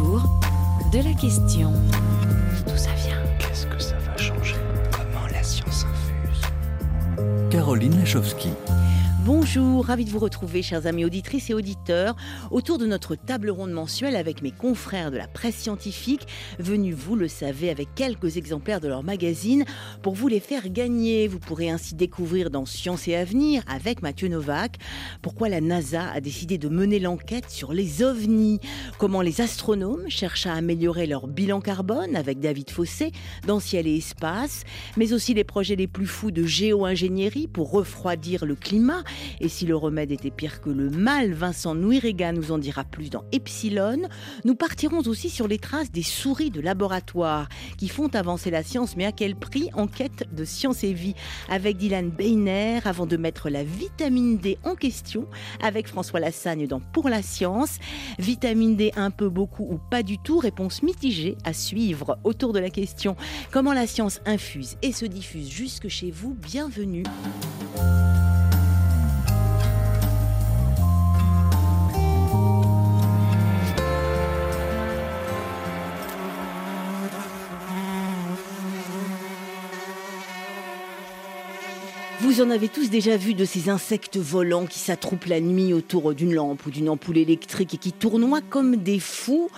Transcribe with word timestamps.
autour 0.00 0.22
de 0.92 0.98
la 0.98 1.14
question. 1.14 1.72
D'où 2.66 2.76
ça 2.76 2.90
vient? 3.04 3.18
Qu'est-ce 3.38 3.66
que 3.66 3.78
ça 3.78 3.96
va 3.98 4.16
changer? 4.16 4.56
Comment 4.92 5.26
la 5.32 5.42
science 5.42 5.84
infuse? 5.84 6.42
Caroline 7.50 7.98
Lachowski. 7.98 8.50
Bonjour, 9.26 9.84
ravi 9.84 10.06
de 10.06 10.10
vous 10.10 10.18
retrouver, 10.18 10.62
chers 10.62 10.86
amis 10.86 11.04
auditrices 11.04 11.50
et 11.50 11.54
auditeurs, 11.54 12.16
autour 12.50 12.78
de 12.78 12.86
notre 12.86 13.16
table 13.16 13.50
ronde 13.50 13.70
mensuelle 13.70 14.16
avec 14.16 14.40
mes 14.40 14.50
confrères 14.50 15.10
de 15.10 15.18
la 15.18 15.28
presse 15.28 15.56
scientifique, 15.56 16.26
venus, 16.58 16.94
vous 16.94 17.16
le 17.16 17.28
savez, 17.28 17.68
avec 17.68 17.94
quelques 17.94 18.38
exemplaires 18.38 18.80
de 18.80 18.88
leur 18.88 19.02
magazine. 19.02 19.64
Pour 20.02 20.14
vous 20.14 20.28
les 20.28 20.40
faire 20.40 20.70
gagner. 20.70 21.28
Vous 21.28 21.38
pourrez 21.38 21.68
ainsi 21.68 21.94
découvrir 21.94 22.48
dans 22.48 22.64
Science 22.64 23.08
et 23.08 23.14
Avenir, 23.14 23.62
avec 23.68 24.00
Mathieu 24.00 24.28
Novak, 24.28 24.78
pourquoi 25.20 25.50
la 25.50 25.60
NASA 25.60 26.10
a 26.10 26.20
décidé 26.22 26.56
de 26.56 26.70
mener 26.70 26.98
l'enquête 26.98 27.50
sur 27.50 27.74
les 27.74 28.02
ovnis, 28.02 28.58
comment 28.96 29.20
les 29.20 29.42
astronomes 29.42 30.08
cherchent 30.08 30.46
à 30.46 30.54
améliorer 30.54 31.06
leur 31.06 31.26
bilan 31.26 31.60
carbone 31.60 32.16
avec 32.16 32.40
David 32.40 32.70
Fossé 32.70 33.12
dans 33.46 33.60
Ciel 33.60 33.86
et 33.86 33.98
Espace, 33.98 34.64
mais 34.96 35.12
aussi 35.12 35.34
les 35.34 35.44
projets 35.44 35.76
les 35.76 35.88
plus 35.88 36.06
fous 36.06 36.30
de 36.30 36.44
géo-ingénierie 36.44 37.48
pour 37.48 37.70
refroidir 37.70 38.46
le 38.46 38.54
climat 38.54 39.04
et 39.40 39.48
si 39.48 39.66
le 39.66 39.76
remède 39.76 40.12
était 40.12 40.30
pire 40.30 40.60
que 40.60 40.70
le 40.70 40.90
mal, 40.90 41.32
Vincent 41.32 41.74
Nouirega 41.74 42.32
nous 42.32 42.52
en 42.52 42.58
dira 42.58 42.84
plus 42.84 43.10
dans 43.10 43.24
Epsilon. 43.32 44.08
Nous 44.44 44.54
partirons 44.54 45.00
aussi 45.00 45.30
sur 45.30 45.48
les 45.48 45.58
traces 45.58 45.90
des 45.90 46.02
souris 46.02 46.50
de 46.50 46.60
laboratoire 46.60 47.48
qui 47.78 47.88
font 47.88 48.08
avancer 48.14 48.50
la 48.50 48.62
science, 48.62 48.96
mais 48.96 49.06
à 49.06 49.12
quel 49.12 49.36
prix 49.36 49.70
Enquête 49.74 50.24
de 50.32 50.44
science 50.44 50.84
et 50.84 50.92
vie? 50.92 51.14
Avec 51.48 51.76
Dylan 51.76 52.10
Beiner 52.10 52.80
avant 52.84 53.06
de 53.06 53.16
mettre 53.16 53.50
la 53.50 53.64
vitamine 53.64 54.38
D 54.38 54.58
en 54.64 54.74
question 54.74 55.26
avec 55.62 55.86
François 55.86 56.20
Lassagne 56.20 56.66
dans 56.66 56.80
Pour 56.80 57.08
la 57.08 57.22
science. 57.22 57.78
Vitamine 58.18 58.76
D 58.76 58.92
un 58.96 59.10
peu, 59.10 59.28
beaucoup 59.28 59.64
ou 59.64 59.78
pas 59.90 60.02
du 60.02 60.18
tout? 60.18 60.38
Réponse 60.38 60.82
mitigée 60.82 61.36
à 61.44 61.52
suivre 61.52 62.18
autour 62.24 62.52
de 62.52 62.58
la 62.58 62.70
question 62.70 63.16
comment 63.50 63.72
la 63.72 63.86
science 63.86 64.20
infuse 64.26 64.76
et 64.82 64.92
se 64.92 65.06
diffuse 65.06 65.48
jusque 65.48 65.88
chez 65.88 66.10
vous? 66.10 66.34
Bienvenue. 66.34 67.04
Vous 82.30 82.42
en 82.42 82.50
avez 82.50 82.68
tous 82.68 82.90
déjà 82.90 83.16
vu 83.16 83.34
de 83.34 83.44
ces 83.44 83.70
insectes 83.70 84.16
volants 84.16 84.66
qui 84.66 84.78
s'attroupent 84.78 85.24
la 85.24 85.40
nuit 85.40 85.72
autour 85.72 86.14
d'une 86.14 86.32
lampe 86.32 86.64
ou 86.64 86.70
d'une 86.70 86.88
ampoule 86.88 87.18
électrique 87.18 87.74
et 87.74 87.76
qui 87.76 87.90
tournoient 87.90 88.40
comme 88.40 88.76
des 88.76 89.00
fous 89.00 89.50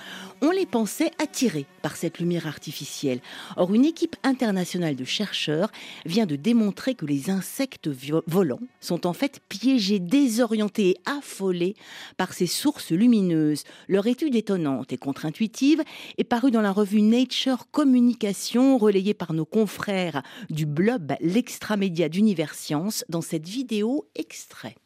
on 0.44 0.50
les 0.50 0.66
pensait 0.66 1.12
attirés 1.22 1.66
par 1.82 1.94
cette 1.94 2.18
lumière 2.18 2.48
artificielle. 2.48 3.20
Or, 3.56 3.72
une 3.72 3.84
équipe 3.84 4.16
internationale 4.24 4.96
de 4.96 5.04
chercheurs 5.04 5.70
vient 6.04 6.26
de 6.26 6.34
démontrer 6.34 6.96
que 6.96 7.06
les 7.06 7.30
insectes 7.30 7.88
volants 8.26 8.58
sont 8.80 9.06
en 9.06 9.12
fait 9.12 9.38
piégés, 9.48 10.00
désorientés 10.00 10.90
et 10.90 10.96
affolés 11.06 11.76
par 12.16 12.32
ces 12.32 12.48
sources 12.48 12.90
lumineuses. 12.90 13.62
Leur 13.86 14.08
étude 14.08 14.34
étonnante 14.34 14.92
et 14.92 14.96
contre-intuitive 14.96 15.82
est 16.18 16.24
parue 16.24 16.50
dans 16.50 16.60
la 16.60 16.72
revue 16.72 17.02
Nature 17.02 17.66
Communication, 17.70 18.78
relayée 18.78 19.14
par 19.14 19.34
nos 19.34 19.44
confrères 19.44 20.24
du 20.50 20.66
blog 20.66 21.02
L'Extramédia 21.20 22.08
dans 23.08 23.20
cette 23.20 23.48
vidéo 23.48 24.06
extrait. 24.14 24.76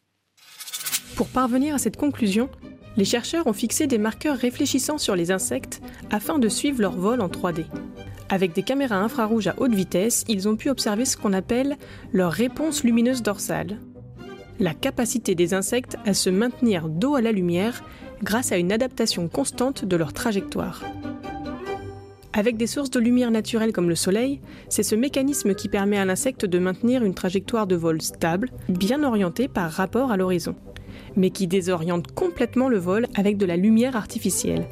Pour 1.16 1.28
parvenir 1.28 1.74
à 1.74 1.78
cette 1.78 1.96
conclusion, 1.96 2.48
les 2.96 3.04
chercheurs 3.04 3.46
ont 3.46 3.52
fixé 3.52 3.86
des 3.86 3.98
marqueurs 3.98 4.36
réfléchissants 4.36 4.98
sur 4.98 5.16
les 5.16 5.30
insectes 5.30 5.82
afin 6.10 6.38
de 6.38 6.48
suivre 6.48 6.80
leur 6.80 6.96
vol 6.96 7.20
en 7.20 7.28
3D. 7.28 7.66
Avec 8.28 8.54
des 8.54 8.62
caméras 8.62 8.96
infrarouges 8.96 9.46
à 9.46 9.54
haute 9.58 9.74
vitesse, 9.74 10.24
ils 10.28 10.48
ont 10.48 10.56
pu 10.56 10.70
observer 10.70 11.04
ce 11.04 11.16
qu'on 11.16 11.32
appelle 11.32 11.76
leur 12.12 12.32
réponse 12.32 12.82
lumineuse 12.82 13.22
dorsale. 13.22 13.78
La 14.58 14.72
capacité 14.72 15.34
des 15.34 15.52
insectes 15.52 15.96
à 16.06 16.14
se 16.14 16.30
maintenir 16.30 16.88
dos 16.88 17.14
à 17.14 17.20
la 17.20 17.32
lumière 17.32 17.84
grâce 18.22 18.52
à 18.52 18.56
une 18.56 18.72
adaptation 18.72 19.28
constante 19.28 19.84
de 19.84 19.96
leur 19.96 20.12
trajectoire. 20.14 20.82
Avec 22.36 22.56
des 22.56 22.68
sources 22.68 22.90
de 22.90 23.00
lumière 23.00 23.32
naturelles 23.32 23.72
comme 23.72 23.88
le 23.88 23.96
Soleil, 23.96 24.40
c'est 24.68 24.84
ce 24.84 24.94
mécanisme 24.94 25.54
qui 25.54 25.68
permet 25.68 25.98
à 25.98 26.04
l'insecte 26.04 26.44
de 26.44 26.58
maintenir 26.60 27.02
une 27.02 27.14
trajectoire 27.14 27.66
de 27.66 27.74
vol 27.74 28.00
stable, 28.00 28.50
bien 28.68 29.02
orientée 29.02 29.48
par 29.48 29.72
rapport 29.72 30.12
à 30.12 30.16
l'horizon 30.16 30.54
mais 31.16 31.30
qui 31.30 31.46
désoriente 31.46 32.12
complètement 32.12 32.68
le 32.68 32.78
vol 32.78 33.06
avec 33.14 33.36
de 33.36 33.46
la 33.46 33.56
lumière 33.56 33.96
artificielle. 33.96 34.68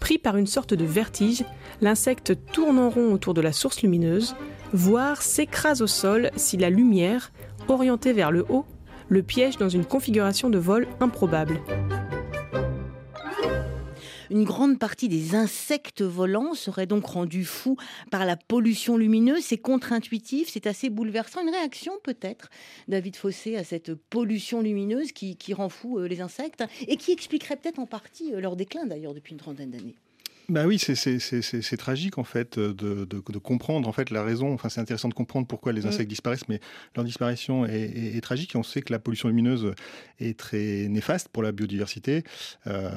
Pris 0.00 0.18
par 0.18 0.36
une 0.36 0.46
sorte 0.46 0.74
de 0.74 0.84
vertige, 0.84 1.44
l'insecte 1.80 2.34
tourne 2.52 2.78
en 2.78 2.90
rond 2.90 3.12
autour 3.12 3.34
de 3.34 3.40
la 3.40 3.52
source 3.52 3.82
lumineuse, 3.82 4.34
voire 4.72 5.22
s'écrase 5.22 5.82
au 5.82 5.86
sol 5.86 6.30
si 6.36 6.56
la 6.56 6.70
lumière, 6.70 7.32
orientée 7.68 8.12
vers 8.12 8.30
le 8.30 8.44
haut, 8.48 8.66
le 9.08 9.22
piège 9.22 9.56
dans 9.56 9.68
une 9.68 9.84
configuration 9.84 10.50
de 10.50 10.58
vol 10.58 10.86
improbable. 11.00 11.60
Une 14.34 14.42
grande 14.42 14.80
partie 14.80 15.08
des 15.08 15.36
insectes 15.36 16.02
volants 16.02 16.54
serait 16.54 16.88
donc 16.88 17.06
rendue 17.06 17.44
fou 17.44 17.76
par 18.10 18.26
la 18.26 18.36
pollution 18.36 18.96
lumineuse. 18.96 19.44
C'est 19.44 19.58
contre-intuitif, 19.58 20.48
c'est 20.50 20.66
assez 20.66 20.90
bouleversant. 20.90 21.42
Une 21.42 21.50
réaction 21.50 21.92
peut-être, 22.02 22.50
David 22.88 23.14
Fossé, 23.14 23.56
à 23.56 23.62
cette 23.62 23.94
pollution 23.94 24.60
lumineuse 24.60 25.12
qui, 25.12 25.36
qui 25.36 25.54
rend 25.54 25.68
fou 25.68 26.00
euh, 26.00 26.08
les 26.08 26.20
insectes 26.20 26.64
et 26.88 26.96
qui 26.96 27.12
expliquerait 27.12 27.54
peut-être 27.54 27.78
en 27.78 27.86
partie 27.86 28.34
euh, 28.34 28.40
leur 28.40 28.56
déclin 28.56 28.86
d'ailleurs 28.86 29.14
depuis 29.14 29.34
une 29.34 29.38
trentaine 29.38 29.70
d'années? 29.70 29.94
Bah 30.48 30.66
oui, 30.66 30.78
c'est 30.78 31.76
tragique 31.76 32.18
en 32.18 32.24
fait 32.24 32.58
de, 32.58 32.72
de, 32.72 33.04
de, 33.04 33.38
comprendre 33.38 33.88
en 33.88 33.92
fait 33.92 34.10
la 34.10 34.22
raison. 34.22 34.52
Enfin, 34.52 34.68
c'est 34.68 34.80
intéressant 34.80 35.08
de 35.08 35.14
comprendre 35.14 35.46
pourquoi 35.46 35.72
les 35.72 35.82
mm. 35.82 35.86
insectes 35.86 36.08
disparaissent, 36.10 36.48
mais 36.48 36.60
leur 36.94 37.04
disparition 37.04 37.64
est, 37.64 37.72
est, 37.72 38.16
est, 38.16 38.20
tragique. 38.20 38.54
Et 38.54 38.58
on 38.58 38.62
sait 38.62 38.82
que 38.82 38.92
la 38.92 38.98
pollution 38.98 39.28
lumineuse 39.28 39.72
est 40.20 40.38
très 40.38 40.86
néfaste 40.88 41.28
pour 41.28 41.42
la 41.42 41.52
biodiversité. 41.52 42.24
Euh, 42.66 42.90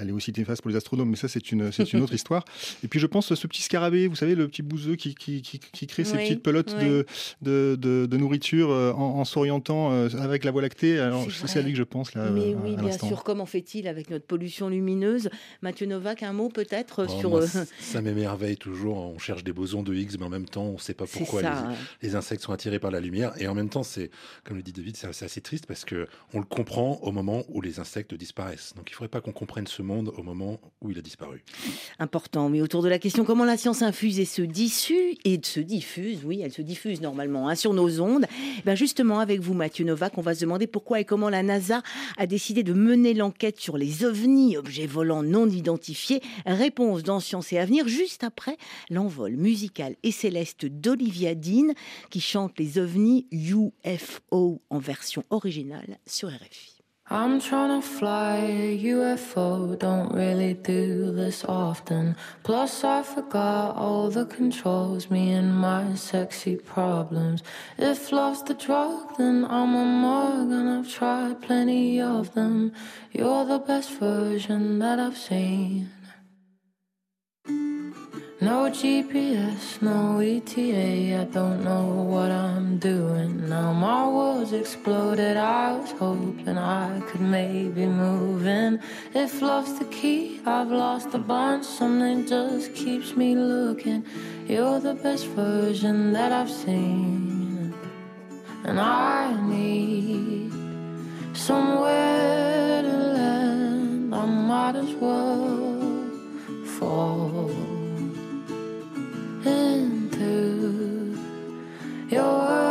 elle 0.00 0.10
est 0.10 0.12
aussi 0.12 0.32
néfaste 0.36 0.60
pour 0.60 0.70
les 0.70 0.76
astronomes, 0.76 1.10
mais 1.10 1.16
ça 1.16 1.28
c'est 1.28 1.52
une 1.52 1.72
c'est 1.72 1.92
une 1.92 2.02
autre 2.02 2.14
histoire. 2.20 2.44
Et 2.84 2.88
puis 2.88 3.00
je 3.00 3.06
pense 3.06 3.34
ce 3.34 3.46
petit 3.46 3.62
scarabée, 3.62 4.06
vous 4.06 4.16
savez, 4.16 4.34
le 4.34 4.46
petit 4.48 4.62
bouseux 4.62 4.96
qui 4.96 5.14
qui, 5.14 5.40
qui, 5.40 5.58
qui 5.58 5.86
crée 5.86 6.04
ces 6.04 6.16
petites 6.16 6.42
pelotes 6.42 6.74
de, 6.78 7.06
de, 7.40 7.76
de, 8.06 8.16
nourriture 8.16 8.70
euh, 8.70 8.92
en, 8.92 9.20
en 9.20 9.24
s'orientant 9.24 9.92
euh, 9.92 10.08
avec 10.20 10.44
la 10.44 10.50
Voie 10.50 10.62
lactée. 10.62 10.98
Alors 10.98 11.26
c'est 11.30 11.58
à 11.58 11.62
lui 11.62 11.72
que 11.72 11.78
je 11.78 11.82
pense 11.82 12.14
là. 12.14 12.28
Mais 12.30 12.54
oui, 12.54 12.76
bien 12.76 12.92
sûr. 12.92 13.24
Comment 13.24 13.46
fait-il 13.46 13.88
avec 13.88 14.10
notre 14.10 14.26
pollution 14.26 14.68
lumineuse? 14.68 15.30
Mathieu 15.62 15.86
Novak, 15.86 16.22
un 16.22 16.32
mot 16.32 16.48
peut-être? 16.48 16.89
Oh, 16.98 17.08
sur. 17.08 17.36
Euh, 17.36 17.46
ça 17.80 18.00
m'émerveille 18.00 18.56
toujours. 18.56 18.96
On 18.98 19.18
cherche 19.18 19.44
des 19.44 19.52
bosons 19.52 19.82
de 19.82 19.94
Higgs, 19.94 20.16
mais 20.18 20.26
en 20.26 20.30
même 20.30 20.46
temps, 20.46 20.64
on 20.64 20.74
ne 20.74 20.78
sait 20.78 20.94
pas 20.94 21.06
pourquoi 21.06 21.42
les, 22.02 22.14
insectes 22.14 22.42
sont 22.42 22.52
attirés 22.52 22.78
par 22.78 22.90
la 22.90 23.00
lumière. 23.00 23.32
Et 23.38 23.48
en 23.48 23.54
même 23.54 23.68
temps, 23.68 23.82
c'est, 23.82 24.10
comme 24.44 24.56
le 24.56 24.62
dit 24.62 24.72
David, 24.72 24.96
c'est 24.96 25.06
assez, 25.06 25.40
triste 25.40 25.66
parce 25.66 25.84
que 25.84 26.06
on 26.34 26.38
le 26.38 26.44
comprend 26.44 26.98
au 27.02 27.12
moment 27.12 27.44
où 27.48 27.60
les 27.60 27.80
insectes 27.80 28.14
disparaissent. 28.14 28.74
Donc, 28.76 28.90
il 28.90 28.92
ne 28.92 28.96
faudrait 28.96 29.08
pas 29.08 29.20
qu'on 29.20 29.32
comprenne 29.32 29.66
ce 29.66 29.82
monde 29.82 30.12
au 30.16 30.22
moment 30.22 30.60
où 30.82 30.90
il 30.90 30.98
a 30.98 31.02
disparu. 31.02 31.42
Important. 31.98 32.48
Mais 32.48 32.60
autour 32.60 32.82
de 32.82 32.88
la 32.88 32.98
question 32.98 33.24
comment 33.24 33.44
la 33.44 33.56
science 33.56 33.82
infuse 33.82 34.18
et 34.20 34.24
se 34.24 34.42
dissue 34.42 35.16
et 35.24 35.40
se 35.42 35.60
diffuse, 35.60 36.20
oui, 36.24 36.40
elle 36.42 36.52
se 36.52 36.62
diffuse 36.62 37.00
normalement 37.00 37.48
hein, 37.48 37.54
sur 37.54 37.72
nos 37.72 38.00
ondes. 38.00 38.26
Ben 38.64 38.74
justement, 38.74 39.20
avec 39.20 39.40
vous, 39.40 39.54
Mathieu 39.54 39.84
Novak, 39.84 40.18
on 40.18 40.22
va 40.22 40.34
se 40.34 40.40
demander 40.40 40.66
pourquoi 40.66 41.00
et 41.00 41.04
comment 41.04 41.30
la 41.30 41.42
NASA 41.42 41.82
a 42.18 42.26
décidé 42.26 42.62
de 42.62 42.72
mener 42.72 43.14
l'enquête 43.14 43.58
sur 43.58 43.78
les 43.78 44.04
ovnis, 44.04 44.56
objets 44.56 44.86
volants 44.86 45.22
non 45.22 45.48
identifiés. 45.48 46.22
Réponse 46.46 46.79
dans 46.80 47.20
Science 47.20 47.52
et 47.52 47.58
Avenir, 47.58 47.86
juste 47.88 48.24
après 48.24 48.56
l'envol 48.88 49.36
musical 49.36 49.96
et 50.02 50.12
céleste 50.12 50.64
d'Olivia 50.66 51.34
Dean, 51.34 51.74
qui 52.10 52.20
chante 52.20 52.58
les 52.58 52.78
ovnis 52.78 53.26
UFO 53.30 54.62
en 54.70 54.78
version 54.78 55.24
originale 55.30 55.98
sur 56.06 56.28
RFI. 56.28 56.80
I'm 57.12 57.40
trying 57.40 57.80
to 57.80 57.84
fly 57.84 58.36
a 58.36 58.78
UFO, 58.78 59.74
don't 59.74 60.14
really 60.14 60.54
do 60.54 61.10
this 61.10 61.44
often. 61.44 62.14
Plus, 62.44 62.84
I 62.84 63.02
forgot 63.02 63.74
all 63.74 64.10
the 64.10 64.26
controls, 64.26 65.10
me 65.10 65.32
and 65.32 65.52
my 65.52 65.96
sexy 65.96 66.54
problems. 66.54 67.42
If 67.78 68.12
love's 68.12 68.44
the 68.44 68.54
drug, 68.54 69.16
then 69.18 69.44
I'm 69.44 69.74
a 69.74 69.84
mug, 69.84 70.52
and 70.52 70.68
I've 70.68 70.88
tried 70.88 71.42
plenty 71.42 72.00
of 72.00 72.32
them. 72.34 72.72
You're 73.10 73.44
the 73.44 73.58
best 73.58 73.90
version 73.98 74.78
that 74.78 75.00
I've 75.00 75.18
seen. 75.18 75.90
No 78.50 78.68
GPS, 78.68 79.80
no 79.80 80.18
ETA, 80.18 81.20
I 81.20 81.24
don't 81.32 81.62
know 81.62 81.86
what 82.14 82.32
I'm 82.32 82.78
doing. 82.78 83.48
Now 83.48 83.72
my 83.72 84.08
world's 84.08 84.52
exploded, 84.52 85.36
I 85.36 85.78
was 85.78 85.92
hoping 85.92 86.58
I 86.58 86.98
could 87.06 87.20
maybe 87.20 87.86
move 87.86 88.44
in. 88.48 88.80
If 89.14 89.40
love's 89.40 89.78
the 89.78 89.84
key, 89.84 90.40
I've 90.44 90.72
lost 90.72 91.14
a 91.14 91.18
bunch, 91.18 91.64
something 91.64 92.26
just 92.26 92.74
keeps 92.74 93.14
me 93.14 93.36
looking. 93.36 94.04
You're 94.48 94.80
the 94.80 94.94
best 94.94 95.26
version 95.26 96.12
that 96.12 96.32
I've 96.32 96.50
seen. 96.50 97.72
And 98.64 98.80
I 98.80 99.40
need 99.46 100.50
somewhere 101.34 102.82
to 102.82 102.96
land, 103.16 104.12
I 104.12 104.24
might 104.26 104.74
as 104.74 104.92
well 104.94 105.50
I'll 106.82 107.69
and 109.46 110.12
through 110.12 111.18
your 112.10 112.69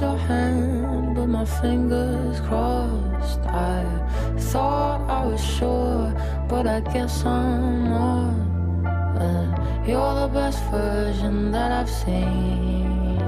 your 0.00 0.18
hand, 0.18 1.14
but 1.16 1.26
my 1.26 1.44
fingers 1.44 2.40
crossed. 2.40 3.40
I 3.46 3.84
thought 4.36 5.00
I 5.08 5.24
was 5.26 5.42
sure, 5.42 6.12
but 6.48 6.66
I 6.66 6.80
guess 6.80 7.24
I'm 7.24 7.84
not. 7.84 8.46
You're 9.86 10.14
the 10.22 10.28
best 10.34 10.62
version 10.70 11.52
that 11.52 11.70
I've 11.72 11.88
seen. 11.88 13.20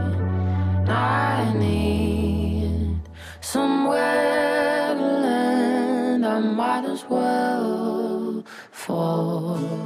I 0.88 1.52
need 1.56 3.00
somewhere 3.40 4.94
to 4.94 5.08
land. 5.24 6.26
I 6.26 6.40
might 6.40 6.84
as 6.84 7.04
well 7.08 8.44
fall. 8.72 9.78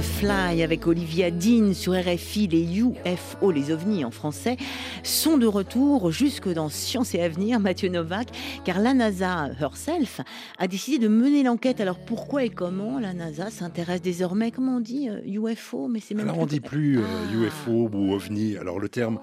Fly 0.00 0.62
avec 0.62 0.86
Olivia 0.86 1.30
Dean 1.30 1.74
sur 1.74 1.92
RFI, 1.92 2.46
les 2.46 2.78
UFO, 2.78 3.50
les 3.50 3.70
ovnis 3.70 4.04
en 4.04 4.10
français, 4.10 4.56
sont 5.02 5.36
de 5.36 5.46
retour 5.46 6.10
jusque 6.10 6.48
dans 6.48 6.68
Science 6.68 7.14
et 7.14 7.20
Avenir, 7.20 7.60
Mathieu 7.60 7.88
Novak, 7.88 8.28
car 8.64 8.78
la 8.78 8.94
NASA 8.94 9.50
herself 9.60 10.20
a 10.58 10.68
décidé 10.68 10.98
de 10.98 11.08
mener 11.08 11.42
l'enquête. 11.42 11.80
Alors 11.80 11.98
pourquoi 11.98 12.44
et 12.44 12.50
comment 12.50 12.98
la 12.98 13.12
NASA 13.12 13.50
s'intéresse 13.50 14.00
désormais, 14.00 14.50
comment 14.50 14.76
on 14.76 14.80
dit, 14.80 15.08
UFO, 15.26 15.84
euh, 15.84 15.88
mais 15.88 16.00
c'est 16.00 16.14
même 16.14 16.28
Alors 16.28 16.40
on 16.40 16.46
dit 16.46 16.60
plus 16.60 16.98
UFO 17.32 17.84
euh, 17.84 17.90
ah. 17.92 17.96
ou 17.96 18.12
ovni. 18.14 18.56
Alors 18.56 18.80
le 18.80 18.88
terme 18.88 19.20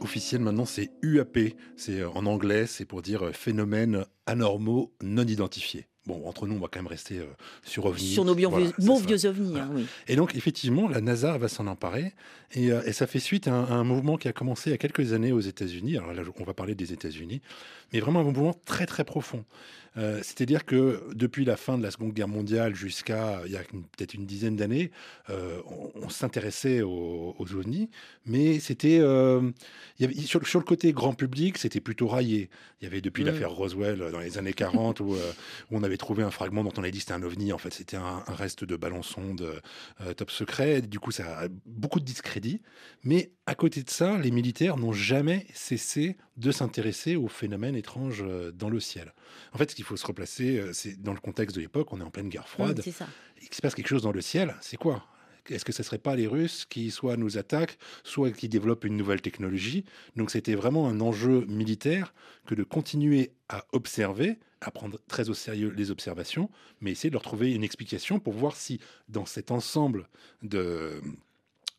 officiel 0.00 0.42
maintenant 0.42 0.64
c'est 0.64 0.90
UAP, 1.02 1.38
c'est 1.76 2.00
euh, 2.00 2.10
en 2.10 2.26
anglais, 2.26 2.66
c'est 2.66 2.84
pour 2.84 3.02
dire 3.02 3.30
phénomène 3.32 4.04
anormaux 4.26 4.92
non 5.02 5.24
identifiés. 5.24 5.89
Bon, 6.10 6.28
entre 6.28 6.48
nous, 6.48 6.56
on 6.56 6.58
va 6.58 6.66
quand 6.66 6.80
même 6.80 6.88
rester 6.88 7.18
euh, 7.18 7.26
sur 7.62 7.86
OVNI. 7.86 8.00
Sur 8.00 8.24
nos 8.24 8.34
bons 8.34 8.98
vieux 8.98 9.26
ovnis, 9.26 9.60
hein, 9.60 9.70
oui. 9.72 9.86
Et 10.08 10.16
donc, 10.16 10.34
effectivement, 10.34 10.88
la 10.88 11.00
NASA 11.00 11.38
va 11.38 11.46
s'en 11.46 11.68
emparer. 11.68 12.14
Et, 12.52 12.72
euh, 12.72 12.90
ça 12.90 13.06
fait 13.06 13.20
suite 13.20 13.46
à 13.46 13.52
un, 13.52 13.84
mouvement 13.84 14.16
qui 14.16 14.26
a 14.26 14.32
commencé 14.32 14.70
il 14.70 14.72
y 14.72 14.74
a 14.74 14.78
quelques 14.78 15.12
années 15.12 15.30
aux 15.30 15.40
États-Unis. 15.40 15.98
Alors 15.98 16.12
là, 16.12 16.22
on 16.40 16.42
va 16.42 16.52
parler 16.52 16.74
des 16.74 16.92
États-Unis. 16.92 17.40
Mais 17.92 18.00
vraiment 18.00 18.20
un 18.20 18.24
mouvement 18.24 18.56
très, 18.64 18.86
très 18.86 19.04
profond. 19.04 19.44
Euh, 20.00 20.18
c'est-à-dire 20.22 20.64
que 20.64 21.02
depuis 21.14 21.44
la 21.44 21.56
fin 21.56 21.76
de 21.76 21.82
la 21.82 21.90
Seconde 21.90 22.12
Guerre 22.12 22.28
mondiale 22.28 22.74
jusqu'à 22.74 23.42
il 23.44 23.52
y 23.52 23.56
a 23.56 23.60
peut-être 23.60 24.14
une 24.14 24.24
dizaine 24.24 24.56
d'années, 24.56 24.90
euh, 25.28 25.60
on, 25.94 26.08
s'intéressait 26.08 26.82
aux, 26.82 27.34
ovnis, 27.54 27.90
mais 28.26 28.58
c'était 28.60 28.98
euh, 29.00 29.50
sur, 30.24 30.40
le 30.40 30.64
côté 30.64 30.92
grand 30.92 31.12
public, 31.12 31.58
c'était 31.58 31.80
plutôt 31.80 32.08
raillé. 32.08 32.48
Il 32.80 32.84
y 32.84 32.86
avait 32.86 33.00
depuis 33.00 33.22
mmh. 33.22 33.26
l'affaire 33.26 33.50
Roswell 33.50 33.98
dans 34.10 34.20
les 34.20 34.38
années 34.38 34.52
40 34.52 35.00
où, 35.00 35.16
on 35.70 35.82
avait 35.82 35.96
trouvé 35.96 36.22
un 36.22 36.30
fragment 36.30 36.64
dont 36.64 36.72
on 36.76 36.82
a 36.82 36.90
dit 36.90 37.00
c'était 37.00 37.12
un 37.12 37.22
ovni. 37.22 37.52
En 37.52 37.58
fait, 37.58 37.72
c'était 37.72 37.96
un, 37.96 38.22
reste 38.28 38.64
de 38.64 38.76
ballon 38.76 39.02
sonde 39.02 39.60
top 40.16 40.30
secret. 40.30 40.82
Du 40.82 40.98
coup, 40.98 41.10
ça 41.10 41.40
a 41.40 41.48
beaucoup 41.66 42.00
de 42.00 42.04
discrédit. 42.04 42.60
Mais 43.04 43.32
à 43.50 43.56
côté 43.56 43.82
de 43.82 43.90
ça, 43.90 44.16
les 44.16 44.30
militaires 44.30 44.76
n'ont 44.76 44.92
jamais 44.92 45.44
cessé 45.52 46.16
de 46.36 46.52
s'intéresser 46.52 47.16
aux 47.16 47.26
phénomènes 47.26 47.74
étranges 47.74 48.24
dans 48.54 48.70
le 48.70 48.78
ciel. 48.78 49.12
En 49.52 49.58
fait, 49.58 49.72
ce 49.72 49.74
qu'il 49.74 49.84
faut 49.84 49.96
se 49.96 50.06
replacer, 50.06 50.60
euh, 50.60 50.72
c'est 50.72 51.02
dans 51.02 51.12
le 51.12 51.18
contexte 51.18 51.56
de 51.56 51.60
l'époque, 51.60 51.92
on 51.92 52.00
est 52.00 52.04
en 52.04 52.12
pleine 52.12 52.28
guerre 52.28 52.46
froide. 52.46 52.78
Mmh, 52.78 52.82
c'est 52.84 52.92
ça. 52.92 53.08
Il 53.42 53.52
se 53.52 53.60
passe 53.60 53.74
quelque 53.74 53.88
chose 53.88 54.02
dans 54.02 54.12
le 54.12 54.20
ciel, 54.20 54.54
c'est 54.60 54.76
quoi? 54.76 55.04
Est-ce 55.48 55.64
que 55.64 55.72
ce 55.72 55.82
ne 55.82 55.84
serait 55.84 55.98
pas 55.98 56.14
les 56.14 56.28
Russes 56.28 56.64
qui 56.64 56.92
soit 56.92 57.16
nous 57.16 57.38
attaquent, 57.38 57.76
soit 58.04 58.30
qui 58.30 58.48
développent 58.48 58.84
une 58.84 58.96
nouvelle 58.96 59.20
technologie? 59.20 59.84
Donc 60.14 60.30
c'était 60.30 60.54
vraiment 60.54 60.86
un 60.86 61.00
enjeu 61.00 61.44
militaire 61.46 62.14
que 62.46 62.54
de 62.54 62.62
continuer 62.62 63.32
à 63.48 63.64
observer, 63.72 64.38
à 64.60 64.70
prendre 64.70 65.00
très 65.08 65.28
au 65.28 65.34
sérieux 65.34 65.74
les 65.76 65.90
observations, 65.90 66.50
mais 66.80 66.92
essayer 66.92 67.10
de 67.10 67.14
leur 67.14 67.22
trouver 67.22 67.52
une 67.52 67.64
explication 67.64 68.20
pour 68.20 68.32
voir 68.34 68.54
si 68.54 68.78
dans 69.08 69.26
cet 69.26 69.50
ensemble 69.50 70.08
de, 70.42 71.02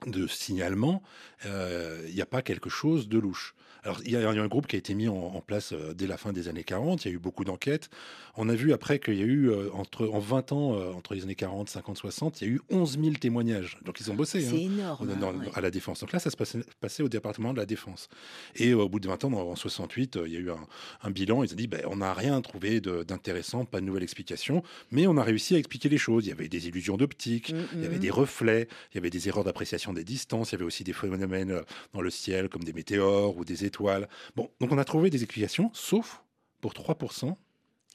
de 0.06 0.28
signalements, 0.28 1.04
euh, 1.46 2.04
il 2.08 2.16
n'y 2.16 2.22
a 2.22 2.26
pas 2.26 2.42
quelque 2.42 2.70
chose 2.70 3.08
de 3.08 3.20
louche. 3.20 3.56
Alors, 3.84 4.00
il 4.06 4.12
y, 4.12 4.16
a 4.16 4.30
un 4.30 4.48
groupe 4.48 4.68
qui 4.68 4.76
a 4.76 4.80
été 4.80 4.94
mis 4.94 5.08
en, 5.08 5.42
place 5.42 5.74
euh, 5.74 5.96
dès 5.96 6.06
la 6.06 6.18
fin 6.18 6.32
des 6.34 6.48
années 6.48 6.64
40. 6.64 7.04
Il 7.04 7.08
y 7.08 7.12
a 7.12 7.16
eu 7.16 7.20
beaucoup 7.20 7.44
d'enquêtes. 7.44 7.90
On 8.38 8.48
a 8.48 8.54
vu 8.54 8.74
après 8.74 9.00
qu'il 9.00 9.16
y 9.16 9.24
a 9.24 9.26
eu, 9.26 9.50
euh, 9.50 9.70
entre, 9.74 10.08
en 10.08 10.20
20 10.20 10.52
ans, 10.52 10.76
euh, 10.76 10.92
entre 10.94 11.16
les 11.16 11.24
années 11.24 11.34
40, 11.34 11.68
50, 11.68 11.98
60, 11.98 12.42
il 12.42 12.48
y 12.48 12.52
a 12.52 12.54
eu 12.54 12.62
11 12.70 13.00
000 13.02 13.16
témoignages. 13.16 13.80
Donc, 13.84 14.00
ils 14.00 14.12
ont 14.12 14.14
bossé. 14.14 14.42
C'est 14.42 14.56
hein, 14.56 14.60
énorme. 14.60 15.10
Hein, 15.10 15.52
à 15.56 15.62
la 15.62 15.72
Défense. 15.72 16.00
Donc 16.02 16.12
là, 16.12 16.20
ça 16.20 16.30
se 16.30 16.38
passait, 16.38 17.02
au 17.02 17.10
département 17.10 17.54
de 17.54 17.58
la 17.58 17.66
Défense. 17.66 18.08
Et 18.56 18.76
au 18.76 18.88
bout 18.88 19.00
de 19.00 19.08
20 19.08 19.24
ans, 19.26 19.34
en 19.34 19.56
68, 19.56 20.20
il 20.26 20.32
y 20.32 20.38
a 20.38 20.40
eu 20.40 20.52
un, 20.52 21.10
bilan. 21.10 21.44
Ils 21.44 21.52
ont 21.52 21.56
dit, 21.56 21.68
ben, 21.68 21.82
on 21.90 21.98
n'a 21.98 22.14
rien 22.14 22.40
trouvé 22.42 22.82
d'intéressant, 22.82 23.66
pas 23.66 23.82
de 23.82 23.86
nouvelle 23.86 24.04
explication. 24.04 24.62
Mais 24.92 25.08
on 25.08 25.18
a 25.18 25.24
réussi 25.24 25.56
à 25.56 25.58
expliquer 25.58 25.90
les 25.90 25.98
choses. 25.98 26.28
Il 26.28 26.30
y 26.30 26.34
avait 26.34 26.50
des 26.50 26.68
illusions 26.68 26.98
d'optique, 26.98 27.52
mm, 27.52 27.58
il 27.74 27.82
y 27.82 27.86
avait 27.88 27.96
mm. 27.96 28.00
des 28.00 28.12
reflets, 28.12 28.68
il 28.92 28.96
y 28.96 28.98
avait 29.00 29.10
des 29.10 29.28
erreurs 29.28 29.44
d'appréciation 29.44 29.92
des 29.92 30.04
distances, 30.04 30.52
il 30.52 30.54
y 30.54 30.56
avait 30.58 30.66
aussi 30.66 30.84
des 30.84 30.94
phénomènes 30.94 31.62
dans 31.94 32.02
le 32.02 32.10
ciel, 32.12 32.48
comme 32.48 32.64
des 32.64 32.74
météores 32.74 33.36
ou 33.38 33.44
des 33.44 33.66
étoiles. 33.72 34.08
Bon, 34.36 34.50
donc 34.60 34.72
on 34.72 34.78
a 34.78 34.84
trouvé 34.84 35.10
des 35.10 35.24
explications, 35.24 35.72
sauf 35.74 36.22
pour 36.60 36.74
3%. 36.74 37.36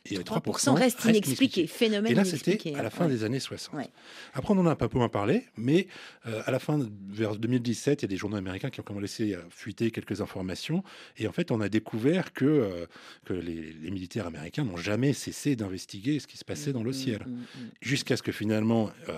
Et 0.09 0.19
3%, 0.19 0.75
reste 0.75 1.05
inexpliqué, 1.05 1.67
phénomène 1.67 2.13
Et 2.13 2.15
là, 2.15 2.25
c'était 2.25 2.75
à 2.75 2.83
la 2.83 2.91
fin 2.91 3.09
des 3.09 3.25
années 3.25 3.41
60. 3.41 3.75
Après, 4.35 4.55
on 4.55 4.59
en 4.59 4.67
a 4.67 4.71
un 4.71 4.77
peu 4.77 4.89
moins 4.97 5.09
parlé, 5.09 5.47
mais 5.57 5.89
euh, 6.27 6.43
à 6.47 6.53
la 6.53 6.61
fin, 6.61 6.79
vers 7.09 7.35
2017, 7.35 8.03
il 8.03 8.05
y 8.05 8.07
a 8.07 8.09
des 8.09 8.17
journaux 8.17 8.37
américains 8.37 8.71
qui 8.71 8.79
ont 8.79 8.85
commencé 8.85 9.35
à 9.35 9.41
fuiter 9.51 9.91
quelques 9.91 10.21
informations. 10.21 10.85
Et 11.17 11.27
en 11.27 11.33
fait, 11.33 11.51
on 11.51 11.61
a 11.61 11.69
découvert 11.69 12.33
que, 12.33 12.45
euh, 12.45 12.87
que 13.25 13.35
les, 13.35 13.75
militaires 13.91 14.27
américains 14.27 14.65
n'ont 14.65 14.77
jamais 14.77 15.13
cessé 15.13 15.57
d'investiguer 15.57 16.21
ce 16.21 16.29
qui 16.29 16.37
se 16.37 16.45
passait 16.45 16.73
dans 16.73 16.85
le 16.85 16.91
mm, 16.91 16.95
mm, 16.95 16.95
ciel. 16.95 17.23
Mm, 17.27 17.45
Jusqu'à 17.81 18.17
ce 18.17 18.23
que 18.23 18.33
finalement, 18.33 18.91
euh, 19.09 19.13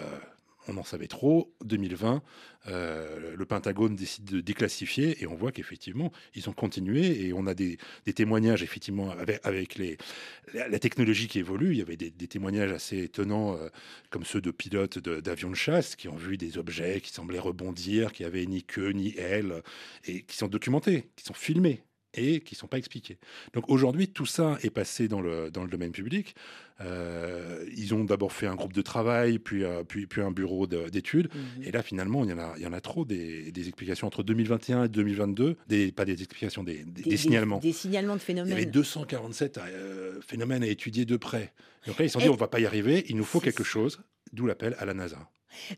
on 0.68 0.76
en 0.76 0.84
savait 0.84 1.08
trop. 1.08 1.54
2020, 1.64 2.22
euh, 2.68 3.34
le 3.36 3.46
Pentagone 3.46 3.96
décide 3.96 4.24
de 4.24 4.40
déclassifier 4.40 5.22
et 5.22 5.26
on 5.26 5.34
voit 5.34 5.52
qu'effectivement, 5.52 6.12
ils 6.34 6.48
ont 6.48 6.52
continué 6.52 7.26
et 7.26 7.32
on 7.32 7.46
a 7.46 7.54
des, 7.54 7.78
témoignages, 8.14 8.62
effectivement, 8.62 9.10
avec, 9.42 9.76
les, 9.76 9.96
la, 10.54 10.78
technologie 10.78 11.28
qui 11.28 11.38
évolue. 11.38 11.72
Il 11.72 11.78
y 11.78 11.82
avait 11.82 11.96
des, 11.96 12.10
témoignages 12.10 12.72
assez 12.72 12.98
étonnants, 13.04 13.56
euh, 13.56 13.68
comme 14.10 14.24
ceux 14.24 14.40
de 14.40 14.50
pilotes 14.50 14.98
d'avions 14.98 15.50
de, 15.50 15.54
chasse 15.54 15.96
qui 15.96 16.08
ont 16.08 16.16
vu 16.16 16.36
des 16.36 16.58
objets 16.58 17.00
qui 17.00 17.12
semblaient 17.12 17.38
rebondir, 17.38 18.12
qui 18.12 18.24
avaient 18.24 18.46
ni 18.46 18.62
queue 18.62 18.90
ni 18.90 19.16
aile, 19.16 19.62
et 20.04 20.22
qui 20.22 20.36
sont 20.36 20.48
documentés, 20.48 21.08
qui 21.16 21.24
sont 21.24 21.34
filmés 21.34 21.82
et 22.18 22.40
qui 22.40 22.54
ne 22.54 22.58
sont 22.58 22.66
pas 22.66 22.78
expliqués. 22.78 23.18
Donc 23.54 23.68
aujourd'hui, 23.68 24.08
tout 24.08 24.26
ça 24.26 24.58
est 24.62 24.70
passé 24.70 25.08
dans 25.08 25.20
le, 25.20 25.50
dans 25.50 25.62
le 25.62 25.70
domaine 25.70 25.92
public. 25.92 26.34
Euh, 26.80 27.64
ils 27.76 27.92
ont 27.92 28.04
d'abord 28.04 28.32
fait 28.32 28.46
un 28.46 28.54
groupe 28.54 28.72
de 28.72 28.82
travail, 28.82 29.38
puis, 29.38 29.64
euh, 29.64 29.82
puis, 29.82 30.06
puis 30.06 30.22
un 30.22 30.30
bureau 30.30 30.66
d'études. 30.66 31.28
Mhm. 31.34 31.64
Et 31.64 31.72
là, 31.72 31.82
finalement, 31.82 32.24
il 32.24 32.30
y 32.30 32.32
en 32.32 32.38
a, 32.38 32.54
il 32.56 32.62
y 32.62 32.66
en 32.66 32.72
a 32.72 32.80
trop 32.80 33.04
des, 33.04 33.50
des, 33.50 33.68
explications 33.68 34.06
entre 34.06 34.22
2021 34.22 34.84
et 34.84 34.88
2022, 34.88 35.56
des, 35.66 35.90
pas 35.90 36.04
des 36.04 36.12
explications, 36.12 36.62
des, 36.62 36.84
des, 36.84 37.16
signalements. 37.16 37.58
Des, 37.58 37.72
signalements 37.72 38.14
de 38.14 38.20
phénomènes. 38.20 38.52
Il 38.52 38.58
y 38.58 38.62
avait 38.62 38.70
247 38.70 39.58
euh, 39.58 40.20
phénomènes 40.20 40.62
à 40.62 40.68
étudier 40.68 41.04
de 41.04 41.16
près. 41.16 41.52
Donc 41.86 41.98
là, 41.98 42.04
ils 42.04 42.08
se 42.08 42.14
sont 42.14 42.20
dit, 42.20 42.28
on 42.28 42.34
ne 42.34 42.38
va 42.38 42.48
pas 42.48 42.60
y 42.60 42.66
arriver, 42.66 43.04
il 43.08 43.16
nous 43.16 43.24
faut 43.24 43.40
quelque 43.40 43.64
chose, 43.64 44.00
d'où 44.32 44.46
l'appel 44.46 44.76
à 44.78 44.84
la 44.84 44.94
NASA. 44.94 45.18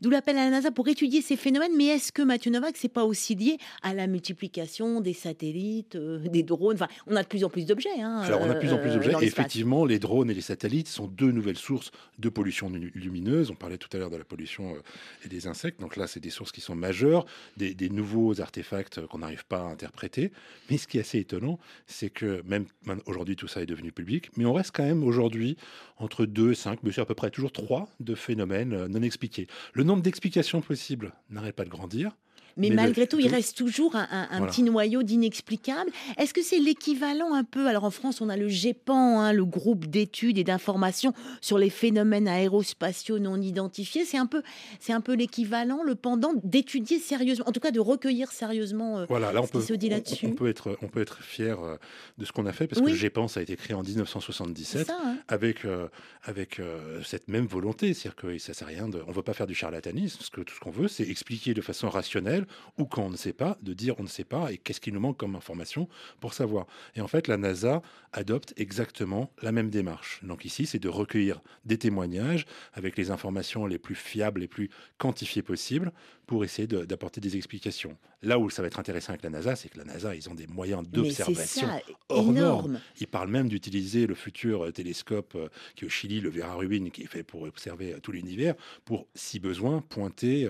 D'où 0.01 0.09
l'appel 0.09 0.37
à 0.37 0.45
la 0.45 0.51
NASA 0.51 0.71
pour 0.71 0.87
étudier 0.87 1.21
ces 1.21 1.35
phénomènes. 1.35 1.71
Mais 1.75 1.87
est-ce 1.87 2.11
que 2.11 2.21
Mathieu 2.21 2.51
Novak, 2.51 2.77
c'est 2.77 2.89
pas 2.89 3.03
aussi 3.03 3.35
lié 3.35 3.57
à 3.81 3.93
la 3.93 4.07
multiplication 4.07 5.01
des 5.01 5.13
satellites, 5.13 5.95
euh, 5.95 6.19
des 6.27 6.43
drones? 6.43 6.75
Enfin, 6.75 6.87
on 7.07 7.15
a 7.15 7.23
de 7.23 7.27
plus 7.27 7.43
en 7.43 7.49
plus 7.49 7.65
d'objets. 7.65 7.89
Hein, 7.99 8.21
Alors, 8.21 8.41
on 8.41 8.49
a 8.49 8.53
de 8.53 8.59
plus 8.59 8.73
en 8.73 8.77
plus 8.77 8.89
euh, 8.89 8.93
d'objets. 8.93 9.13
et 9.21 9.25
effectivement, 9.25 9.85
les 9.85 9.99
drones 9.99 10.29
et 10.29 10.33
les 10.33 10.41
satellites 10.41 10.87
sont 10.87 11.07
deux 11.07 11.31
nouvelles 11.31 11.57
sources 11.57 11.91
de 12.19 12.29
pollution 12.29 12.69
lumineuse. 12.69 13.51
On 13.51 13.55
parlait 13.55 13.77
tout 13.77 13.89
à 13.93 13.97
l'heure 13.97 14.09
de 14.09 14.17
la 14.17 14.23
pollution 14.23 14.75
euh, 14.75 14.79
et 15.25 15.29
des 15.29 15.47
insectes. 15.47 15.79
Donc 15.79 15.95
là, 15.97 16.07
c'est 16.07 16.19
des 16.19 16.29
sources 16.29 16.51
qui 16.51 16.61
sont 16.61 16.75
majeures, 16.75 17.25
des, 17.57 17.73
des 17.73 17.89
nouveaux 17.89 18.39
artefacts 18.41 19.05
qu'on 19.07 19.19
n'arrive 19.19 19.45
pas 19.45 19.59
à 19.59 19.65
interpréter. 19.65 20.31
Mais 20.69 20.77
ce 20.77 20.87
qui 20.87 20.97
est 20.97 21.01
assez 21.01 21.19
étonnant, 21.19 21.59
c'est 21.87 22.09
que 22.09 22.41
même 22.45 22.65
aujourd'hui, 23.05 23.35
tout 23.35 23.47
ça 23.47 23.61
est 23.61 23.65
devenu 23.65 23.91
public, 23.91 24.29
mais 24.37 24.45
on 24.45 24.53
reste 24.53 24.71
quand 24.73 24.83
même 24.83 25.03
aujourd'hui 25.03 25.57
entre 25.97 26.25
deux 26.25 26.51
et 26.51 26.55
cinq, 26.55 26.79
mais 26.83 26.91
c'est 26.91 27.01
à 27.01 27.05
peu 27.05 27.13
près 27.15 27.29
toujours 27.29 27.51
trois 27.51 27.89
de 27.99 28.15
phénomènes 28.15 28.87
non 28.87 29.01
expliqués. 29.01 29.47
Le 29.73 29.83
nombre 29.83 30.01
d'explications 30.01 30.61
possibles 30.61 31.13
n'arrête 31.29 31.55
pas 31.55 31.65
de 31.65 31.69
grandir. 31.69 32.15
Mais, 32.57 32.69
malgré 32.69 33.07
tout, 33.07 33.19
il 33.19 33.27
reste 33.27 33.57
toujours 33.57 33.95
un, 33.95 34.45
petit 34.45 34.63
noyau 34.63 35.03
d'inexplicable. 35.03 35.91
Est-ce 36.17 36.33
que 36.33 36.41
c'est 36.41 36.59
l'équivalent 36.59 37.33
un 37.33 37.43
peu? 37.43 37.67
Alors 37.67 37.83
en 37.83 37.91
France, 37.91 38.21
on 38.21 38.29
a 38.29 38.37
le 38.37 38.47
GEPAN, 38.47 39.21
hein, 39.21 39.33
le 39.33 39.45
groupe 39.45 39.85
d'études 39.85 40.37
et 40.37 40.43
d'informations 40.43 41.13
sur 41.41 41.57
les 41.57 41.69
phénomènes 41.69 42.27
aérospatiaux 42.27 43.19
non 43.19 43.39
identifiés. 43.41 44.05
C'est 44.05 44.17
un 44.17 44.25
peu, 44.25 44.41
c'est 44.79 44.93
un 44.93 45.01
peu 45.01 45.13
l'équivalent, 45.13 45.83
le 45.83 45.95
pendant 45.95 46.33
d'étudier 46.43 46.99
sérieusement, 46.99 47.47
en 47.47 47.51
tout 47.51 47.59
cas 47.59 47.71
de 47.71 47.79
recueillir 47.79 48.31
sérieusement 48.31 48.99
euh, 48.99 49.05
voilà, 49.09 49.31
là, 49.31 49.41
on 49.41 49.45
ce 49.45 49.51
qui 49.51 49.61
se 49.61 49.73
dit 49.73 49.89
là-dessus. 49.89 50.27
On, 50.27 50.31
peut 50.31 50.47
être, 50.47 50.77
on 50.81 50.87
peut 50.87 51.01
être 51.01 51.21
fier 51.21 51.59
euh, 51.61 51.77
de 52.17 52.25
ce 52.25 52.31
qu'on 52.31 52.45
a 52.45 52.53
fait 52.53 52.67
parce 52.67 52.81
que 52.81 52.87
le 52.87 52.95
GEPAN, 52.95 53.27
ça 53.27 53.39
a 53.39 53.43
été 53.43 53.55
créé 53.55 53.75
en 53.75 53.83
1977 53.83 54.89
hein. 54.89 55.17
avec, 55.27 55.65
euh, 55.65 55.87
avec 56.23 56.61
cette 57.03 57.27
même 57.27 57.45
volonté. 57.45 57.93
C'est-à-dire 57.93 58.15
que 58.15 58.37
ça 58.37 58.53
sert 58.53 58.67
à 58.67 58.71
rien 58.71 58.87
de, 58.87 59.01
on 59.07 59.11
veut 59.11 59.23
pas 59.23 59.33
faire 59.33 59.47
du 59.47 59.55
charlatanisme. 59.55 60.21
Ce 60.21 60.29
que, 60.29 60.41
tout 60.41 60.53
ce 60.53 60.59
qu'on 60.59 60.71
veut, 60.71 60.87
c'est 60.87 61.07
expliquer 61.07 61.53
de 61.53 61.61
façon 61.61 61.89
rationnelle 61.89 62.40
ou 62.77 62.85
quand 62.85 63.03
on 63.03 63.09
ne 63.09 63.17
sait 63.17 63.33
pas, 63.33 63.57
de 63.61 63.73
dire 63.73 63.95
on 63.99 64.03
ne 64.03 64.07
sait 64.07 64.23
pas 64.23 64.51
et 64.51 64.57
qu'est-ce 64.57 64.81
qui 64.81 64.91
nous 64.91 64.99
manque 64.99 65.17
comme 65.17 65.35
information 65.35 65.87
pour 66.19 66.33
savoir. 66.33 66.67
Et 66.95 67.01
en 67.01 67.07
fait, 67.07 67.27
la 67.27 67.37
NASA 67.37 67.81
adopte 68.13 68.53
exactement 68.57 69.31
la 69.41 69.51
même 69.51 69.69
démarche. 69.69 70.19
Donc 70.23 70.45
ici, 70.45 70.65
c'est 70.65 70.79
de 70.79 70.89
recueillir 70.89 71.41
des 71.65 71.77
témoignages 71.77 72.45
avec 72.73 72.97
les 72.97 73.11
informations 73.11 73.65
les 73.65 73.79
plus 73.79 73.95
fiables, 73.95 74.41
les 74.41 74.47
plus 74.47 74.69
quantifiées 74.97 75.41
possibles 75.41 75.91
pour 76.31 76.45
essayer 76.45 76.65
d'apporter 76.65 77.19
des 77.19 77.35
explications. 77.35 77.97
Là 78.23 78.39
où 78.39 78.49
ça 78.49 78.61
va 78.61 78.67
être 78.67 78.79
intéressant 78.79 79.09
avec 79.09 79.23
la 79.23 79.29
NASA, 79.29 79.55
c'est 79.57 79.67
que 79.67 79.77
la 79.77 79.83
NASA, 79.83 80.15
ils 80.15 80.29
ont 80.29 80.33
des 80.33 80.47
moyens 80.47 80.87
d'observation 80.87 81.67
hors 82.07 82.31
normes. 82.31 82.79
Ils 83.01 83.07
parlent 83.07 83.29
même 83.29 83.49
d'utiliser 83.49 84.07
le 84.07 84.15
futur 84.15 84.65
euh, 84.65 84.71
télescope 84.71 85.33
euh, 85.35 85.49
qui 85.75 85.83
est 85.83 85.87
au 85.87 85.89
Chili, 85.89 86.21
le 86.21 86.29
Vera 86.29 86.53
Rubin, 86.53 86.89
qui 86.89 87.01
est 87.01 87.07
fait 87.07 87.23
pour 87.23 87.41
observer 87.41 87.93
euh, 87.93 87.99
tout 87.99 88.13
l'univers, 88.13 88.55
pour, 88.85 89.07
si 89.13 89.39
besoin, 89.39 89.81
pointer, 89.81 90.49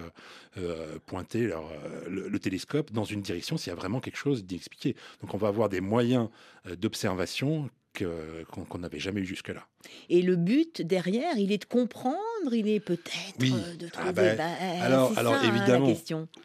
pointer 1.05 1.47
leur, 1.47 1.71
le, 2.07 2.39
télescope 2.39 2.91
dans 2.91 3.03
une 3.03 3.21
direction 3.21 3.57
s'il 3.57 3.69
y 3.69 3.73
a 3.73 3.75
vraiment 3.75 3.99
quelque 3.99 4.17
chose 4.17 4.43
d'inexpliqué. 4.43 4.95
Donc 5.21 5.33
on 5.33 5.37
va 5.37 5.47
avoir 5.47 5.69
des 5.69 5.81
moyens 5.81 6.29
d'observation 6.77 7.69
qu'on 7.93 8.77
n'avait 8.79 8.99
jamais 8.99 9.21
eu 9.21 9.25
jusque-là. 9.25 9.67
Et 10.09 10.21
le 10.21 10.35
but 10.35 10.81
derrière, 10.81 11.37
il 11.37 11.51
est 11.51 11.59
de 11.59 11.65
comprendre, 11.65 12.17
il 12.53 12.67
est 12.67 12.79
peut-être 12.79 13.41
euh, 13.41 13.75
de 13.75 13.87
ah 13.95 14.11
trouver. 14.11 14.35
Ben, 14.35 14.51
alors, 14.81 15.17
alors 15.17 15.33
hein, 15.35 15.41
évidemment, 15.43 15.93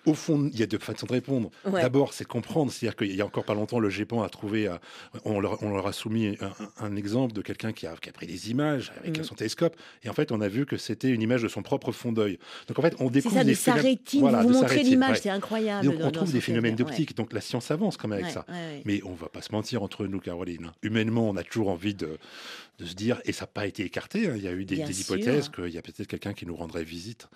au 0.06 0.14
fond, 0.14 0.50
il 0.52 0.58
y 0.58 0.62
a 0.62 0.66
deux 0.66 0.78
façons 0.78 1.06
de 1.06 1.12
répondre. 1.12 1.50
D'abord, 1.64 2.12
c'est 2.12 2.24
comprendre, 2.24 2.72
c'est-à-dire 2.72 2.96
qu'il 2.96 3.14
y 3.14 3.20
a 3.20 3.26
encore 3.26 3.44
pas 3.44 3.54
longtemps, 3.54 3.78
le 3.78 3.90
GEPAN 3.90 4.22
a 4.22 4.28
trouvé, 4.28 4.68
euh, 4.68 4.76
on, 5.24 5.40
leur, 5.40 5.86
a 5.86 5.92
soumis 5.92 6.36
un, 6.80 6.96
exemple 6.96 7.32
de 7.32 7.42
quelqu'un 7.42 7.72
qui 7.72 7.86
a, 7.86 7.94
pris 8.14 8.26
des 8.26 8.50
images 8.50 8.92
avec 8.98 9.18
mm. 9.18 9.24
son 9.24 9.34
télescope, 9.34 9.76
et 10.02 10.08
en 10.08 10.14
fait, 10.14 10.32
on 10.32 10.40
a 10.40 10.48
vu 10.48 10.66
que 10.66 10.76
c'était 10.76 11.10
une 11.10 11.22
image 11.22 11.42
de 11.42 11.48
son 11.48 11.62
propre 11.62 11.92
fond 11.92 12.12
d'œil. 12.12 12.38
Donc 12.68 12.78
en 12.78 12.82
fait, 12.82 12.94
on 13.00 13.10
découvre 13.10 13.34
ça, 13.34 13.44
des 13.44 13.54
phénomènes. 13.54 13.96
Voilà, 14.14 14.42
vous 14.42 14.50
montrez 14.50 14.82
l'image, 14.82 15.20
c'est 15.20 15.30
incroyable. 15.30 15.86
Donc 15.86 16.00
on 16.00 16.10
trouve 16.10 16.32
des 16.32 16.40
phénomènes 16.40 16.76
d'optique. 16.76 17.16
Donc 17.16 17.32
la 17.32 17.40
science 17.40 17.70
avance 17.70 17.96
quand 17.96 18.08
même 18.08 18.20
avec 18.20 18.32
ça. 18.32 18.46
Mais 18.84 19.00
on 19.04 19.12
va 19.12 19.28
pas 19.28 19.42
se 19.42 19.52
mentir 19.52 19.82
entre 19.82 20.06
nous, 20.06 20.20
Caroline. 20.20 20.72
Humainement, 20.82 21.28
on 21.28 21.36
a 21.36 21.42
toujours 21.42 21.68
envie 21.68 21.94
de, 21.94 22.18
de 22.78 22.86
se 22.86 22.94
dire, 22.94 23.20
et 23.24 23.32
ça 23.32 23.44
n'a 23.44 23.48
pas 23.48 23.66
été 23.66 23.84
écarté, 23.84 24.28
hein, 24.28 24.34
il 24.36 24.42
y 24.42 24.48
a 24.48 24.52
eu 24.52 24.64
des, 24.64 24.76
des 24.76 25.00
hypothèses 25.00 25.48
qu'il 25.48 25.68
y 25.68 25.78
a 25.78 25.82
peut-être 25.82 26.06
quelqu'un 26.06 26.34
qui 26.34 26.46
nous 26.46 26.56
rendrait 26.56 26.84
visite. 26.84 27.28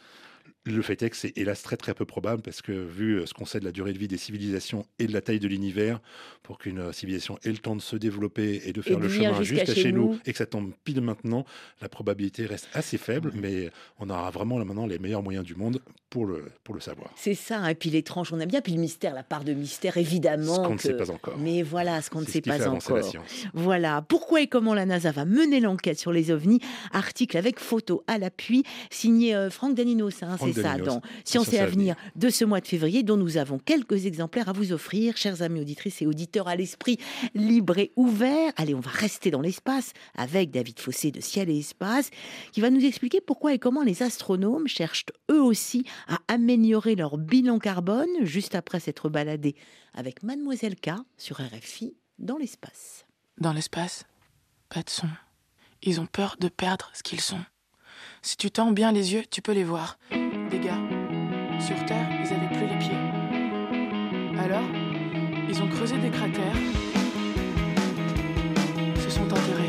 Le 0.66 0.82
fait 0.82 1.02
est 1.02 1.10
que 1.10 1.16
c'est 1.16 1.36
hélas 1.38 1.62
très 1.62 1.76
très 1.78 1.94
peu 1.94 2.04
probable 2.04 2.42
parce 2.42 2.60
que 2.60 2.72
vu 2.72 3.14
euh, 3.14 3.26
ce 3.26 3.32
qu'on 3.32 3.46
sait 3.46 3.60
de 3.60 3.64
la 3.64 3.72
durée 3.72 3.94
de 3.94 3.98
vie 3.98 4.08
des 4.08 4.18
civilisations 4.18 4.84
et 4.98 5.06
de 5.06 5.12
la 5.12 5.22
taille 5.22 5.40
de 5.40 5.48
l'univers, 5.48 6.00
pour 6.42 6.58
qu'une 6.58 6.80
euh, 6.80 6.92
civilisation 6.92 7.38
ait 7.44 7.50
le 7.50 7.58
temps 7.58 7.76
de 7.76 7.80
se 7.80 7.96
développer 7.96 8.60
et 8.66 8.72
de 8.72 8.82
faire 8.82 8.98
le 8.98 9.08
chemin 9.08 9.42
juste 9.42 9.72
chez 9.74 9.92
nous. 9.92 10.18
et 10.26 10.32
que 10.32 10.38
ça 10.38 10.46
tombe 10.46 10.72
pile 10.84 11.00
maintenant, 11.00 11.46
la 11.80 11.88
probabilité 11.88 12.44
reste 12.44 12.68
assez 12.74 12.98
faible, 12.98 13.32
mais 13.34 13.70
on 13.98 14.10
aura 14.10 14.30
vraiment 14.30 14.58
là 14.58 14.64
maintenant 14.64 14.86
les 14.86 14.98
meilleurs 14.98 15.22
moyens 15.22 15.44
du 15.44 15.54
monde 15.54 15.80
pour 16.10 16.26
le, 16.26 16.44
pour 16.64 16.74
le 16.74 16.80
savoir. 16.80 17.10
C'est 17.16 17.34
ça, 17.34 17.70
et 17.70 17.74
puis 17.74 17.88
l'étrange, 17.88 18.32
on 18.32 18.40
aime 18.40 18.48
bien, 18.48 18.60
puis 18.60 18.74
le 18.74 18.80
mystère, 18.80 19.14
la 19.14 19.22
part 19.22 19.44
de 19.44 19.54
mystère 19.54 19.96
évidemment. 19.96 20.56
Ce 20.56 20.60
qu'on 20.60 20.74
ne 20.74 20.78
sait 20.78 20.96
pas 20.96 21.10
encore. 21.10 21.38
Mais 21.38 21.62
voilà, 21.62 22.02
ce 22.02 22.10
qu'on 22.10 22.20
ne 22.20 22.26
sait 22.26 22.40
pas 22.42 22.68
encore. 22.68 22.98
Voilà, 23.54 24.02
pourquoi 24.02 24.42
et 24.42 24.46
comment 24.46 24.74
la 24.74 24.86
NASA 24.86 25.12
va 25.12 25.24
mener 25.24 25.60
l'enquête 25.60 25.98
sur 25.98 26.12
les 26.12 26.30
ovnis, 26.30 26.60
article 26.92 27.36
avec 27.36 27.60
photo 27.60 28.02
à 28.06 28.18
l'appui, 28.18 28.64
signé 28.90 29.34
euh, 29.34 29.50
Franck 29.50 29.74
Daninos. 29.74 30.22
Hein, 30.22 30.36
c'est 30.52 30.62
ça, 30.62 30.78
dans 30.78 31.00
Science 31.24 31.52
et 31.52 31.58
Avenir 31.58 31.94
de 32.16 32.28
ce 32.30 32.44
mois 32.44 32.60
de 32.60 32.66
février, 32.66 33.02
dont 33.02 33.16
nous 33.16 33.36
avons 33.36 33.58
quelques 33.58 34.06
exemplaires 34.06 34.48
à 34.48 34.52
vous 34.52 34.72
offrir, 34.72 35.16
chers 35.16 35.42
amis 35.42 35.60
auditrices 35.60 36.02
et 36.02 36.06
auditeurs 36.06 36.48
à 36.48 36.56
l'esprit 36.56 36.98
libre 37.34 37.78
et 37.78 37.92
ouvert. 37.96 38.52
Allez, 38.56 38.74
on 38.74 38.80
va 38.80 38.90
rester 38.90 39.30
dans 39.30 39.40
l'espace 39.40 39.92
avec 40.14 40.50
David 40.50 40.78
Fossé 40.78 41.10
de 41.10 41.20
Ciel 41.20 41.50
et 41.50 41.58
Espace, 41.58 42.10
qui 42.52 42.60
va 42.60 42.70
nous 42.70 42.84
expliquer 42.84 43.20
pourquoi 43.20 43.54
et 43.54 43.58
comment 43.58 43.82
les 43.82 44.02
astronomes 44.02 44.68
cherchent 44.68 45.06
eux 45.30 45.42
aussi 45.42 45.84
à 46.08 46.18
améliorer 46.28 46.94
leur 46.94 47.18
bilan 47.18 47.58
carbone 47.58 48.08
juste 48.22 48.54
après 48.54 48.80
s'être 48.80 49.08
baladés 49.08 49.54
avec 49.94 50.22
Mademoiselle 50.22 50.76
K 50.76 50.90
sur 51.16 51.40
RFI 51.40 51.96
dans 52.18 52.36
l'espace. 52.36 53.06
Dans 53.38 53.52
l'espace, 53.52 54.04
pas 54.68 54.82
de 54.82 54.90
son. 54.90 55.08
Ils 55.82 56.00
ont 56.00 56.06
peur 56.06 56.36
de 56.38 56.48
perdre 56.48 56.90
ce 56.94 57.02
qu'ils 57.02 57.20
sont. 57.20 57.40
Si 58.22 58.36
tu 58.36 58.50
tends 58.50 58.72
bien 58.72 58.92
les 58.92 59.14
yeux, 59.14 59.24
tu 59.30 59.40
peux 59.40 59.52
les 59.52 59.64
voir. 59.64 59.98
Sur 61.60 61.86
Terre, 61.86 62.08
ils 62.20 62.32
avaient 62.32 62.48
plus 62.48 62.66
les 62.66 62.78
pieds. 62.78 62.98
Alors, 64.36 64.68
ils 65.48 65.62
ont 65.62 65.68
creusé 65.68 65.96
des 65.98 66.10
cratères, 66.10 66.56
se 68.96 69.10
sont 69.10 69.22
enterrés. 69.22 69.59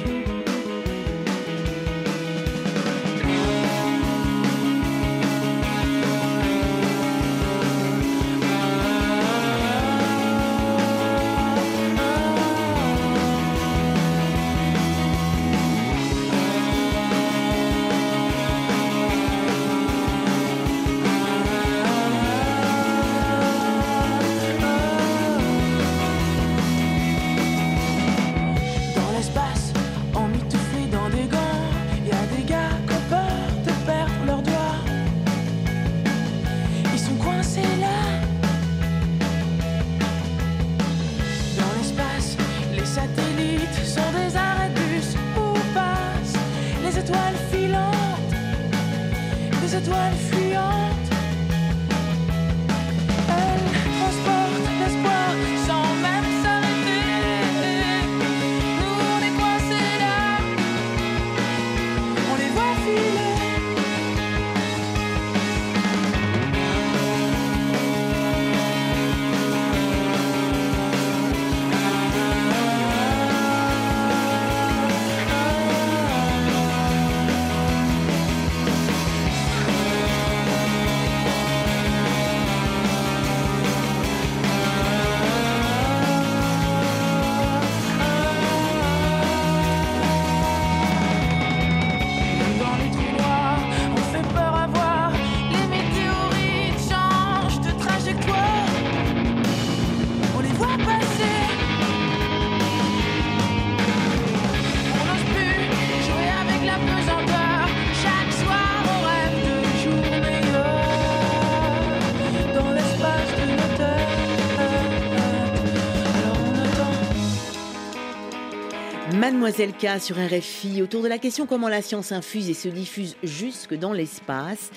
Mademoiselle 119.61 119.99
K 119.99 120.01
sur 120.01 120.15
RFI, 120.15 120.81
autour 120.81 121.03
de 121.03 121.07
la 121.07 121.19
question 121.19 121.45
comment 121.45 121.69
la 121.69 121.83
science 121.83 122.11
infuse 122.11 122.49
et 122.49 122.55
se 122.55 122.67
diffuse 122.67 123.15
jusque 123.21 123.75
dans 123.75 123.93
l'espace. 123.93 124.71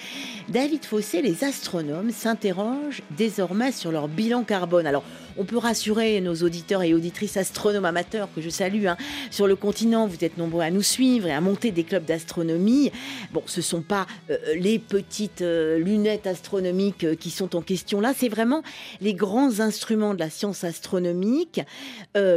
David 0.50 0.85
Fossé, 0.85 1.23
les 1.23 1.43
astronomes 1.43 2.11
s'interrogent 2.11 3.00
désormais 3.17 3.73
sur 3.73 3.91
leur 3.93 4.09
bilan 4.09 4.43
carbone. 4.43 4.87
Alors, 4.87 5.05
on 5.37 5.45
peut 5.45 5.59
rassurer 5.59 6.21
nos 6.21 6.35
auditeurs 6.35 6.83
et 6.83 6.95
auditrices 6.95 7.37
astronomes 7.37 7.85
amateurs 7.85 8.29
que 8.35 8.41
je 8.41 8.50
salue. 8.50 8.87
Hein. 8.87 8.97
Sur 9.31 9.47
le 9.47 9.57
continent, 9.57 10.07
vous 10.07 10.25
êtes 10.25 10.38
nombreux 10.38 10.62
à 10.62 10.71
nous 10.71 10.83
suivre 10.83 11.26
et 11.26 11.33
à 11.33 11.41
monter 11.41 11.71
des 11.71 11.85
clubs 11.85 12.05
d'astronomie. 12.05 12.91
Bon, 13.33 13.43
ce 13.47 13.61
ne 13.61 13.62
sont 13.62 13.83
pas 13.83 14.07
euh, 14.31 14.37
les 14.57 14.79
petites 14.79 15.43
euh, 15.43 15.79
lunettes 15.79 16.26
astronomiques 16.26 17.05
euh, 17.05 17.14
qui 17.14 17.31
sont 17.31 17.57
en 17.57 17.62
question 17.62 18.00
là, 18.00 18.12
c'est 18.17 18.29
vraiment 18.29 18.62
les 19.00 19.14
grands 19.14 19.61
instruments 19.61 20.14
de 20.14 20.19
la 20.19 20.31
science 20.31 20.64
astronomique 20.64 21.61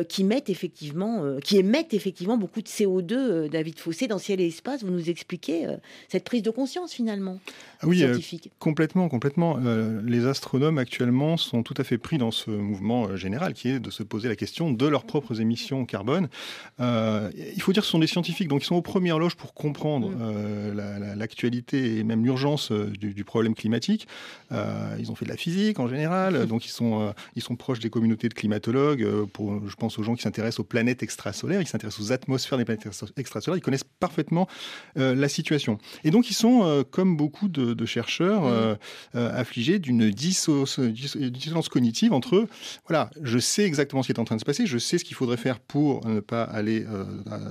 qui 0.09 0.23
mettent 0.23 0.49
effectivement, 0.49 1.37
qui 1.43 1.57
émettent 1.57 1.93
effectivement 1.93 2.37
beaucoup 2.37 2.61
de 2.61 2.67
CO2. 2.67 3.49
David 3.49 3.79
Fossé, 3.79 4.07
dans 4.07 4.17
Ciel 4.17 4.41
et 4.41 4.47
Espace, 4.47 4.83
vous 4.83 4.91
nous 4.91 5.09
expliquez 5.09 5.67
cette 6.09 6.23
prise 6.23 6.41
de 6.41 6.49
conscience 6.49 6.93
finalement. 6.93 7.39
Ah 7.81 7.87
oui, 7.87 8.03
complètement, 8.59 9.07
complètement. 9.09 9.59
les 10.03 10.25
astronomes 10.25 10.77
actuellement 10.77 11.37
sont 11.37 11.63
tout 11.63 11.75
à 11.77 11.83
fait 11.83 11.97
pris 11.97 12.17
dans 12.17 12.31
ce 12.31 12.49
mouvement 12.49 12.86
euh, 12.91 13.17
général, 13.17 13.53
qui 13.53 13.69
est 13.69 13.79
de 13.79 13.89
se 13.89 14.03
poser 14.03 14.27
la 14.27 14.35
question 14.35 14.71
de 14.71 14.87
leurs 14.87 15.05
propres 15.05 15.41
émissions 15.41 15.85
carbone. 15.85 16.29
Euh, 16.79 17.29
il 17.55 17.61
faut 17.61 17.73
dire 17.73 17.81
que 17.81 17.85
ce 17.85 17.91
sont 17.91 17.99
des 17.99 18.07
scientifiques, 18.07 18.47
donc 18.47 18.63
ils 18.63 18.65
sont 18.65 18.75
aux 18.75 18.81
premières 18.81 19.19
loges 19.19 19.35
pour 19.35 19.53
comprendre 19.53 20.09
mm. 20.09 20.17
euh, 20.19 21.15
l'actualité 21.15 21.97
et 21.97 22.03
même 22.03 22.23
l'urgence 22.23 22.71
du, 22.71 23.23
problème 23.23 23.55
climatique. 23.55 24.07
ils 24.51 25.11
ont 25.11 25.15
fait 25.15 25.25
de 25.25 25.29
la 25.29 25.37
physique 25.37 25.79
en 25.79 25.87
général, 25.87 26.45
donc 26.47 26.65
ils 26.65 26.71
sont, 26.71 27.13
ils 27.35 27.41
sont 27.41 27.55
proches 27.55 27.79
des 27.79 27.89
communautés 27.89 28.29
de 28.29 28.33
climatologues. 28.33 29.25
pour, 29.33 29.67
je 29.67 29.75
pense 29.75 29.99
aux 29.99 30.03
gens 30.03 30.15
qui 30.15 30.21
s'intéressent 30.21 30.61
aux 30.61 30.63
planètes 30.63 31.03
extrasolaires, 31.03 31.61
ils 31.61 31.67
s'intéressent 31.67 32.07
aux 32.07 32.11
atmosphères 32.11 32.57
des 32.57 32.65
planètes 32.65 32.87
extrasolaires, 33.17 33.57
ils 33.57 33.61
connaissent 33.61 33.83
parfaitement 33.99 34.47
la 34.95 35.27
situation. 35.27 35.77
Et 36.03 36.11
donc 36.11 36.29
ils 36.29 36.35
sont, 36.35 36.85
comme 36.89 37.17
beaucoup 37.17 37.47
de, 37.49 37.85
chercheurs, 37.85 38.43
mm. 39.13 39.17
affligés 39.17 39.79
d'une 39.79 40.09
dissonance 40.09 41.69
cognitive 41.69 42.13
entre 42.13 42.47
voilà, 42.87 43.09
je 43.21 43.39
sais 43.39 43.63
exactement 43.63 44.03
ce 44.03 44.07
qui 44.07 44.13
est 44.13 44.19
en 44.19 44.25
train 44.25 44.35
de 44.35 44.41
se 44.41 44.45
passer, 44.45 44.65
je 44.65 44.77
sais 44.77 44.97
ce 44.97 45.03
qu'il 45.03 45.15
faudrait 45.15 45.37
faire 45.37 45.59
pour 45.59 46.05
ne 46.07 46.19
pas 46.19 46.43
aller 46.43 46.85
euh, 46.85 47.05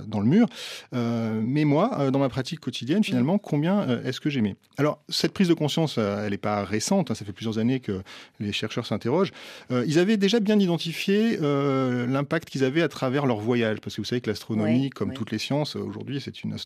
dans 0.06 0.20
le 0.20 0.26
mur. 0.26 0.46
Euh, 0.94 1.40
mais 1.44 1.64
moi, 1.64 1.98
euh, 1.98 2.10
dans 2.10 2.18
ma 2.18 2.28
pratique 2.28 2.60
quotidienne, 2.60 3.02
finalement, 3.04 3.38
combien 3.38 3.86
est-ce 4.04 4.20
que 4.20 4.30
j'aimais 4.30 4.56
Alors, 4.78 5.02
cette 5.08 5.32
prise 5.32 5.48
de 5.48 5.54
conscience, 5.54 5.98
elle 5.98 6.30
n'est 6.30 6.38
pas 6.38 6.64
récente, 6.64 7.10
hein, 7.10 7.14
ça 7.14 7.24
fait 7.24 7.32
plusieurs 7.32 7.58
années 7.58 7.80
que 7.80 8.02
les 8.40 8.52
chercheurs 8.52 8.86
s'interrogent. 8.86 9.32
ils 9.70 9.98
avaient 9.98 10.16
déjà 10.16 10.40
bien 10.40 10.58
identifié 10.58 11.38
l'impact 11.40 12.48
qu'ils 12.48 12.64
avaient 12.64 12.82
à 12.82 12.88
travers 12.88 13.26
leur 13.26 13.38
voyage, 13.38 13.80
parce 13.80 13.96
que 13.96 14.00
vous 14.00 14.06
savez 14.06 14.20
que 14.20 14.30
l'astronomie, 14.30 14.90
comme 14.90 15.12
toutes 15.12 15.30
les 15.30 15.38
sciences, 15.38 15.76
aujourd'hui, 15.76 16.20
c'est 16.20 16.42
une, 16.42 16.56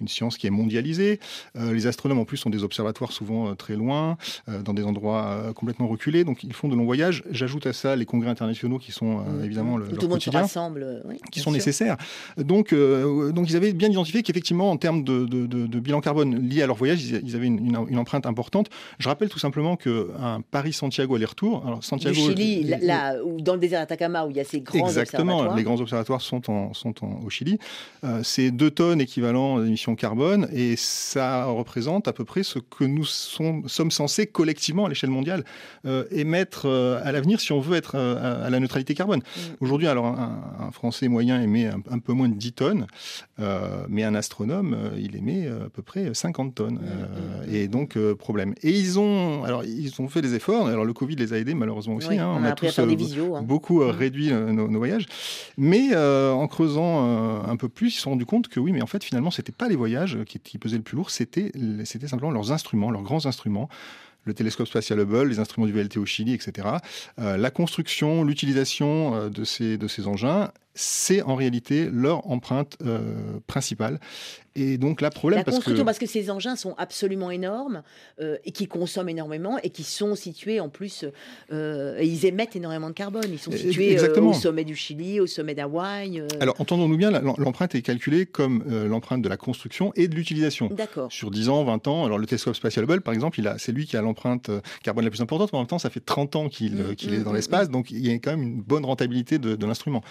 une, 0.00 0.08
science 0.08 0.36
qui 0.36 0.46
est 0.46 0.50
mondialisée. 0.50 1.20
les 1.54 1.86
astronomes, 1.86 2.18
en 2.18 2.24
plus, 2.24 2.44
ont 2.46 2.50
des 2.50 2.64
observatoires 2.64 3.12
souvent 3.12 3.54
très 3.54 3.76
loin, 3.76 4.16
dans 4.64 4.74
des 4.74 4.84
endroits 4.84 5.52
complètement 5.54 5.88
reculés, 5.88 6.24
donc 6.24 6.44
ils 6.44 6.52
font 6.52 6.68
de 6.68 6.76
longs 6.76 6.84
voyages. 6.84 7.24
J'ajoute 7.30 7.66
à 7.66 7.72
ça 7.72 7.83
les 7.96 8.06
congrès 8.06 8.30
internationaux 8.30 8.78
qui 8.78 8.92
sont 8.92 9.18
euh, 9.18 9.22
mm. 9.22 9.44
évidemment 9.44 9.76
le, 9.76 9.88
tout 9.88 10.02
le 10.02 10.08
monde 10.08 10.22
se 10.22 10.30
rassemble, 10.30 11.02
qui 11.30 11.40
sont 11.40 11.52
nécessaires. 11.52 11.96
Donc, 12.36 12.72
euh, 12.72 13.32
donc 13.32 13.50
ils 13.50 13.56
avaient 13.56 13.72
bien 13.72 13.90
identifié 13.90 14.22
qu'effectivement, 14.22 14.70
en 14.70 14.76
termes 14.76 15.04
de, 15.04 15.24
de, 15.26 15.80
bilan 15.80 16.00
carbone 16.00 16.48
lié 16.48 16.62
à 16.62 16.66
leur 16.66 16.76
voyage, 16.76 17.04
ils, 17.04 17.36
avaient 17.36 17.46
une, 17.46 17.76
une, 17.88 17.98
empreinte 17.98 18.26
importante. 18.26 18.68
Je 18.98 19.08
rappelle 19.08 19.28
tout 19.28 19.38
simplement 19.38 19.76
qu'un 19.76 20.40
Paris-Santiago 20.50 21.16
aller-retour, 21.16 21.64
alors 21.66 21.84
Santiago, 21.84 22.14
du 22.14 22.20
Chili, 22.20 22.64
là, 22.64 23.14
dans 23.40 23.54
le 23.54 23.60
désert 23.60 23.80
Atacama 23.80 24.24
où 24.24 24.30
il 24.30 24.36
y 24.36 24.40
a 24.40 24.44
ces 24.44 24.60
grands 24.60 24.86
exactement, 24.86 25.54
les 25.54 25.62
grands 25.62 25.80
observatoires 25.80 26.20
sont, 26.20 26.50
en, 26.50 26.72
sont 26.72 26.94
au 27.24 27.30
Chili. 27.30 27.58
Euh, 28.04 28.20
c'est 28.22 28.50
2 28.50 28.70
tonnes 28.70 29.00
équivalent 29.00 29.60
d'émissions 29.60 29.94
carbone 29.94 30.48
et 30.52 30.76
ça 30.76 31.44
représente 31.46 32.08
à 32.08 32.12
peu 32.12 32.24
près 32.24 32.42
ce 32.42 32.58
que 32.58 32.84
nous 32.84 33.04
sommes 33.04 33.90
censés 33.90 34.26
collectivement 34.26 34.86
à 34.86 34.88
l'échelle 34.88 35.10
mondiale 35.10 35.44
émettre 36.10 36.66
à 36.66 37.12
l'avenir 37.12 37.40
si 37.40 37.52
on 37.52 37.60
veut 37.60 37.73
être 37.76 37.94
euh, 37.96 38.46
à, 38.46 38.50
la 38.50 38.60
neutralité 38.60 38.94
carbone. 38.94 39.20
Mm. 39.20 39.40
Aujourd'hui, 39.60 39.88
alors 39.88 40.06
un, 40.06 40.70
Français 40.72 41.08
moyen 41.08 41.40
émet 41.40 41.66
un, 41.66 41.98
peu 41.98 42.12
moins 42.12 42.28
de 42.28 42.34
10 42.34 42.52
tonnes, 42.52 42.86
euh, 43.40 43.84
mais 43.88 44.02
un 44.04 44.14
astronome, 44.14 44.74
euh, 44.74 44.98
il 44.98 45.16
émet 45.16 45.46
à 45.48 45.68
peu 45.72 45.82
près 45.82 46.12
50 46.12 46.54
tonnes. 46.54 46.74
Mm, 46.74 47.48
mm, 47.48 47.54
et 47.54 47.68
donc, 47.68 47.98
problème. 48.14 48.54
Et 48.62 48.70
ils 48.70 48.98
ont, 48.98 49.44
alors, 49.44 49.64
ils 49.64 49.92
ont 50.00 50.08
fait 50.08 50.22
des 50.22 50.34
efforts. 50.34 50.66
Alors, 50.66 50.84
le 50.84 50.92
Covid 50.92 51.16
les 51.16 51.32
a 51.32 51.38
aidés, 51.38 51.54
malheureusement 51.54 51.96
aussi. 51.96 52.18
Hein. 52.18 52.36
on, 52.38 52.44
a, 52.44 52.52
tous 52.52 52.78
hein. 52.78 52.86
beaucoup 53.42 53.78
réduit 53.78 54.32
nos, 54.32 54.78
voyages. 54.78 55.06
Mais 55.56 55.94
en 55.96 56.46
creusant 56.46 57.44
un 57.44 57.56
peu 57.56 57.68
plus, 57.68 57.88
ils 57.88 57.96
se 57.96 58.02
sont 58.02 58.10
rendus 58.10 58.26
compte 58.26 58.48
que 58.48 58.60
oui, 58.60 58.72
mais 58.72 58.82
en 58.82 58.86
fait, 58.86 59.04
finalement, 59.04 59.30
c'était 59.30 59.52
pas 59.52 59.68
les 59.68 59.76
voyages 59.76 60.18
qui, 60.26 60.38
qui 60.38 60.58
pesaient 60.58 60.76
le 60.76 60.82
plus 60.82 60.96
lourd, 60.96 61.10
c'était 61.10 61.52
simplement 62.06 62.30
leurs 62.30 62.52
instruments, 62.52 62.90
leurs 62.90 63.02
grands 63.02 63.26
instruments 63.26 63.68
le 64.24 64.34
télescope 64.34 64.66
spatial 64.66 65.00
Hubble, 65.00 65.28
les 65.28 65.38
instruments 65.38 65.66
du 65.66 65.72
VLT 65.72 65.98
au 65.98 66.06
Chili, 66.06 66.32
etc. 66.32 66.68
Euh, 67.18 67.36
la 67.36 67.50
construction, 67.50 68.24
l'utilisation 68.24 69.14
euh, 69.14 69.28
de, 69.28 69.44
ces, 69.44 69.78
de 69.78 69.88
ces 69.88 70.06
engins, 70.06 70.50
c'est 70.74 71.22
en 71.22 71.36
réalité 71.36 71.88
leur 71.90 72.28
empreinte 72.30 72.76
euh, 72.84 73.38
principale. 73.46 74.00
Et 74.56 74.78
donc 74.78 75.00
là, 75.00 75.10
problème 75.10 75.38
la 75.38 75.44
parce 75.44 75.56
construction, 75.56 75.82
que... 75.82 75.86
parce 75.86 75.98
que 75.98 76.06
ces 76.06 76.30
engins 76.30 76.54
sont 76.54 76.76
absolument 76.78 77.32
énormes 77.32 77.82
euh, 78.20 78.36
et 78.44 78.52
qui 78.52 78.68
consomment 78.68 79.08
énormément 79.08 79.58
et 79.64 79.70
qui 79.70 79.82
sont 79.82 80.14
situés 80.14 80.60
en 80.60 80.68
plus, 80.68 81.04
euh, 81.52 81.98
et 81.98 82.06
ils 82.06 82.24
émettent 82.24 82.54
énormément 82.54 82.88
de 82.88 82.94
carbone. 82.94 83.24
Ils 83.28 83.40
sont 83.40 83.50
situés 83.50 83.98
au 84.16 84.32
sommet 84.32 84.62
du 84.62 84.76
Chili, 84.76 85.18
au 85.18 85.26
sommet 85.26 85.56
d'Hawaï. 85.56 86.22
Alors 86.38 86.54
entendons-nous 86.60 86.96
bien, 86.96 87.10
l'empreinte 87.10 87.74
est 87.74 87.82
calculée 87.82 88.26
comme 88.26 88.64
l'empreinte 88.88 89.22
de 89.22 89.28
la 89.28 89.36
construction 89.36 89.92
et 89.96 90.06
de 90.06 90.14
l'utilisation. 90.14 90.68
D'accord. 90.68 91.10
Sur 91.10 91.32
10 91.32 91.48
ans, 91.48 91.64
20 91.64 91.88
ans. 91.88 92.04
Alors 92.04 92.18
le 92.18 92.26
télescope 92.26 92.54
spatial 92.54 92.84
Hubble, 92.84 93.00
par 93.00 93.12
exemple, 93.12 93.40
c'est 93.58 93.72
lui 93.72 93.86
qui 93.86 93.96
a 93.96 94.02
l'empreinte 94.02 94.50
carbone 94.84 95.04
la 95.04 95.10
plus 95.10 95.20
importante, 95.20 95.52
mais 95.52 95.58
en 95.58 95.62
même 95.62 95.68
temps, 95.68 95.80
ça 95.80 95.90
fait 95.90 96.04
30 96.04 96.36
ans 96.36 96.48
qu'il 96.48 96.74
mmh, 96.74 96.92
est 96.92 97.06
mmh, 97.06 97.22
dans 97.24 97.32
mmh, 97.32 97.34
l'espace, 97.34 97.70
donc 97.70 97.90
il 97.90 98.06
y 98.06 98.12
a 98.12 98.14
quand 98.14 98.30
même 98.30 98.42
une 98.42 98.62
bonne 98.62 98.84
rentabilité 98.84 99.38
de, 99.38 99.56
de 99.56 99.66
l'instrument. 99.66 100.02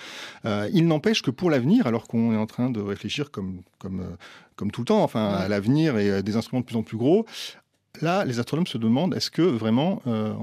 Euh, 0.53 0.53
il 0.74 0.88
n'empêche 0.88 1.22
que 1.22 1.32
pour 1.32 1.50
l'avenir, 1.50 1.88
alors 1.88 2.08
qu'on 2.08 2.34
est 2.34 2.38
en 2.38 2.46
train 2.46 2.70
de 2.70 2.82
réfléchir 2.82 3.32
comme, 3.32 3.62
comme, 3.80 4.02
euh, 4.02 4.16
comme 4.56 4.72
tout 4.72 4.82
le 4.82 4.86
temps, 4.86 5.04
enfin, 5.04 5.30
à 5.30 5.48
l'avenir 5.48 5.98
et 5.98 6.24
des 6.24 6.36
instruments 6.36 6.62
de 6.62 6.66
plus 6.66 6.78
en 6.78 6.84
plus 6.84 6.98
gros, 6.98 7.26
Là, 8.02 8.26
les 8.26 8.40
astronomes 8.40 8.66
se 8.66 8.80
demandent 8.80 9.14
est-ce 9.14 9.30
que 9.30 9.44
vraiment, 9.44 10.02
euh, 10.08 10.34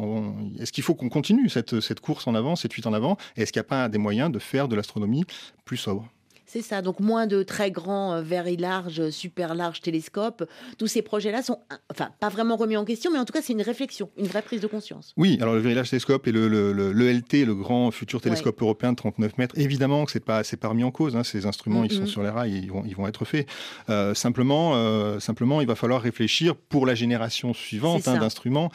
est-ce 0.60 0.70
qu'il 0.70 0.84
faut 0.84 0.94
qu'on 0.94 1.08
continue 1.08 1.48
cette, 1.48 1.80
cette 1.80 1.98
course 1.98 2.28
en 2.28 2.34
avant, 2.36 2.54
cette 2.54 2.72
fuite 2.72 2.86
en 2.86 2.92
avant, 2.92 3.16
et 3.36 3.42
est-ce 3.42 3.52
qu'il 3.52 3.58
n'y 3.58 3.66
a 3.66 3.68
pas 3.68 3.88
des 3.88 3.98
moyens 3.98 4.30
de 4.30 4.38
faire 4.38 4.68
de 4.68 4.76
l'astronomie 4.76 5.24
plus 5.64 5.76
sobre? 5.76 6.08
C'est 6.52 6.62
ça, 6.62 6.82
donc 6.82 6.98
moins 6.98 7.28
de 7.28 7.44
très 7.44 7.70
grands, 7.70 8.14
euh, 8.14 8.22
very 8.22 8.56
larges, 8.56 9.10
super 9.10 9.54
larges 9.54 9.80
télescopes. 9.82 10.42
Tous 10.78 10.88
ces 10.88 11.00
projets-là 11.00 11.42
sont, 11.42 11.60
enfin, 11.92 12.08
pas 12.18 12.28
vraiment 12.28 12.56
remis 12.56 12.76
en 12.76 12.84
question, 12.84 13.12
mais 13.12 13.20
en 13.20 13.24
tout 13.24 13.32
cas, 13.32 13.40
c'est 13.40 13.52
une 13.52 13.62
réflexion, 13.62 14.10
une 14.16 14.26
vraie 14.26 14.42
prise 14.42 14.60
de 14.60 14.66
conscience. 14.66 15.12
Oui, 15.16 15.38
alors 15.40 15.54
le 15.54 15.60
very 15.60 15.76
large 15.76 15.90
télescope 15.90 16.26
et 16.26 16.32
le, 16.32 16.48
le, 16.48 16.72
le, 16.72 17.12
LT, 17.12 17.46
le 17.46 17.54
grand 17.54 17.92
futur 17.92 18.20
télescope 18.20 18.60
européen 18.60 18.90
de 18.90 18.96
39 18.96 19.38
mètres, 19.38 19.56
évidemment 19.58 20.04
que 20.04 20.10
c'est 20.10 20.24
pas, 20.24 20.42
c'est 20.42 20.56
pas 20.56 20.68
remis 20.68 20.82
en 20.82 20.90
cause. 20.90 21.14
Hein, 21.14 21.22
ces 21.22 21.46
instruments, 21.46 21.84
ils 21.84 21.92
sont 21.92 22.06
sur 22.06 22.24
les 22.24 22.30
rails, 22.30 22.52
ils 22.52 22.72
vont, 22.72 22.82
ils 22.84 22.96
vont 22.96 23.06
être 23.06 23.24
faits. 23.24 23.48
Euh, 23.88 24.14
simplement, 24.14 24.72
euh, 24.74 25.20
simplement, 25.20 25.60
il 25.60 25.68
va 25.68 25.76
falloir 25.76 26.02
réfléchir 26.02 26.56
pour 26.56 26.84
la 26.84 26.96
génération 26.96 27.54
suivante 27.54 28.08
hein, 28.08 28.18
d'instruments. 28.18 28.72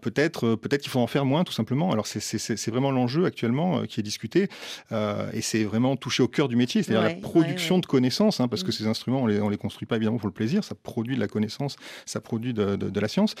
peut-être, 0.00 0.54
peut-être 0.54 0.80
qu'il 0.80 0.90
faut 0.90 1.00
en 1.00 1.06
faire 1.06 1.26
moins, 1.26 1.44
tout 1.44 1.52
simplement. 1.52 1.92
Alors 1.92 2.06
c'est 2.06 2.70
vraiment 2.70 2.90
l'enjeu 2.90 3.26
actuellement 3.26 3.82
qui 3.82 4.00
est 4.00 4.02
discuté, 4.02 4.48
et 4.90 5.42
c'est 5.42 5.64
vraiment 5.64 5.96
touché 5.96 6.22
au 6.22 6.28
cœur 6.28 6.48
du 6.48 6.56
métier, 6.56 6.82
c'est-à-dire 6.82 7.17
production 7.20 7.78
de 7.78 7.86
connaissances, 7.86 8.40
hein, 8.40 8.48
parce 8.48 8.62
que 8.62 8.72
ces 8.72 8.86
instruments, 8.86 9.22
on 9.22 9.26
les, 9.26 9.40
les 9.48 9.56
construit 9.56 9.86
pas 9.86 9.96
évidemment 9.96 10.18
pour 10.18 10.28
le 10.28 10.34
plaisir, 10.34 10.64
ça 10.64 10.74
produit 10.74 11.14
de 11.14 11.20
la 11.20 11.28
connaissance, 11.28 11.76
ça 12.06 12.20
produit 12.20 12.54
de, 12.54 13.00
la 13.00 13.08
science. 13.08 13.34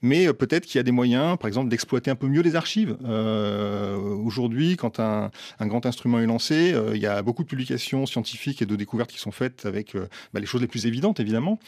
Mais 0.00 0.26
euh, 0.26 0.32
peut-être 0.32 0.64
qu'il 0.66 0.78
y 0.78 0.80
a 0.80 0.82
des 0.82 0.92
moyens, 0.92 1.36
par 1.38 1.48
exemple, 1.48 1.68
d'exploiter 1.68 2.10
un 2.10 2.14
peu 2.14 2.28
mieux 2.28 2.42
les 2.42 2.56
archives. 2.56 2.96
Euh, 3.04 3.96
aujourd'hui, 3.96 4.76
quand 4.76 5.00
un, 5.00 5.30
grand 5.60 5.86
instrument 5.86 6.18
est 6.18 6.26
lancé, 6.26 6.72
euh, 6.72 6.92
il 6.94 7.00
y 7.00 7.06
a 7.06 7.22
beaucoup 7.22 7.42
de 7.42 7.48
publications 7.48 8.06
scientifiques 8.06 8.62
et 8.62 8.66
de 8.66 8.76
découvertes 8.76 9.10
qui 9.10 9.18
sont 9.18 9.32
faites 9.32 9.66
avec 9.66 9.94
bah, 10.32 10.40
les 10.40 10.46
choses 10.46 10.60
les 10.60 10.66
plus 10.66 10.86
évidentes, 10.86 11.20
évidemment. 11.20 11.58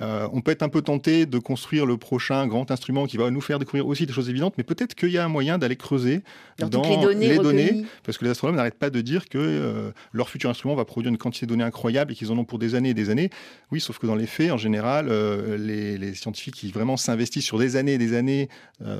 Euh, 0.00 0.28
on 0.32 0.40
peut 0.40 0.50
être 0.50 0.62
un 0.62 0.68
peu 0.68 0.82
tenté 0.82 1.26
de 1.26 1.38
construire 1.38 1.86
le 1.86 1.96
prochain 1.96 2.46
grand 2.46 2.70
instrument 2.70 3.06
qui 3.06 3.16
va 3.16 3.30
nous 3.30 3.40
faire 3.40 3.58
découvrir 3.58 3.86
aussi 3.86 4.06
des 4.06 4.12
choses 4.12 4.28
évidentes, 4.28 4.54
mais 4.56 4.64
peut-être 4.64 4.94
qu'il 4.94 5.10
y 5.10 5.18
a 5.18 5.24
un 5.24 5.28
moyen 5.28 5.58
d'aller 5.58 5.76
creuser 5.76 6.22
dans, 6.58 6.82
les, 7.12 7.38
données, 7.38 7.84
parce 8.04 8.18
que 8.18 8.24
les 8.24 8.30
astronomes 8.30 8.56
n'arrêtent 8.56 8.78
pas 8.78 8.90
de 8.90 9.00
dire 9.00 9.28
que 9.28 9.38
euh, 9.38 9.90
leur 10.12 10.28
futur 10.28 10.50
instrument 10.50 10.74
va 10.74 10.84
produire 10.84 11.10
une 11.10 11.18
quantité 11.18 11.46
de 11.46 11.50
données 11.50 11.64
incroyable 11.64 12.12
et 12.12 12.14
qu'ils 12.14 12.32
en 12.32 12.38
ont 12.38 12.44
pour 12.44 12.58
des 12.58 12.74
années 12.74 12.90
et 12.90 12.94
des 12.94 13.10
années. 13.10 13.30
Oui, 13.70 13.80
sauf 13.80 13.98
que 13.98 14.06
dans 14.06 14.14
les 14.14 14.26
faits, 14.26 14.50
en 14.50 14.56
général, 14.56 15.08
euh, 15.08 15.56
les, 15.56 16.14
scientifiques 16.14 16.54
qui 16.54 16.70
vraiment 16.70 16.96
s'investissent 16.96 17.44
sur 17.44 17.58
des 17.58 17.76
années 17.76 17.94
et 17.94 17.98
des 17.98 18.14
années 18.14 18.48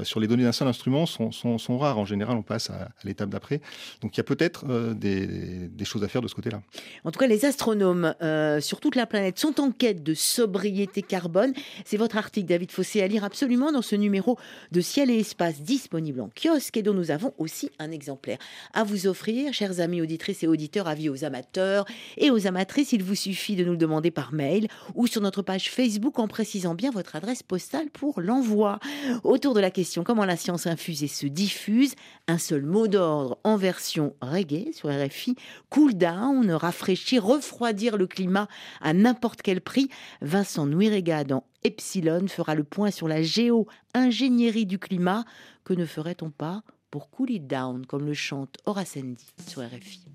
sur 0.03 0.21
les 0.21 0.27
données 0.27 0.45
d'un 0.45 0.53
seul 0.53 0.69
instrument 0.69 1.07
sont, 1.07 1.79
rares. 1.79 1.99
En 1.99 2.05
général, 2.05 2.37
on 2.37 2.43
passe 2.43 2.71
à, 2.71 2.89
l'étape 3.05 3.29
d'après. 3.29 3.61
Donc 4.01 4.17
il 4.17 4.19
y 4.19 4.21
a 4.21 4.25
peut-être 4.25 4.65
des, 4.95 5.27
des, 5.27 5.85
choses 5.85 6.05
à 6.05 6.09
faire 6.09 6.23
de 6.23 6.29
ce 6.29 6.35
côté-là. 6.35 6.63
En 7.05 7.11
tout 7.11 7.19
cas, 7.19 7.27
les 7.27 7.45
astronomes 7.45 8.15
sur 8.61 8.81
toute 8.81 8.97
la 8.97 9.07
planète 9.07 9.39
sont 9.39 9.61
en 9.61 9.71
quête 9.71 10.03
de 10.03 10.15
sobriété 10.15 10.82
sobriété 10.83 11.03
carbone. 11.03 11.53
C'est 11.85 11.97
votre 11.97 12.17
article, 12.17 12.49
David 12.49 12.73
Fossé, 12.73 13.03
à 13.03 13.07
lire 13.07 13.25
absolument 13.25 13.73
dans 13.73 13.83
ce 13.83 13.95
numéro 13.95 14.39
de 14.73 14.81
Ciel 14.81 15.11
et 15.11 15.19
Espace 15.19 15.61
disponible 15.61 16.21
en 16.21 16.29
kiosque 16.29 16.77
et 16.77 16.83
dont 16.83 16.95
nous 16.95 17.11
avons 17.11 17.33
aussi 17.39 17.71
un 17.79 17.91
exemplaire 17.91 18.39
à 18.73 18.83
vous 18.83 19.07
offrir, 19.07 19.53
chers 19.53 19.81
amis 19.81 20.01
auditrices 20.01 20.43
et 20.43 20.49
auditeurs, 20.49 20.89
avis 20.89 21.09
aux 21.09 21.25
amateurs 21.25 21.85
et 22.17 22.31
aux 22.31 22.47
amatrices. 22.47 22.93
Il 22.93 23.05
vous 23.05 23.15
suffit 23.15 23.55
de 23.55 23.65
nous 23.65 23.73
le 23.73 23.77
demander 23.77 24.11
par 24.11 24.33
mail 24.33 24.67
ou 24.95 25.07
sur 25.07 25.21
notre 25.21 25.43
page 25.43 25.71
Facebook 25.71 26.19
en 26.19 26.27
précisant 26.27 26.75
bien 26.75 26.91
votre 26.91 27.15
adresse 27.15 27.43
postale 27.43 27.91
pour 27.91 28.21
l'envoi. 28.21 28.81
Autour 29.23 29.55
de 29.55 29.61
la 29.61 29.71
question 29.71 30.03
comment 30.03 30.25
la 30.25 30.37
science 30.37 30.67
infuse 30.67 31.05
et 31.05 31.09
se 31.09 31.27
diffuse, 31.27 31.95
un 32.27 32.39
seul 32.39 32.63
mot 32.63 32.89
d'ordre 32.89 33.39
en 33.45 33.57
version 33.57 34.15
reggae 34.21 34.73
sur 34.73 34.89
RFI, 34.89 35.37
cool 35.71 35.95
down, 35.95 36.51
rafraîchir, 36.51 37.25
refroidir 37.25 37.97
le 37.97 38.07
climat 38.07 38.49
à 38.81 38.93
n'importe 38.93 39.43
quel 39.43 39.61
prix. 39.61 39.89
Vincent 40.23 40.67
Nouirega 40.73 41.23
dans 41.25 41.45
Epsilon 41.65 42.29
fera 42.29 42.55
le 42.55 42.65
point 42.65 42.91
sur 42.91 43.07
la 43.07 43.23
géo-ingénierie 43.23 44.65
du 44.65 44.79
climat. 44.79 45.25
Que 45.65 45.75
ne 45.75 45.85
ferait-on 45.85 46.31
pas 46.31 46.63
pour 46.91 47.11
cool 47.11 47.31
it 47.31 47.47
down, 47.47 47.85
comme 47.85 48.07
le 48.07 48.15
chante 48.15 48.57
Horace 48.65 48.97
Andy 48.97 49.27
sur 49.47 49.63
RFI 49.63 50.07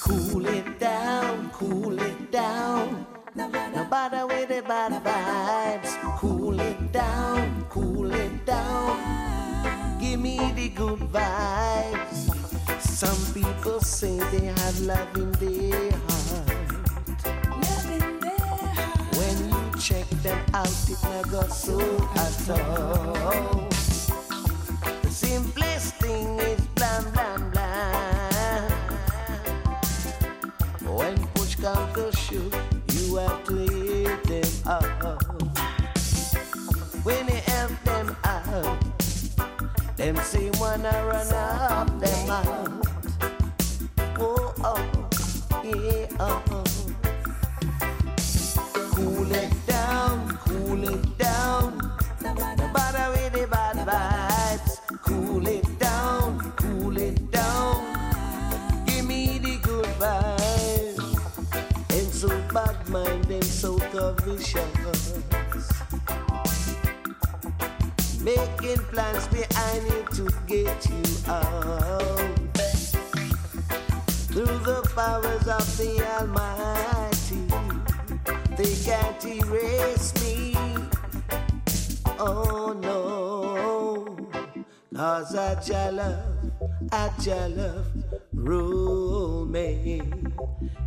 Cool 0.00 0.46
it 0.46 0.78
down, 0.80 1.50
cool 1.52 2.00
it 2.00 2.32
down. 2.32 3.06
No 3.34 3.84
bother 3.84 4.26
with 4.26 4.48
the 4.48 4.62
bad 4.62 4.92
vibes. 5.04 6.18
Cool 6.18 6.39
down, 7.20 7.66
cool 7.68 8.12
it 8.12 8.46
down. 8.46 8.96
Give 10.00 10.18
me 10.20 10.36
the 10.58 10.68
good 10.70 11.00
vibes. 11.14 12.20
Some 12.80 13.20
people 13.34 13.80
say 13.80 14.18
they 14.32 14.46
have 14.60 14.78
love 14.80 15.16
in 15.22 15.30
their 15.42 15.92
heart. 16.08 16.68
Love 17.64 17.90
in 17.96 18.06
their 18.24 18.46
heart. 18.76 19.16
When 19.18 19.36
you 19.52 19.62
check 19.86 20.08
them 20.26 20.40
out, 20.54 20.78
it 20.94 21.00
never 21.14 21.46
so 21.48 21.78
at 22.26 22.40
all. 22.58 23.68
The 25.02 25.10
simplest 25.10 25.94
thing 26.02 26.28
is 26.50 26.60
blam 26.76 27.04
blam 27.14 27.40
blam. 27.52 28.70
When 30.98 31.16
push 31.34 31.54
comes 31.56 31.94
to 31.96 32.06
shove, 32.24 32.54
you 32.94 33.16
have 33.16 33.44
to 33.44 33.56
hit 33.56 34.22
them 34.24 34.52
up. 34.66 34.89
Wanna 40.70 41.04
run 41.04 41.32
up 41.32 41.88
them 41.98 42.30
out. 42.30 42.86
Oh, 44.20 44.54
oh, 44.62 44.82
yeah, 45.64 46.06
oh. 46.20 46.42
Cool 48.94 49.32
it 49.32 49.52
down, 49.66 50.38
cool 50.46 50.84
it 50.84 51.18
down. 51.18 51.76
No 52.22 52.68
bother 52.72 53.10
with 53.10 53.32
the 53.32 53.48
bad 53.50 53.78
vibes. 53.88 54.78
Cool 55.02 55.48
it 55.48 55.78
down, 55.80 56.52
cool 56.56 56.96
it 56.96 57.18
down. 57.32 58.84
Give 58.86 59.04
me 59.08 59.38
the 59.38 59.58
good 59.62 59.90
vibes. 59.98 61.00
And 61.96 62.08
so 62.14 62.28
bad 62.54 62.88
mind 62.88 63.28
and 63.28 63.44
so 63.44 63.76
vicious. 64.24 65.14
Making 68.22 68.84
plans 68.92 69.26
behind 69.28 69.82
you 69.90 70.09
to 70.20 70.34
get 70.46 70.86
you 70.90 71.02
out. 71.28 72.58
Through 74.28 74.58
the 74.68 74.82
powers 74.94 75.48
of 75.48 75.66
the 75.78 76.04
Almighty, 76.18 77.46
they 78.56 78.74
can't 78.84 79.24
erase 79.24 80.12
me. 80.22 80.56
Oh 82.18 82.76
no, 82.82 84.16
cause 84.94 85.34
I 85.34 85.54
just 85.54 85.92
love, 85.94 86.52
I 86.92 87.10
just 87.18 87.56
love, 87.56 87.86
rule 88.34 89.46
me. 89.46 90.02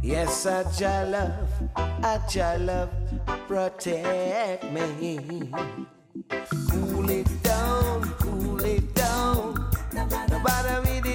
Yes, 0.03 0.45
I 0.45 0.63
just 0.63 1.09
love, 1.09 1.49
I 1.75 2.19
just 2.29 2.61
love, 2.61 2.89
protect 3.47 4.71
me. 4.71 5.49
Cool 6.69 7.09
it 7.09 7.43
down, 7.43 8.03
cool 8.53 8.65
it 8.65 8.93
down. 8.93 9.53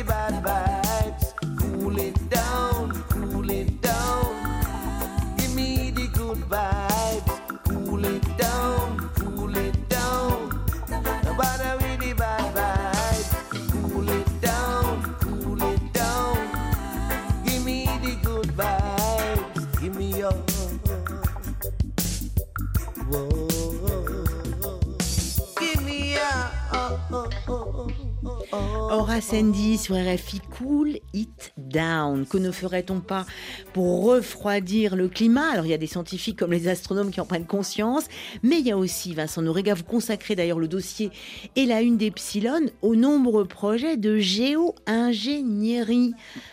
Bad 0.06 0.42
vibes. 0.44 1.34
Cool 1.58 1.98
it 1.98 2.30
down, 2.30 2.90
cool 3.10 3.50
it 3.50 3.80
down. 3.80 5.36
Give 5.36 5.54
me 5.54 5.90
the 5.90 6.08
good 6.08 6.38
vibes. 6.48 7.64
Cool 7.64 8.04
it 8.04 8.38
down, 8.38 9.10
cool 9.16 9.56
it 9.56 9.88
down. 9.88 10.50
Bad 11.36 12.54
vibes. 12.56 13.30
Cool 13.92 14.08
it 14.08 14.40
down, 14.40 15.14
cool 15.20 15.62
it 15.62 15.92
down. 15.92 17.44
Give 17.44 17.64
me 17.64 17.84
the 18.02 18.16
good 18.22 18.48
vibes. 18.56 19.80
Give 19.80 19.94
me 19.96 20.18
your. 20.18 20.32
Whoa. 23.10 23.77
Oh, 27.10 27.24
oh, 27.48 27.52
oh, 27.74 27.86
oh, 28.26 28.28
oh. 28.52 28.56
Horace 28.90 29.32
Andy 29.32 29.78
sur 29.78 29.94
RFI 29.94 30.40
Cool 30.58 30.98
It 31.14 31.54
Down. 31.56 32.26
Que 32.26 32.36
ne 32.36 32.50
ferait-on 32.50 33.00
pas 33.00 33.24
pour 33.72 34.04
refroidir 34.04 34.94
le 34.94 35.08
climat? 35.08 35.50
Alors 35.52 35.64
il 35.64 35.70
y 35.70 35.74
a 35.74 35.78
des 35.78 35.86
scientifiques 35.86 36.38
comme 36.38 36.52
les 36.52 36.68
astronomes 36.68 37.10
qui 37.10 37.22
en 37.22 37.24
prennent 37.24 37.46
conscience, 37.46 38.04
mais 38.42 38.58
il 38.58 38.66
y 38.66 38.72
a 38.72 38.76
aussi, 38.76 39.14
Vincent 39.14 39.40
Norega, 39.40 39.72
vous 39.72 39.84
consacrez 39.84 40.34
d'ailleurs 40.36 40.58
le 40.58 40.68
dossier 40.68 41.10
et 41.56 41.64
la 41.64 41.80
une 41.80 41.96
d'Epsilon 41.96 42.66
aux 42.82 42.94
nombreux 42.94 43.46
projets 43.46 43.96
de 43.96 44.18
géo-ingénierie 44.18 46.12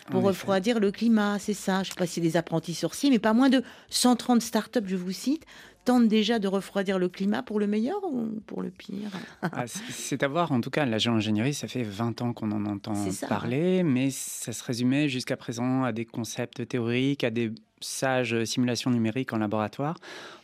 pour 0.10 0.24
En 0.24 0.28
refroidir 0.28 0.80
le 0.80 0.92
climat. 0.92 1.38
C'est 1.40 1.54
ça, 1.54 1.84
je 1.84 1.90
ne 1.90 1.94
sais 1.94 1.98
pas 1.98 2.08
si 2.08 2.22
des 2.22 2.38
apprentis 2.38 2.76
sorciers, 2.76 3.10
mais 3.10 3.20
pas 3.20 3.34
moins 3.34 3.50
de 3.50 3.62
130 3.90 4.42
startups, 4.42 4.80
je 4.86 4.96
vous 4.96 5.12
cite, 5.12 5.44
tentent 5.86 6.08
déjà 6.08 6.40
de 6.40 6.48
refroidir 6.48 7.00
le 7.00 7.08
climat 7.08 7.44
pour 7.44 7.60
le 7.60 7.68
meilleur 7.68 8.04
ou 8.04 8.42
pour 8.46 8.62
le 8.62 8.70
pire? 8.70 9.10
Ah, 9.42 9.66
c'est 9.68 10.24
à 10.24 10.28
voir, 10.28 10.52
en 10.52 10.60
tout 10.60 10.70
cas, 10.72 10.86
la 10.86 10.98
géo-ingénierie, 10.98 11.54
ça 11.54 11.68
fait 11.68 11.84
20 11.84 12.22
ans 12.22 12.34
qu'on 12.34 12.52
en 12.52 12.66
entend 12.66 12.96
parler, 13.30 13.84
mais 13.84 14.10
ça 14.10 14.52
se 14.52 14.64
résumait 14.64 15.08
jusqu'à 15.08 15.38
présent 15.38 15.84
à 15.84 15.92
des 15.92 16.06
concepts 16.06 16.68
théoriques, 16.68 17.24
à 17.24 17.30
des 17.30 17.52
sages 17.82 18.44
simulations 18.46 18.90
numériques 18.90 19.34
en 19.34 19.38
laboratoire. 19.38 19.98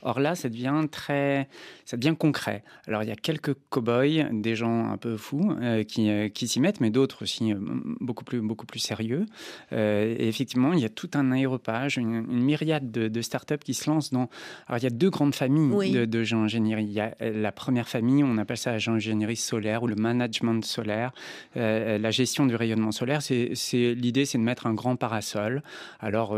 Or 0.04 0.20
là, 0.20 0.36
ça 0.36 0.50
devient 0.50 0.74
très, 0.92 1.48
ça 1.86 1.96
devient 1.96 2.16
concret. 2.18 2.64
Alors 2.88 3.04
il 3.04 3.10
y 3.10 3.12
a 3.12 3.16
quelques 3.16 3.54
cow-boys, 3.70 4.30
des 4.32 4.56
gens 4.56 4.90
un 4.90 4.98
peu 4.98 5.16
fous 5.16 5.56
euh, 5.62 5.84
qui, 5.84 6.10
euh, 6.10 6.28
qui 6.30 6.48
s'y 6.48 6.60
mettent, 6.60 6.82
mais 6.82 6.90
d'autres 6.90 7.22
aussi 7.24 7.54
euh, 7.54 7.58
beaucoup 8.00 8.24
plus, 8.24 8.42
beaucoup 8.42 8.66
plus 8.66 8.80
sérieux. 8.80 9.26
Et 9.72 10.28
effectivement, 10.28 10.74
il 10.74 10.80
y 10.80 10.86
a 10.86 10.90
tout 10.90 11.10
un 11.14 11.32
aéropage, 11.32 11.98
une, 11.98 12.16
une 12.16 12.44
myriade 12.44 12.92
de, 12.92 13.08
de 13.08 13.22
startups 13.22 13.60
qui 13.64 13.74
se 13.74 13.90
lancent 13.90 14.12
dans. 14.12 14.30
Alors 14.68 14.80
il 14.80 14.84
y 14.84 14.88
a 14.88 14.92
deux 14.92 15.10
grandes 15.10 15.36
familles 15.36 15.72
Oui. 15.72 15.92
de, 15.92 16.06
de 16.06 16.24
géo-ingénierie. 16.24 16.86
Il 16.86 16.92
y 16.92 17.00
a 17.00 17.16
la 17.20 17.52
première 17.52 17.88
famille, 17.88 18.24
on 18.24 18.38
appelle 18.38 18.58
ça 18.58 18.72
la 18.72 18.78
géo-ingénierie 18.80 19.36
solaire 19.36 19.84
ou 19.84 19.88
le 19.88 19.96
management 19.96 20.64
solaire. 20.66 21.12
La 21.56 22.12
gestion 22.12 22.46
du 22.46 22.56
rayonnement 22.56 22.92
solaire, 22.92 23.22
c'est 23.22 23.94
l'idée, 23.94 24.26
c'est 24.26 24.38
de 24.38 24.44
mettre 24.44 24.68
un 24.68 24.74
grand 24.74 24.96
parasol. 24.96 25.64
Alors 26.00 26.38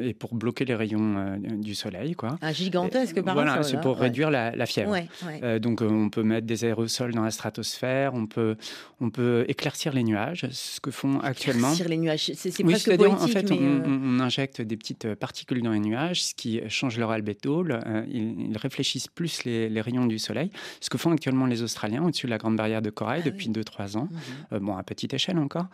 et 0.00 0.14
pour 0.14 0.33
bloquer 0.34 0.64
les 0.64 0.74
rayons 0.74 1.14
euh, 1.16 1.36
du 1.38 1.74
soleil, 1.74 2.14
quoi. 2.14 2.38
Un 2.42 2.52
gigantesque 2.52 3.20
parasol. 3.22 3.44
Voilà, 3.46 3.62
c'est 3.62 3.76
hein, 3.76 3.80
pour 3.80 3.96
ouais. 3.96 4.02
réduire 4.04 4.30
la, 4.30 4.54
la 4.54 4.66
fièvre. 4.66 4.90
Ouais, 4.90 5.06
ouais. 5.26 5.40
Euh, 5.42 5.58
donc 5.58 5.82
euh, 5.82 5.88
on 5.88 6.10
peut 6.10 6.22
mettre 6.22 6.46
des 6.46 6.64
aérosols 6.64 7.12
dans 7.14 7.22
la 7.22 7.30
stratosphère, 7.30 8.14
on 8.14 8.26
peut, 8.26 8.56
on 9.00 9.10
peut 9.10 9.44
éclaircir 9.48 9.92
les 9.92 10.02
nuages, 10.02 10.46
ce 10.50 10.80
que 10.80 10.90
font 10.90 11.20
actuellement. 11.20 11.68
Éclaircir 11.72 11.88
les 11.88 11.96
nuages, 11.96 12.30
c'est 12.34 12.58
Oui, 12.64 12.72
presque 12.72 12.96
poétique, 12.96 13.20
en 13.22 13.26
fait, 13.28 13.50
mais 13.50 13.58
on, 13.58 13.62
euh, 13.62 13.82
on- 13.86 14.16
on 14.16 14.20
injecte 14.20 14.60
des 14.60 14.76
petites 14.76 15.04
euh, 15.04 15.14
particules 15.16 15.62
dans 15.62 15.72
les 15.72 15.80
nuages, 15.80 16.22
ce 16.24 16.34
qui 16.34 16.60
change 16.68 16.98
leur 16.98 17.10
albédo. 17.10 17.62
le- 17.62 17.74
euh, 17.86 18.04
ils, 18.08 18.50
ils 18.50 18.56
réfléchissent 18.58 19.08
plus 19.08 19.44
les, 19.44 19.68
les 19.68 19.80
rayons 19.80 20.06
du 20.06 20.18
soleil, 20.18 20.50
ce 20.80 20.90
que 20.90 20.98
font 20.98 21.12
actuellement 21.12 21.46
les 21.46 21.62
Australiens 21.62 22.02
au-dessus 22.04 22.26
de 22.26 22.30
la 22.30 22.38
Grande 22.38 22.56
Barrière 22.56 22.82
de 22.82 22.90
Corail 22.90 23.22
Ah 23.24 23.30
depuis 23.30 23.48
2-3 23.48 23.96
ans. 23.96 24.08
mhm. 24.10 24.18
Euh, 24.52 24.58
bon, 24.60 24.76
à 24.76 24.82
petite 24.82 25.14
échelle 25.14 25.38
encore. 25.38 25.66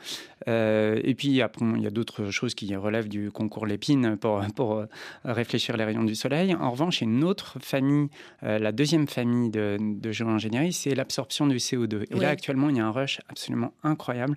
Euh, 0.48 1.00
et 1.04 1.14
puis 1.14 1.42
après, 1.42 1.64
il 1.76 1.82
y 1.82 1.86
a 1.86 1.90
d'autres 1.90 2.30
choses 2.30 2.54
qui 2.54 2.74
relèvent 2.74 3.08
du 3.08 3.30
concours 3.30 3.66
Lépine 3.66 4.16
pour, 4.16 4.40
pour 4.56 4.84
réfléchir 5.24 5.76
les 5.76 5.84
rayons 5.84 6.04
du 6.04 6.14
soleil. 6.14 6.54
En 6.54 6.70
revanche, 6.70 7.00
une 7.00 7.24
autre 7.24 7.58
famille, 7.60 8.08
la 8.42 8.72
deuxième 8.72 9.08
famille 9.08 9.50
de, 9.50 9.78
de 9.80 10.12
géoingénierie, 10.12 10.72
c'est 10.72 10.94
l'absorption 10.94 11.46
du 11.46 11.56
CO2. 11.56 12.04
Et 12.10 12.18
là, 12.18 12.28
actuellement, 12.28 12.68
il 12.70 12.76
y 12.76 12.80
a 12.80 12.86
un 12.86 12.90
rush 12.90 13.20
absolument 13.28 13.72
incroyable 13.82 14.36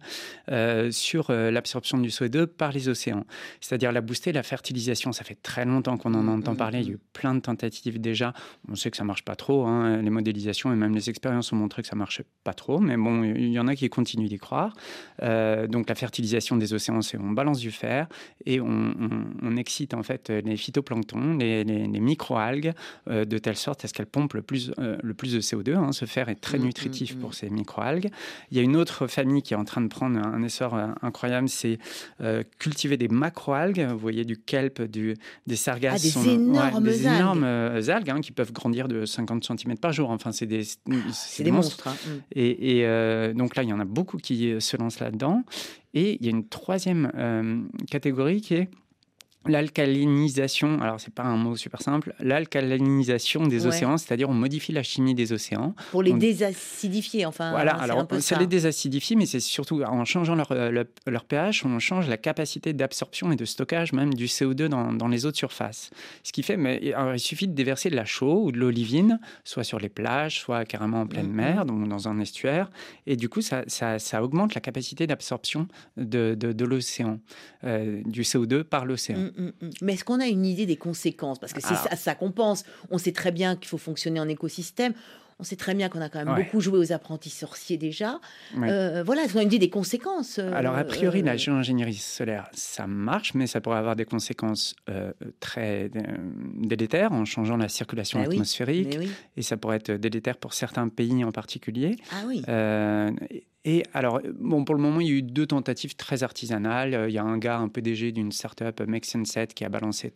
sur 0.92 1.32
l'absorption 1.32 1.98
du 1.98 2.10
CO2 2.10 2.46
par 2.46 2.72
les 2.72 2.90
océans. 2.90 3.26
C'est-à-dire 3.62 3.92
la 3.92 4.02
booster, 4.02 4.32
la 4.32 4.44
fertilisation. 4.44 5.12
Ça 5.12 5.24
fait 5.24 5.38
très 5.42 5.66
longtemps 5.66 5.98
qu'on 5.98 6.14
en 6.14 6.28
entend 6.28 6.56
parler. 6.56 6.80
Il 6.80 6.88
y 6.88 6.92
a 6.92 6.94
eu 6.94 7.00
plein 7.14 7.36
de 7.36 7.40
tentatives 7.40 8.00
déjà. 8.00 8.34
On 8.70 8.76
sait 8.76 8.92
que 8.92 8.98
ça 8.98 9.04
marche 9.04 9.24
pas 9.24 9.36
trop. 9.36 9.66
Hein. 9.66 10.02
Les 10.02 10.10
modélisations 10.10 10.72
et 10.72 10.76
même 10.76 10.94
les 10.94 11.10
expériences 11.10 11.52
ont 11.54 11.56
montré 11.56 11.82
que 11.82 11.88
ça 11.88 11.96
marchait 11.96 12.26
pas 12.44 12.54
trop. 12.54 12.80
Mais 12.80 12.98
bon, 12.98 13.24
il 13.24 13.52
y 13.52 13.60
en 13.60 13.68
a 13.68 13.76
qui 13.76 13.90
continuent 13.90 14.28
d'y 14.28 14.38
croire. 14.38 14.74
Euh, 15.22 15.68
donc 15.68 15.90
la 15.90 15.96
fertilisation 15.96 16.58
des 16.58 16.74
océans, 16.74 17.02
c'est 17.02 17.18
on 17.18 17.32
balance 17.32 17.60
du 17.60 17.72
fer 17.72 18.08
et 18.46 18.60
on, 18.62 19.56
excite 19.58 19.94
en 19.94 20.03
fait 20.04 20.30
les 20.30 20.58
phytoplanctons, 20.58 21.38
les, 21.38 21.64
les, 21.64 22.00
microalgues, 22.00 22.74
euh, 23.10 23.26
de 23.26 23.38
telle 23.38 23.56
sorte 23.56 23.84
à 23.86 23.88
ce 23.88 23.94
qu'elles 23.94 24.06
pompent 24.06 24.34
le 24.34 24.42
plus, 24.42 24.72
euh, 24.80 24.98
le 25.02 25.14
plus 25.14 25.34
de 25.34 25.40
CO2. 25.40 25.76
Hein. 25.76 25.92
Ce 25.92 26.06
fer 26.06 26.30
est 26.30 26.36
très 26.36 26.58
mm, 26.58 26.62
mm, 26.62 26.66
nutritif 26.66 27.18
pour 27.18 27.30
mm. 27.30 27.34
ces 27.34 27.50
microalgues. 27.50 28.10
Il 28.52 28.58
y 28.58 28.60
a 28.60 28.64
une 28.64 28.76
autre 28.76 29.08
famille 29.08 29.42
qui 29.42 29.54
est 29.54 29.58
en 29.58 29.66
train 29.66 29.82
de 29.82 29.88
prendre 29.88 30.20
un 30.20 30.44
essor 30.44 30.76
incroyable, 31.02 31.50
c'est 31.50 31.80
cultiver 32.60 32.98
des 32.98 33.08
macroalgues. 33.08 33.88
Vous 33.90 33.98
voyez 33.98 34.26
du 34.26 34.38
kelp, 34.38 34.82
du, 34.82 35.16
des 35.48 35.56
sargasses. 35.56 36.16
Ah, 36.16 36.24
des 36.24 36.30
énormes 36.30 36.84
des 36.84 37.08
algues. 37.08 37.16
énormes 37.16 37.44
algues 37.44 38.10
hein, 38.10 38.22
qui 38.22 38.32
peuvent 38.32 38.52
grandir 38.52 38.88
de 38.88 39.06
50 39.06 39.44
cm 39.44 39.78
par 39.78 39.94
jour. 39.94 40.10
Enfin, 40.10 40.32
c'est 40.32 40.46
des, 40.46 40.64
c'est 41.12 41.44
des 41.44 41.52
monstres. 41.52 41.88
Hein. 41.88 41.96
Et, 42.36 42.84
donc 43.36 43.56
là, 43.56 43.64
il 43.64 43.70
y 43.70 43.74
en 43.74 43.80
a 43.80 43.86
beaucoup 43.86 44.18
qui 44.18 44.56
se 44.60 44.78
lancent 44.78 45.00
là-dedans. 45.00 45.44
Et 45.94 46.18
il 46.20 46.26
y 46.26 46.28
a 46.28 46.32
une 46.32 46.48
troisième 46.48 47.12
euh, 47.16 47.62
catégorie 47.90 48.42
qui 48.42 48.56
est 48.56 48.70
l'alcalinisation, 49.48 50.82
alors 50.82 51.00
c'est 51.00 51.14
pas 51.14 51.24
un 51.24 51.38
mot 51.38 51.56
super 51.56 51.82
simple, 51.82 52.14
l'alcalinisation 52.20 53.46
des 53.48 53.66
océans, 53.66 53.98
c'est-à-dire 53.98 54.30
on 54.30 54.34
modifie 54.34 54.72
la 54.72 54.84
chimie 54.84 55.16
des 55.16 55.34
océans. 55.34 55.76
Pour 55.92 56.04
les 56.04 56.14
désacidifier, 56.14 57.26
enfin. 57.26 57.52
Voilà, 57.52 57.74
alors 57.74 58.08
ça, 58.20 58.38
les 58.40 58.48
désacidifie, 58.48 59.16
mais 59.16 59.26
c'est 59.26 59.40
surtout 59.40 59.84
en 59.84 60.06
changeant 60.06 60.36
leur, 60.36 60.52
euh, 60.52 60.84
leur, 61.06 61.26
pH, 61.26 61.66
on 61.66 61.80
change 61.80 62.08
la 62.08 62.18
capacité 62.18 62.74
d'absorption 62.74 63.32
et 63.32 63.36
de 63.36 63.46
stockage 63.46 63.94
même 63.94 64.14
du 64.14 64.26
CO2 64.26 64.68
dans, 64.68 64.94
dans, 64.94 65.08
les 65.08 65.26
eaux 65.26 65.32
de 65.32 65.36
surface. 65.36 65.90
Ce 66.24 66.32
qui 66.32 66.44
fait, 66.44 66.58
mais 66.58 66.80
il 66.82 67.20
suffit 67.20 67.48
de 67.48 67.54
déverser 67.54 67.90
de 67.90 67.96
la 67.96 68.06
chaux 68.06 68.44
ou 68.44 68.52
de 68.52 68.58
l'olivine, 68.58 69.20
soit 69.44 69.64
sur 69.64 69.80
les 69.80 69.90
plages, 69.90 70.40
soit 70.40 70.66
carrément 70.66 71.02
en 71.02 71.08
pleine 71.08 71.32
mer, 71.32 71.66
donc 71.66 71.88
dans 71.88 72.08
un 72.08 72.20
estuaire, 72.20 72.70
et 73.08 73.16
du 73.16 73.30
coup 73.30 73.42
ça, 73.42 73.64
ça, 73.68 74.00
ça 74.00 74.24
augmente 74.24 74.56
la 74.56 74.62
capacité 74.62 75.08
d'absorption 75.08 75.68
de, 75.98 76.36
de, 76.36 76.66
l'océan, 76.66 77.20
euh, 77.64 78.02
du 78.06 78.22
CO2 78.22 78.64
par 78.64 78.86
l'océan. 78.86 79.18
Mm. 79.18 79.33
Mm, 79.38 79.48
mm. 79.48 79.70
Mais 79.82 79.94
est-ce 79.94 80.04
qu'on 80.04 80.20
a 80.20 80.28
une 80.28 80.46
idée 80.46 80.66
des 80.66 80.78
conséquences? 80.78 81.40
Parce 81.40 81.54
que 81.54 81.62
c'est 81.62 81.76
ça, 81.76 81.96
ça 81.96 82.16
qu'on 82.16 82.32
pense. 82.32 82.64
On 82.90 82.98
sait 82.98 83.12
très 83.12 83.32
bien 83.32 83.56
qu'il 83.56 83.68
faut 83.68 83.78
fonctionner 83.78 84.20
en 84.20 84.28
écosystème. 84.28 84.94
On 85.40 85.44
sait 85.44 85.56
très 85.56 85.74
bien 85.74 85.90
qu'on 85.90 86.02
a 86.02 86.10
quand 86.10 86.24
même 86.24 86.36
beaucoup 86.36 86.62
joué 86.62 86.78
aux 86.78 86.92
apprentis 86.94 87.30
sorciers 87.30 87.78
déjà. 87.78 88.20
Euh, 88.58 89.04
voilà, 89.04 89.28
qu'on 89.28 89.40
a 89.40 89.42
une 89.42 89.48
idée 89.48 89.60
des 89.60 89.70
conséquences 89.70 90.40
euh, 90.40 90.54
Alors, 90.54 90.76
a 90.76 90.84
priori, 90.84 91.22
la 91.22 91.38
géoingénierie 91.38 91.96
solaire, 91.96 92.48
ça 92.54 92.88
marche, 92.88 93.34
mais 93.34 93.48
ça 93.48 93.60
pourrait 93.60 93.80
avoir 93.80 93.96
des 93.96 94.06
conséquences 94.06 94.76
euh, 94.90 95.12
très 95.40 95.90
délétères 96.56 97.12
en 97.12 97.26
changeant 97.26 97.58
la 97.58 97.70
circulation 97.70 98.20
bah 98.20 98.26
atmosphérique. 98.26 98.98
Et 99.36 99.42
ça 99.42 99.58
pourrait 99.58 99.78
être 99.78 99.92
délétère 99.92 100.38
pour 100.38 100.54
certains 100.54 100.88
pays 100.88 101.24
en 101.24 101.32
particulier. 101.32 101.96
Ah 102.12 102.24
oui. 102.28 102.44
Et 103.66 103.84
alors, 103.94 104.20
bon, 104.40 104.66
pour 104.66 104.76
le 104.76 104.82
moment, 104.82 105.00
il 105.00 105.08
y 105.08 105.10
a 105.12 105.14
eu 105.14 105.22
deux 105.22 105.46
tentatives 105.46 105.96
très 105.96 106.24
artisanales. 106.24 106.94
Euh, 106.94 107.10
il 107.10 107.14
y 107.14 107.18
a 107.18 107.24
un 107.24 107.38
gars, 107.38 107.58
un 107.58 107.70
PDG 107.70 108.12
d'une 108.12 108.34
startup, 108.34 108.82
Mexian 108.86 109.24
7, 109.24 109.54
qui 109.54 109.64
a 109.64 109.70
balancé 109.70 110.12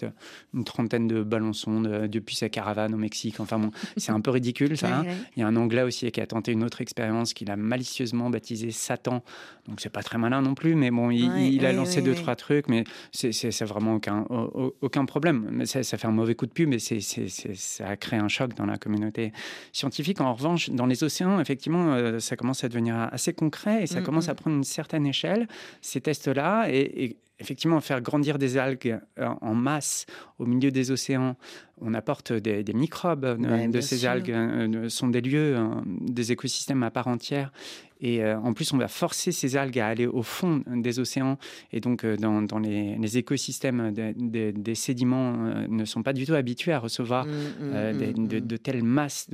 une 0.54 0.66
trentaine 0.66 1.08
de 1.08 1.24
ballons 1.24 1.54
sondes 1.54 1.88
euh, 1.88 2.08
depuis 2.10 2.36
sa 2.36 2.50
caravane 2.50 2.94
au 2.94 2.98
Mexique. 2.98 3.40
Enfin 3.40 3.58
bon, 3.58 3.72
c'est 3.98 4.12
un 4.12 4.20
peu 4.20 4.32
ridicule, 4.32 4.78
ça. 4.78 5.00
Hein. 5.00 5.06
Il 5.36 5.40
y 5.40 5.44
a 5.44 5.48
un 5.48 5.56
Anglais 5.56 5.84
aussi 5.84 6.12
qui 6.12 6.20
a 6.20 6.28
tenté 6.28 6.52
une 6.52 6.64
autre 6.64 6.82
expérience 6.82 7.34
qu'il 7.34 7.50
a 7.50 7.56
malicieusement 7.56 8.30
baptisé 8.30 8.72
Satan. 8.72 9.24
Donc, 9.68 9.80
c'est 9.80 9.90
pas 9.90 10.04
très 10.04 10.18
malin 10.18 10.42
non 10.42 10.54
plus, 10.54 10.76
mais 10.76 10.92
bon, 10.92 11.10
il, 11.10 11.66
a 11.66 11.72
lancé 11.72 12.02
deux, 12.02 12.16
trois 12.16 12.36
trucs, 12.36 12.68
mais 12.68 12.84
c'est 13.12 13.64
vraiment 13.64 13.96
aucun, 13.96 14.26
aucun 14.82 15.06
problème. 15.06 15.48
Mais 15.52 15.66
ça, 15.66 15.84
ça, 15.84 15.98
fait 15.98 16.08
un 16.08 16.12
mauvais 16.12 16.36
coup 16.36 16.46
de 16.46 16.52
pub, 16.52 16.70
mais 16.70 16.80
c'est 16.80 17.00
ça 17.00 17.88
a 17.88 17.96
créé 17.96 18.20
un 18.20 18.28
choc 18.28 18.54
dans 18.56 18.66
la 18.66 18.78
communauté 18.78 19.32
scientifique. 19.72 20.22
En 20.22 20.34
revanche, 20.34 20.70
dans 20.70 20.86
les 20.86 21.04
océans, 21.04 21.40
effectivement, 21.40 21.94
euh, 21.94 22.20
ça 22.20 22.36
commence 22.36 22.64
à 22.64 22.70
devenir 22.70 22.96
assez 23.12 23.34
concret 23.38 23.84
et 23.84 23.88
ça 23.88 24.02
mm, 24.02 24.04
commence 24.04 24.30
à 24.30 24.34
mm. 24.34 24.38
prendre 24.38 24.58
une 24.58 24.64
certaine 24.64 25.06
échelle, 25.06 25.48
ces 25.82 26.02
tests-là. 26.02 26.68
et, 26.70 27.18
effectivement 27.40 27.80
faire 27.82 28.02
grandir 28.02 28.38
des 28.38 28.58
algues 28.58 29.00
euh, 29.20 29.28
en 29.42 29.54
masse 29.54 30.06
au 30.40 30.46
milieu 30.46 30.72
des 30.72 30.92
océans 30.92 31.36
on 31.80 31.94
apporte 31.94 32.34
des, 32.34 32.64
microbes 32.74 33.26
euh, 33.26 33.68
de 33.68 33.82
ces 33.82 34.06
algues, 34.06 34.32
euh, 34.32 34.90
sont 34.90 35.10
des 35.10 35.22
lieux, 35.22 35.56
des 35.86 36.32
écosystèmes 36.32 36.82
à 36.82 36.90
part 36.90 37.08
entière. 37.08 37.52
Et 38.02 38.24
en 38.24 38.54
plus, 38.54 38.74
on 38.74 38.78
va 38.78 38.88
forcer 38.88 39.32
ces 39.32 39.58
algues 39.58 39.80
à 39.80 39.88
aller 39.88 40.06
au 40.06 40.22
fond 40.22 40.64
des 40.68 41.00
océans. 41.00 41.38
Et 41.72 41.80
donc, 41.80 42.06
dans, 42.06 42.60
les, 42.60 43.18
écosystèmes 43.18 43.92
des 44.16 44.76
sédiments 44.76 45.34
ne 45.68 45.86
sont 45.86 46.04
pas 46.04 46.14
du 46.14 46.26
tout 46.26 46.34
habitués 46.34 46.74
à 46.74 46.80
recevoir 46.80 47.26
mmh, 47.26 47.32
mmh, 47.32 48.22
mmh, 48.22 48.28
de, 48.28 48.58
telles 48.58 48.84
masses 48.84 49.30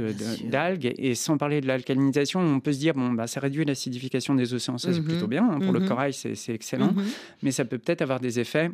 d'algues. 0.46 0.94
Et 0.98 1.16
sans 1.16 1.38
parler 1.38 1.62
de 1.62 1.68
l'alcalinisation, 1.68 2.40
on 2.40 2.60
peut 2.60 2.74
se 2.74 2.80
dire, 2.80 2.94
bon, 2.94 3.12
bah, 3.12 3.28
ça 3.28 3.40
réduit 3.40 3.66
l'acidification 3.66 4.36
des 4.36 4.54
océans. 4.54 4.78
Ça, 4.78 4.94
c'est 4.94 5.02
plutôt 5.02 5.28
bien. 5.28 5.50
Hein. 5.50 5.60
pour 5.60 5.74
le 5.74 5.82
corail, 5.82 6.14
c'est 6.14 6.54
excellent. 6.54 6.94
Mais 7.42 7.52
ça 7.52 7.66
peut 7.66 7.78
peut-être 7.78 8.02
avoir 8.02 8.20
des 8.20 8.40
effets 8.40 8.72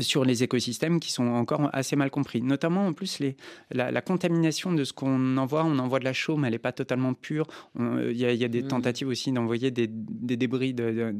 sur 0.00 0.24
les 0.24 0.42
écosystèmes 0.42 1.00
qui 1.00 1.12
sont 1.12 1.26
encore 1.26 1.70
assez 1.72 1.96
mal 1.96 2.10
compris. 2.10 2.42
Notamment, 2.42 2.86
en 2.86 2.92
plus, 2.92 3.18
les, 3.18 3.36
la, 3.70 4.00
contamination 4.00 4.72
de 4.72 4.84
ce 4.84 4.92
qu'on 4.92 5.36
envoie. 5.36 5.64
On 5.64 5.78
envoie 5.78 5.98
de 5.98 6.04
la 6.04 6.12
chaume, 6.12 6.44
elle 6.44 6.52
n'est 6.52 6.58
pas 6.58 6.72
totalement 6.72 7.14
pure. 7.14 7.46
Il 7.78 8.16
y, 8.16 8.44
a 8.44 8.48
des 8.48 8.62
mmh. 8.62 8.68
tentatives 8.68 9.08
aussi 9.08 9.32
d'envoyer 9.32 9.70
des, 9.70 9.86
débris 9.88 10.74
de, 10.74 11.12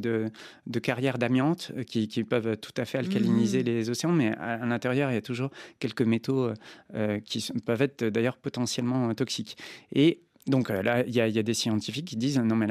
de, 0.66 0.78
carrières 0.78 1.18
d'amiante 1.18 1.72
euh, 1.76 1.82
qui, 1.82 2.08
peuvent 2.24 2.56
tout 2.56 2.72
à 2.76 2.84
fait 2.84 2.98
alcaliniser 2.98 3.62
mmh. 3.62 3.66
les 3.66 3.90
océans, 3.90 4.12
mais 4.12 4.34
à, 4.36 4.64
l'intérieur, 4.66 5.10
il 5.10 5.14
y 5.14 5.18
a 5.18 5.22
toujours 5.22 5.50
quelques 5.78 6.02
métaux 6.02 6.50
euh, 6.94 7.20
qui 7.20 7.46
peuvent 7.64 7.82
être 7.82 8.04
d'ailleurs 8.04 8.36
potentiellement 8.36 9.14
toxiques. 9.14 9.56
Et 9.92 10.20
donc 10.48 10.70
euh, 10.70 10.82
là, 10.82 11.04
il 11.06 11.14
y, 11.14 11.20
a 11.20 11.42
des 11.42 11.54
scientifiques 11.54 12.06
qui 12.06 12.16
disent 12.16 12.38
non 12.38 12.56
mais 12.56 12.66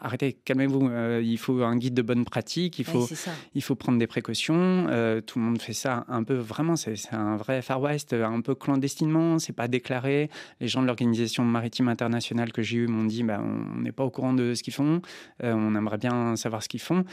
arrêtez, 0.00 0.32
calmez-vous, 0.32 0.88
euh, 0.88 1.20
il 1.24 1.38
faut 1.38 1.62
un 1.62 1.76
guide 1.76 1.94
de 1.94 2.02
bonne 2.02 2.24
pratique, 2.24 2.78
il 2.78 2.84
faut, 2.84 3.08
il 3.54 3.62
faut 3.62 3.74
prendre 3.74 3.98
des 3.98 4.06
précautions. 4.06 4.86
Euh, 4.88 5.20
tout 5.20 5.38
le 5.38 5.44
monde 5.44 5.60
fait 5.60 5.72
ça 5.72 6.04
un 6.08 6.24
peu 6.24 6.34
vraiment, 6.34 6.76
c'est 6.76 6.94
un 7.12 7.36
vrai 7.36 7.62
Far 7.62 7.80
West, 7.80 8.12
un 8.12 8.40
peu 8.40 8.54
clandestinement, 8.54 9.38
c'est 9.38 9.52
pas 9.52 9.68
déclaré. 9.68 10.30
Les 10.60 10.68
gens 10.68 10.82
de 10.82 10.86
l'organisation 10.86 11.44
maritime 11.44 11.88
internationale 11.88 12.52
que 12.52 12.62
j'ai 12.62 12.78
eu 12.78 12.86
m'ont 12.86 13.04
dit 13.04 13.22
bah, 13.22 13.40
on 13.42 13.80
n'est 13.80 13.92
pas 13.92 14.04
au 14.04 14.10
courant 14.10 14.34
de 14.34 14.54
ce 14.54 14.62
qu'ils 14.62 14.74
font, 14.74 15.00
on 15.42 15.74
aimerait 15.74 15.98
bien 15.98 16.36
savoir 16.36 16.62
ce 16.62 16.68
qu'ils 16.68 16.80
font. 16.80 17.04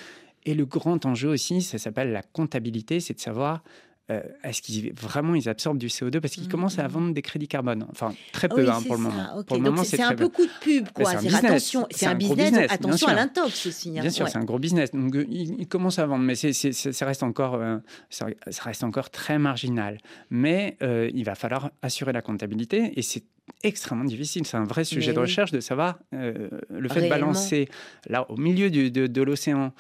Et 0.45 0.53
le 0.53 0.65
grand 0.65 1.05
enjeu 1.05 1.29
aussi, 1.29 1.61
ça 1.61 1.77
s'appelle 1.77 2.11
la 2.11 2.21
comptabilité, 2.21 2.99
c'est 2.99 3.13
de 3.13 3.19
savoir 3.19 3.61
euh, 4.09 4.21
est-ce 4.43 4.61
qu'ils 4.61 4.93
vraiment 4.93 5.35
ils 5.35 5.47
absorbent 5.49 5.79
du 5.79 5.87
CO2 5.87 6.19
parce 6.19 6.33
qu'ils 6.33 6.45
mmh, 6.45 6.49
commencent 6.49 6.79
à 6.79 6.87
mmh. 6.87 6.91
vendre 6.91 7.13
des 7.13 7.21
crédits 7.21 7.47
carbone 7.47 7.85
Enfin, 7.91 8.13
très 8.31 8.49
peu 8.49 8.67
hein, 8.69 8.81
pour, 8.85 8.95
le 8.95 9.01
moment. 9.01 9.43
pour 9.43 9.57
le 9.57 9.63
moment. 9.63 9.83
c'est 9.83 10.01
un 10.01 10.15
peu 10.15 10.29
coup 10.29 10.45
de 10.45 10.51
pub, 10.61 10.89
quoi. 10.91 11.11
C'est 11.17 11.29
un 11.29 11.33
attention, 11.33 11.87
c'est 11.91 12.07
un, 12.07 12.15
business. 12.15 12.71
attention 12.71 13.07
à 13.07 13.13
l'intox 13.13 13.67
aussi. 13.67 13.97
Hein. 13.97 14.01
Bien 14.01 14.09
sûr, 14.09 14.27
c'est 14.27 14.37
un 14.37 14.43
gros 14.43 14.59
business. 14.59 14.91
Donc, 14.91 15.15
euh, 15.15 15.25
ils, 15.29 15.67
commencent 15.67 15.99
à 15.99 16.05
vendre, 16.05 16.23
mais 16.23 16.35
ça 16.35 17.05
reste 17.05 17.23
encore, 17.23 17.55
euh, 17.55 17.77
ça, 18.09 18.27
reste 18.61 18.83
encore 18.83 19.09
très 19.09 19.37
marginal. 19.37 19.99
Mais 20.29 20.77
il 20.81 21.23
va 21.23 21.35
falloir 21.35 21.71
assurer 21.81 22.13
la 22.13 22.21
comptabilité 22.21 22.93
et 22.95 23.01
c'est 23.01 23.23
extrêmement 23.63 24.05
difficile. 24.05 24.45
C'est 24.45 24.57
un 24.57 24.63
vrai 24.63 24.83
sujet 24.83 25.13
de 25.13 25.19
recherche 25.19 25.51
de 25.51 25.59
savoir 25.59 25.99
le 26.11 26.89
fait 26.89 27.03
de 27.03 27.09
balancer 27.09 27.69
là 28.07 28.29
au 28.29 28.37
milieu 28.37 28.69
de, 28.69 29.21
l'océan 29.21 29.73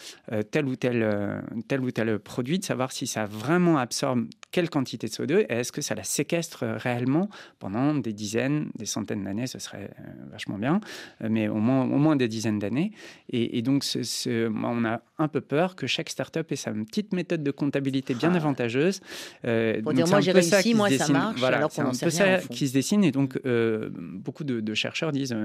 tel 0.51 0.65
ou 0.65 0.75
tel 0.75 1.43
tel 1.67 1.81
ou 1.81 1.91
tel 1.91 2.19
produit, 2.19 2.59
de 2.59 2.65
savoir 2.65 2.91
si 2.91 3.07
ça 3.07 3.25
vraiment 3.25 3.77
absorbe 3.77 4.25
quelle 4.51 4.69
quantité 4.69 5.07
de 5.07 5.11
CO2 5.11 5.45
et 5.49 5.53
est-ce 5.53 5.71
que 5.71 5.81
ça 5.81 5.95
la 5.95 6.03
séquestre 6.03 6.65
réellement 6.65 7.29
pendant 7.59 7.93
des 7.95 8.13
dizaines, 8.13 8.69
des 8.75 8.85
centaines 8.85 9.23
d'années, 9.23 9.47
ce 9.47 9.59
serait 9.59 9.91
euh, 9.99 10.28
vachement 10.39 10.57
bien, 10.57 10.79
euh, 11.21 11.27
mais 11.29 11.47
au 11.47 11.55
moins, 11.55 11.83
au 11.83 11.97
moins 11.97 12.15
des 12.15 12.27
dizaines 12.27 12.59
d'années. 12.59 12.91
Et, 13.31 13.61
donc, 13.61 13.83
ce, 13.83 14.49
on 14.49 14.85
a 14.85 15.01
un 15.17 15.27
peu 15.27 15.41
peur 15.41 15.75
que 15.75 15.85
chaque 15.85 16.09
start-up 16.09 16.51
ait 16.51 16.55
sa 16.55 16.71
petite 16.71 17.13
méthode 17.13 17.43
de 17.43 17.51
comptabilité 17.51 18.15
bien 18.15 18.31
ah. 18.33 18.37
avantageuse. 18.37 19.01
Euh, 19.45 19.81
Pour 19.81 19.93
dire, 19.93 20.07
moi 20.07 20.21
j'ai 20.21 20.31
réussi, 20.31 20.73
moi 20.73 20.89
ça 20.89 21.07
marche, 21.09 21.39
voilà, 21.39 21.57
alors 21.57 21.71
c'est 21.71 21.81
un 21.81 21.91
peu 21.91 22.09
ça 22.09 22.37
qui 22.39 22.67
se 22.67 22.73
dessine. 22.73 23.03
Et 23.03 23.11
donc, 23.11 23.39
beaucoup 23.95 24.43
de, 24.43 24.73
chercheurs 24.73 25.11
disent 25.11 25.35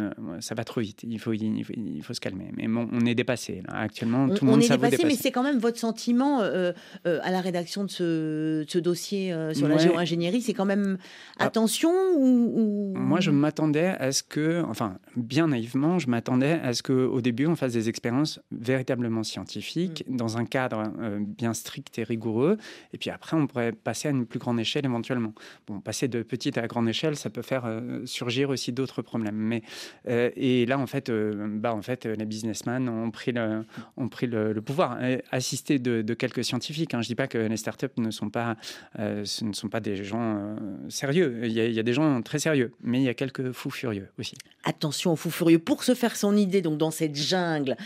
ça 0.41 0.55
va 0.55 0.65
trop 0.65 0.81
vite, 0.81 1.05
il 1.09 1.19
faut, 1.19 1.33
il 1.33 2.03
faut, 2.03 2.15
se 2.15 2.21
calmer. 2.21 2.51
Mais 2.57 2.69
bon, 2.69 2.89
on 2.93 3.05
est 3.05 3.15
dépassé. 3.15 3.63
Actuellement, 3.69 4.29
tout 4.29 4.45
le 4.45 4.51
monde 4.51 4.61
On 4.61 4.63
est 4.63 4.69
dépassé, 4.69 5.05
mais 5.05 5.17
c'est 5.17 5.33
quand 5.33 5.43
même 5.43 5.59
votre 5.59 5.79
sentiment 5.79 6.41
à 6.41 6.73
la 7.05 7.41
rédaction 7.41 7.85
de 7.85 7.91
ce, 7.91 8.65
ce 8.67 8.79
dossier 8.79 9.33
euh, 9.33 9.55
sur 9.55 9.69
la 9.69 9.77
géo-ingénierie, 9.77 10.41
c'est 10.41 10.55
quand 10.55 10.65
même 10.65 10.99
ah. 11.39 11.45
attention 11.45 11.93
ou, 12.17 12.93
Moi, 12.97 13.21
je 13.21 13.31
m'attendais 13.31 13.89
à 13.99 14.13
ce 14.13 14.23
que, 14.23 14.63
enfin, 14.69 14.84
bien 15.17 15.49
naïvement, 15.49 15.99
je 15.99 16.09
m'attendais 16.09 16.61
à 16.63 16.73
ce 16.73 16.83
qu'au 16.83 17.21
début, 17.21 17.47
on 17.47 17.57
fasse 17.57 17.73
des 17.73 17.89
expériences 17.89 18.41
véritablement 18.51 19.23
scientifiques, 19.23 20.05
mm. 20.09 20.17
dans 20.17 20.37
un 20.39 20.45
cadre 20.45 20.93
euh, 21.01 21.19
bien 21.21 21.55
strict 21.55 21.99
et 21.99 22.05
rigoureux, 22.05 22.59
et 22.93 22.99
puis 22.99 23.11
après, 23.11 23.37
on 23.37 23.47
pourrait 23.47 23.73
passer 23.73 24.09
à 24.09 24.11
une 24.11 24.27
plus 24.27 24.39
grande 24.39 24.61
échelle 24.61 24.85
éventuellement. 24.85 25.35
Bon, 25.67 25.81
passer 25.81 26.09
de 26.09 26.23
petite 26.23 26.59
à 26.59 26.67
grande 26.67 26.89
échelle, 26.89 27.17
ça 27.17 27.31
peut 27.31 27.43
faire 27.43 27.65
surgir 28.05 28.51
aussi 28.51 28.73
d'autres 28.73 29.03
problèmes. 29.03 29.37
Mais, 29.37 29.63
et 30.07 30.67
là, 30.67 30.79
en 30.79 30.87
fait, 30.87 31.11
bah, 31.11 31.75
en 31.75 31.83
fait, 31.83 32.07
les 32.07 32.25
businessmen 32.25 32.89
ont 32.89 33.11
pris 33.11 33.33
le, 33.33 33.65
ont 33.97 34.09
pris 34.09 34.27
le, 34.27 34.55
pouvoir, 34.61 34.99
assisté 35.31 35.79
de, 35.79 36.03
de 36.03 36.15
quelques 36.15 36.45
scientifiques. 36.45 36.95
Hein. 36.95 37.03
Je 37.03 37.07
ne 37.07 37.11
dis 37.11 37.15
pas 37.15 37.27
que 37.27 37.39
les 37.39 37.57
startups 37.57 37.87
ne 37.99 38.11
sont 38.11 38.31
pas, 38.31 38.57
euh, 38.99 39.25
ce 39.25 39.45
ne 39.45 39.53
sont 39.53 39.69
pas 39.69 39.81
des 39.81 40.05
gens 40.05 40.37
euh, 40.37 40.57
sérieux. 40.89 41.41
Il 41.45 41.53
y, 41.53 41.79
a, 41.79 41.83
des 41.83 41.93
gens 41.93 42.23
très 42.23 42.39
sérieux, 42.39 42.73
mais 42.83 43.01
il 43.01 43.05
y 43.05 43.09
a 43.09 43.15
quelques 43.15 43.53
fous 43.53 43.71
furieux 43.71 44.09
aussi. 44.19 44.37
Attention 44.75 45.13
aux 45.13 45.17
fous 45.17 45.31
furieux. 45.31 45.61
Pour 45.61 45.85
se 45.85 45.95
faire 45.95 46.17
son 46.17 46.37
idée, 46.37 46.61
donc 46.61 46.79
dans 46.79 46.91
cette 46.91 47.15
jungle 47.15 47.77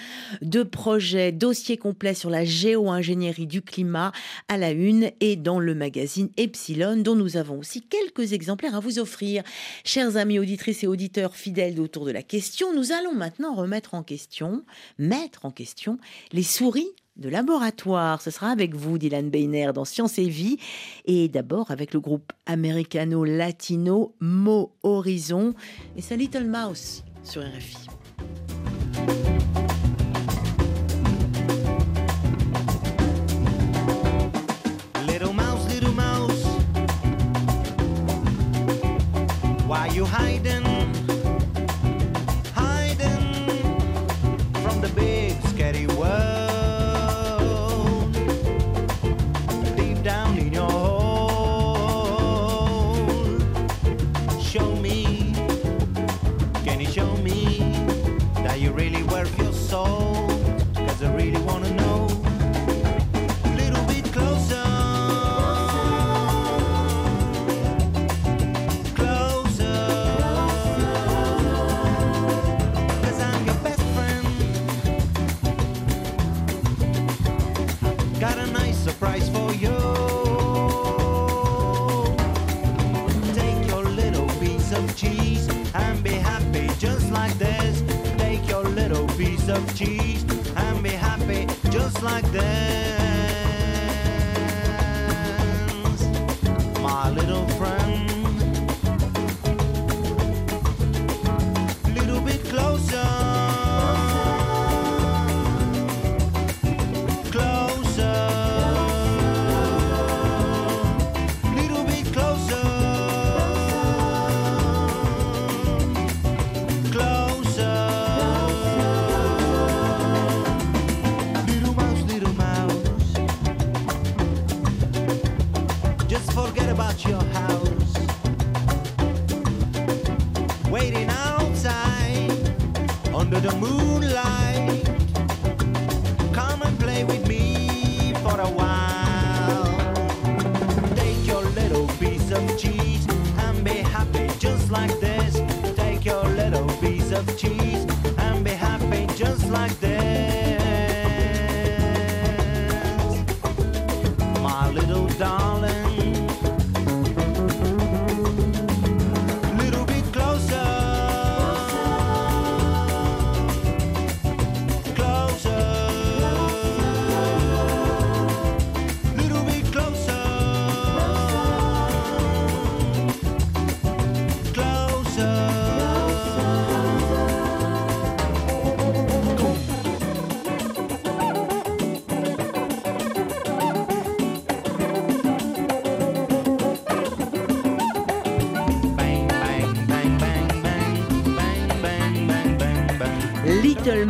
de 0.40 0.62
projets, 0.62 1.32
dossiers 1.32 1.76
complets 1.76 2.14
sur 2.14 2.30
la 2.30 2.46
géo-ingénierie 2.46 3.46
du 3.46 3.60
climat 3.60 4.12
à 4.48 4.56
la 4.56 4.70
une 4.70 5.10
et 5.20 5.36
dans 5.36 5.60
le 5.60 5.74
magazine 5.74 6.30
Epsilon, 6.38 6.96
dont 6.96 7.14
nous 7.14 7.36
avons 7.36 7.58
aussi 7.58 7.82
quelques 7.82 8.32
exemplaires 8.32 8.74
à 8.74 8.80
vous 8.80 8.98
offrir. 8.98 9.42
Chers 9.84 10.16
amis 10.16 10.38
auditrices 10.38 10.82
et 10.82 10.86
auditeurs 10.86 11.36
fidèles 11.36 11.78
autour 11.78 12.06
de 12.06 12.10
la 12.10 12.22
question, 12.22 12.74
nous 12.74 12.90
allons 12.90 13.14
maintenant 13.14 13.54
remettre 13.54 13.92
en 13.92 14.02
question, 14.02 14.64
mettre 14.98 15.44
en 15.44 15.50
question 15.50 15.98
les 16.32 16.42
souris 16.42 16.88
de 17.18 17.28
laboratoire. 17.28 18.22
Ce 18.22 18.30
sera 18.30 18.50
avec 18.50 18.74
vous, 18.74 18.98
Dylan 18.98 19.30
Beiner, 19.30 19.72
dans 19.74 19.84
Science 19.84 20.18
et 20.18 20.28
Vie. 20.28 20.58
Et 21.04 21.28
d'abord 21.28 21.70
avec 21.70 21.92
le 21.92 22.00
groupe 22.00 22.32
américano-latino 22.46 24.14
Mo 24.20 24.72
Horizon 24.82 25.54
et 25.96 26.02
sa 26.02 26.16
Little 26.16 26.46
Mouse 26.46 27.04
sur 27.22 27.42
RFI. 27.42 27.97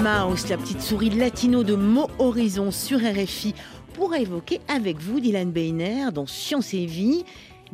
La 0.08 0.56
petite 0.56 0.80
souris 0.80 1.10
latino 1.10 1.64
de 1.64 1.74
Mo 1.74 2.08
Horizon 2.18 2.70
sur 2.70 2.98
RFI, 2.98 3.54
pour 3.92 4.14
évoquer 4.14 4.62
avec 4.66 4.96
vous, 4.96 5.20
Dylan 5.20 5.52
Beiner, 5.52 6.06
dans 6.14 6.26
Science 6.26 6.72
et 6.72 6.86
Vie, 6.86 7.24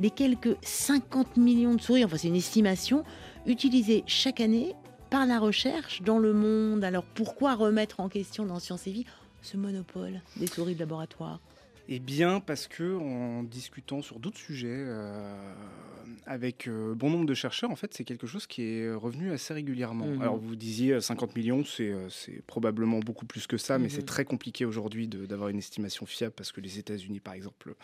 les 0.01 0.11
quelques 0.11 0.57
50 0.63 1.37
millions 1.37 1.77
de 1.77 1.81
souris, 1.81 2.05
enfin 2.05 2.17
c'est 2.17 2.27
une 2.27 2.35
estimation, 2.35 3.05
utilisées 3.47 4.03
chaque 4.09 4.41
année 4.41 4.75
par 5.11 5.27
la 5.27 5.39
recherche 5.39 6.03
dans 6.03 6.19
le 6.19 6.33
monde. 6.33 6.83
Alors 6.83 7.05
pourquoi 7.05 7.55
remettre 7.55 8.01
en 8.01 8.09
question 8.09 8.45
dans 8.47 8.59
Science 8.59 8.89
et 8.89 8.91
Vie 8.91 9.07
ce 9.41 9.57
monopole 9.57 10.21
des 10.37 10.49
souris 10.49 10.75
de 10.75 10.81
laboratoire? 10.81 11.39
Eh 11.89 11.99
bien 11.99 12.41
parce 12.41 12.67
que 12.67 12.97
en 12.97 13.43
discutant 13.43 14.01
sur 14.01 14.19
d'autres 14.19 14.39
sujets, 14.39 14.69
euh, 14.71 15.35
avec 16.27 16.67
euh, 16.67 16.95
bon 16.95 17.11
nombre 17.11 17.27
de 17.27 17.35
chercheurs, 17.35 17.71
en 17.71 17.77
fait, 17.77 17.93
c'est 17.93 18.05
quelque 18.05 18.27
chose 18.27 18.47
qui 18.47 18.63
est 18.63 18.93
revenu 18.93 19.33
assez 19.33 19.53
régulièrement. 19.53 20.07
Mhm. 20.07 20.23
Alors, 20.23 20.39
vous 20.39 20.57
disiez 20.57 21.01
50 21.01 21.31
euh, 21.31 21.33
millions, 21.37 21.65
c'est 21.65 22.43
probablement 22.47 23.01
beaucoup 23.01 23.27
plus 23.27 23.47
que 23.47 23.59
ça, 23.59 23.79
mais 23.79 23.89
c'est 23.89 23.99
mhm. 23.99 24.07
très 24.07 24.25
compliqué 24.25 24.65
aujourd'hui 24.65 25.09
d'avoir 25.09 25.51
une 25.51 25.59
estimation 25.59 26.07
fiable 26.07 26.35
parce 26.35 26.53
que 26.53 26.61
les 26.61 26.79
États-Unis, 26.79 27.21
par 27.21 27.35
exemple, 27.35 27.75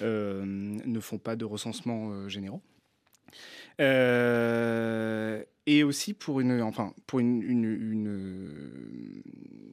ne 0.00 1.00
font 1.00 1.18
pas 1.18 1.36
de 1.36 1.44
recensement 1.44 2.28
généraux. 2.28 2.62
Et 3.78 5.82
aussi 5.82 6.14
pour 6.14 6.40
une, 6.40 6.62
enfin, 6.62 6.94
pour 7.06 7.20
une, 7.20 8.46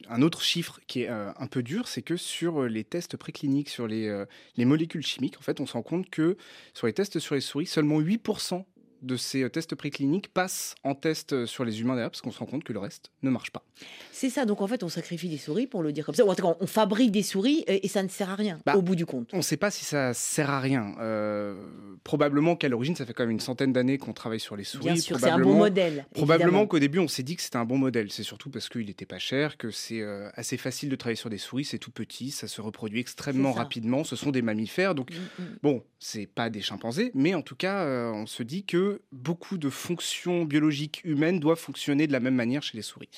un 0.08 0.22
autre 0.22 0.42
chiffre 0.42 0.80
qui 0.86 1.02
est 1.02 1.10
euh, 1.10 1.32
un 1.36 1.46
peu 1.46 1.62
dur, 1.62 1.88
c'est 1.88 2.02
que 2.02 2.16
sur 2.16 2.62
euh, 2.62 2.68
les 2.68 2.84
tests 2.84 3.16
précliniques, 3.16 3.68
sur 3.68 3.86
les, 3.86 4.08
euh, 4.08 4.26
les, 4.56 4.64
molécules 4.64 5.04
chimiques, 5.04 5.38
en 5.38 5.42
fait, 5.42 5.60
on 5.60 5.66
se 5.66 5.74
rend 5.74 5.82
compte 5.82 6.08
que 6.10 6.36
sur 6.72 6.86
les 6.86 6.92
tests 6.92 7.18
sur 7.18 7.34
les 7.34 7.40
souris, 7.40 7.66
seulement 7.66 8.00
8% 8.00 8.64
de 9.04 9.16
ces 9.16 9.48
tests 9.50 9.74
précliniques 9.74 10.28
passent 10.28 10.74
en 10.82 10.94
test 10.94 11.46
sur 11.46 11.64
les 11.64 11.80
humains 11.80 11.94
derrière, 11.94 12.10
parce 12.10 12.22
qu'on 12.22 12.30
se 12.30 12.38
rend 12.38 12.46
compte 12.46 12.64
que 12.64 12.72
le 12.72 12.78
reste 12.78 13.10
ne 13.22 13.30
marche 13.30 13.50
pas. 13.50 13.64
C'est 14.12 14.30
ça, 14.30 14.44
donc 14.44 14.60
en 14.60 14.66
fait, 14.66 14.82
on 14.82 14.88
sacrifie 14.88 15.28
des 15.28 15.38
souris, 15.38 15.66
pour 15.66 15.82
le 15.82 15.92
dire 15.92 16.06
comme 16.06 16.14
ça. 16.14 16.24
Ou 16.24 16.30
en 16.30 16.34
tout 16.34 16.42
cas, 16.42 16.56
on 16.60 16.66
fabrique 16.66 17.10
des 17.10 17.22
souris 17.22 17.64
et, 17.66 17.86
ça 17.88 18.02
ne 18.02 18.08
sert 18.08 18.30
à 18.30 18.34
rien, 18.34 18.58
bah, 18.66 18.76
au 18.76 18.82
bout 18.82 18.96
du 18.96 19.06
compte. 19.06 19.30
On 19.32 19.38
ne 19.38 19.42
sait 19.42 19.56
pas 19.56 19.70
si 19.70 19.84
ça 19.84 20.14
sert 20.14 20.50
à 20.50 20.60
rien. 20.60 20.94
Euh, 21.00 21.54
probablement 22.02 22.56
qu'à 22.56 22.68
l'origine, 22.68 22.96
ça 22.96 23.06
fait 23.06 23.12
quand 23.12 23.24
même 23.24 23.30
une 23.30 23.40
centaine 23.40 23.72
d'années 23.72 23.98
qu'on 23.98 24.12
travaille 24.12 24.40
sur 24.40 24.56
les 24.56 24.64
souris. 24.64 24.84
Bien 24.84 24.96
sûr, 24.96 25.18
c'est 25.18 25.30
un 25.30 25.38
bon 25.38 25.54
modèle. 25.54 26.06
Probablement 26.14 26.66
qu'au 26.66 26.78
début, 26.78 26.98
on 26.98 27.08
s'est 27.08 27.22
dit 27.22 27.36
que 27.36 27.42
c'était 27.42 27.56
un 27.56 27.64
bon 27.64 27.78
modèle. 27.78 28.10
C'est 28.10 28.22
surtout 28.22 28.50
parce 28.50 28.68
qu'il 28.68 28.86
n'était 28.86 29.06
pas 29.06 29.18
cher, 29.18 29.56
que 29.56 29.70
c'est 29.70 30.00
euh, 30.00 30.28
assez 30.34 30.56
facile 30.56 30.88
de 30.88 30.96
travailler 30.96 31.16
sur 31.16 31.30
des 31.30 31.38
souris, 31.38 31.64
c'est 31.64 31.78
tout 31.78 31.90
petit, 31.90 32.30
ça 32.30 32.48
se 32.48 32.60
reproduit 32.60 33.00
extrêmement 33.00 33.52
rapidement. 33.52 34.04
Ce 34.04 34.16
sont 34.16 34.30
des 34.30 34.42
mammifères, 34.42 34.94
donc 34.94 35.10
mm, 35.10 35.42
mm. 35.42 35.46
bon, 35.62 35.82
c'est 35.98 36.26
pas 36.26 36.50
des 36.50 36.60
chimpanzés, 36.60 37.10
mais 37.14 37.34
en 37.34 37.42
tout 37.42 37.56
cas, 37.56 37.84
euh, 37.84 38.10
on 38.12 38.26
se 38.26 38.42
dit 38.42 38.64
que 38.64 38.93
beaucoup 39.12 39.58
de 39.58 39.70
fonctions 39.70 40.44
biologiques 40.44 41.00
humaines 41.04 41.40
doivent 41.40 41.58
fonctionner 41.58 42.06
de 42.06 42.12
la 42.12 42.20
même 42.20 42.34
manière 42.34 42.62
chez 42.62 42.76
les 42.76 42.82
souris. 42.82 43.08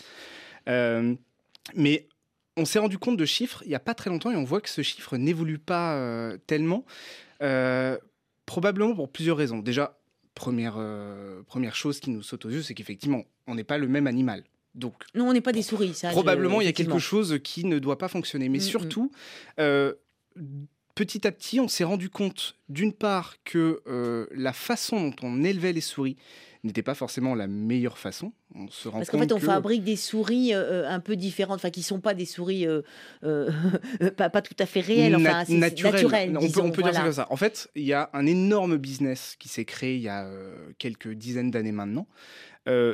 Euh, 0.68 1.14
mais 1.74 2.06
on 2.56 2.64
s'est 2.64 2.78
rendu 2.78 2.98
compte 2.98 3.16
de 3.16 3.24
chiffres 3.24 3.62
il 3.64 3.68
n'y 3.68 3.74
a 3.74 3.80
pas 3.80 3.94
très 3.94 4.10
longtemps 4.10 4.30
et 4.30 4.36
on 4.36 4.44
voit 4.44 4.60
que 4.60 4.68
ce 4.68 4.82
chiffre 4.82 5.16
n'évolue 5.16 5.58
pas 5.58 5.94
euh, 5.96 6.38
tellement, 6.46 6.84
probablement 8.46 8.94
pour 8.94 9.10
plusieurs 9.10 9.36
raisons. 9.36 9.58
Déjà, 9.58 9.98
première, 10.34 10.78
première 11.46 11.74
chose 11.74 12.00
qui 12.00 12.10
nous 12.10 12.22
saute 12.22 12.44
aux 12.46 12.50
yeux, 12.50 12.62
c'est 12.62 12.74
qu'effectivement, 12.74 13.24
on 13.46 13.54
n'est 13.54 13.64
pas 13.64 13.78
le 13.78 13.88
même 13.88 14.06
animal. 14.06 14.44
Donc, 14.74 14.94
non, 15.14 15.28
on 15.28 15.32
n'est 15.32 15.40
pas 15.40 15.52
des 15.52 15.62
souris. 15.62 15.94
Ça, 15.94 16.10
probablement, 16.10 16.60
il 16.60 16.64
y 16.64 16.68
a 16.68 16.72
quelque 16.72 16.98
chose 16.98 17.38
qui 17.42 17.64
ne 17.64 17.78
doit 17.78 17.98
pas 17.98 18.08
fonctionner. 18.08 18.48
Mais 18.48 18.58
mm, 18.58 18.62
surtout, 18.62 19.10
petit 20.96 21.26
à 21.26 21.30
petit, 21.30 21.60
on 21.60 21.68
s'est 21.68 21.84
rendu 21.84 22.10
compte, 22.10 22.56
d'une 22.68 22.92
part, 22.92 23.36
que 23.44 23.82
euh, 23.86 24.26
la 24.32 24.52
façon 24.52 25.10
dont 25.10 25.16
on 25.22 25.44
élevait 25.44 25.72
les 25.72 25.80
souris 25.80 26.16
n'était 26.64 26.82
pas 26.82 26.94
forcément 26.94 27.36
la 27.36 27.46
meilleure 27.46 27.98
façon. 27.98 28.32
On 28.54 28.66
se 28.68 28.88
rend 28.88 28.98
Parce 28.98 29.10
qu'en 29.10 29.20
fait, 29.20 29.30
on 29.30 29.38
fabrique 29.38 29.84
des 29.84 29.94
souris 29.94 30.52
euh, 30.52 30.84
euh, 30.84 30.88
un 30.88 30.98
peu 30.98 31.14
différentes, 31.14 31.56
enfin 31.56 31.70
qui 31.70 31.84
sont 31.84 32.00
pas 32.00 32.14
des 32.14 32.24
souris 32.24 32.66
pas, 34.16 34.30
pas, 34.30 34.42
tout 34.42 34.56
à 34.58 34.66
fait 34.66 34.80
réelles, 34.80 35.14
enfin 35.14 35.44
naturelles. 35.50 36.36
on, 36.36 36.50
peut, 36.50 36.60
on 36.60 36.70
peut 36.72 36.82
dire 36.82 36.94
ça 36.94 37.02
comme 37.02 37.12
ça. 37.12 37.26
En 37.30 37.36
fait, 37.36 37.68
il 37.76 37.84
y 37.84 37.92
a 37.92 38.10
un 38.14 38.26
énorme 38.26 38.78
business 38.78 39.36
qui 39.38 39.48
s'est 39.48 39.66
créé 39.66 39.96
il 39.96 40.02
y 40.02 40.08
a 40.08 40.28
quelques 40.78 41.12
dizaines 41.12 41.50
d'années 41.50 41.72
maintenant 41.72 42.08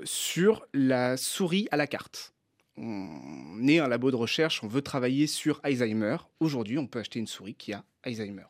sur 0.04 0.66
la 0.74 1.16
souris 1.16 1.68
à 1.70 1.76
la 1.78 1.86
carte 1.86 2.32
on 2.76 3.68
est 3.68 3.78
un 3.78 3.88
labo 3.88 4.10
de 4.10 4.16
recherche, 4.16 4.62
on 4.64 4.66
veut 4.68 4.80
travailler 4.80 5.26
sur 5.26 5.60
Alzheimer. 5.62 6.16
Aujourd'hui, 6.40 6.78
on 6.78 6.86
peut 6.86 7.00
acheter 7.00 7.18
une 7.18 7.26
souris 7.26 7.54
qui 7.54 7.72
a 7.72 7.84
Alzheimer. 8.02 8.44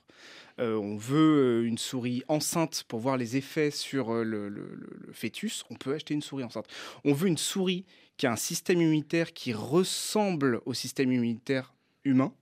Euh, 0.58 0.76
on 0.76 0.96
veut 0.96 1.62
euh, 1.62 1.66
une 1.66 1.78
souris 1.78 2.22
enceinte 2.28 2.84
pour 2.86 3.00
voir 3.00 3.16
les 3.16 3.36
effets 3.36 3.70
sur 3.70 4.12
euh, 4.12 4.22
le, 4.22 5.10
fœtus, 5.12 5.64
on 5.70 5.74
peut 5.74 5.94
acheter 5.94 6.14
une 6.14 6.22
souris 6.22 6.44
enceinte. 6.44 6.66
On 7.04 7.14
veut 7.14 7.28
une 7.28 7.38
souris 7.38 7.84
qui 8.16 8.26
a 8.26 8.32
un 8.32 8.36
système 8.36 8.80
immunitaire 8.80 9.32
qui 9.32 9.52
ressemble 9.52 10.60
au 10.66 10.74
système 10.74 11.10
immunitaire 11.10 11.74
humain 12.04 12.32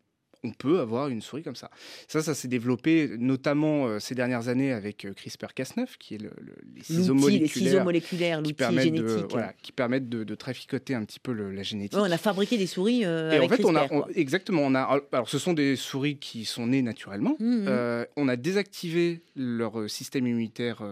on 0.43 0.53
peut 0.53 0.81
avoir 0.81 1.09
une 1.09 1.21
souris 1.21 1.43
comme 1.43 1.57
ça. 1.57 1.71
Ça, 2.09 2.23
ça 2.23 2.35
s'est 2.35 2.49
développé 2.49 3.11
notamment 3.19 3.87
euh, 3.87 3.99
ces 3.99 4.15
dernières 4.15 4.49
années 4.49 4.73
avec 4.73 5.05
euh, 5.05 5.13
CRISPR-Cas9, 5.13 5.87
qui 5.99 6.15
est 6.15 6.19
le, 6.19 6.31
les 6.75 6.83
ciseaux 6.83 7.15
moléculaires, 7.15 8.43
qui, 8.43 8.55
permettent 8.55 8.95
de, 8.95 9.27
qui 9.63 9.73
permettent 9.73 10.09
de, 10.09 10.35
traficoter 10.35 10.95
un 10.95 11.05
petit 11.05 11.21
peu 11.21 11.33
la 11.33 11.63
génétique. 11.63 11.99
on 11.99 12.11
a 12.11 12.19
fabriqué 12.19 12.57
des 12.57 12.67
souris 12.67 13.05
euh, 13.05 13.33
Et 13.33 13.37
avec 13.37 13.53
en 13.53 13.57
fait, 13.57 13.65
on 13.65 13.77
a, 13.77 13.89
exactement, 14.15 14.63
on 14.63 14.75
a, 14.75 15.01
alors 15.13 15.29
ce 15.29 15.39
sont 15.39 15.53
des 15.53 15.77
souris 15.77 16.19
qui 16.19 16.45
sont 16.45 16.67
nées 16.67 16.83
naturellement. 16.83 17.37
Mmh, 17.39 17.65
mmh. 17.65 18.07
on 18.17 18.29
a 18.29 18.37
désactivé 18.37 19.23
leur 19.37 19.91
système 19.91 20.27
immunitaire 20.27 20.83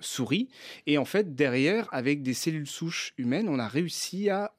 souris, 0.00 0.48
et 0.86 0.98
en 0.98 1.04
fait, 1.04 1.34
derrière, 1.34 1.88
avec 1.92 2.22
des 2.22 2.34
cellules 2.34 2.66
souches 2.66 3.14
humaines, 3.18 3.48
on 3.48 3.58
a 3.58 3.68
réussi 3.68 4.30
à 4.30 4.52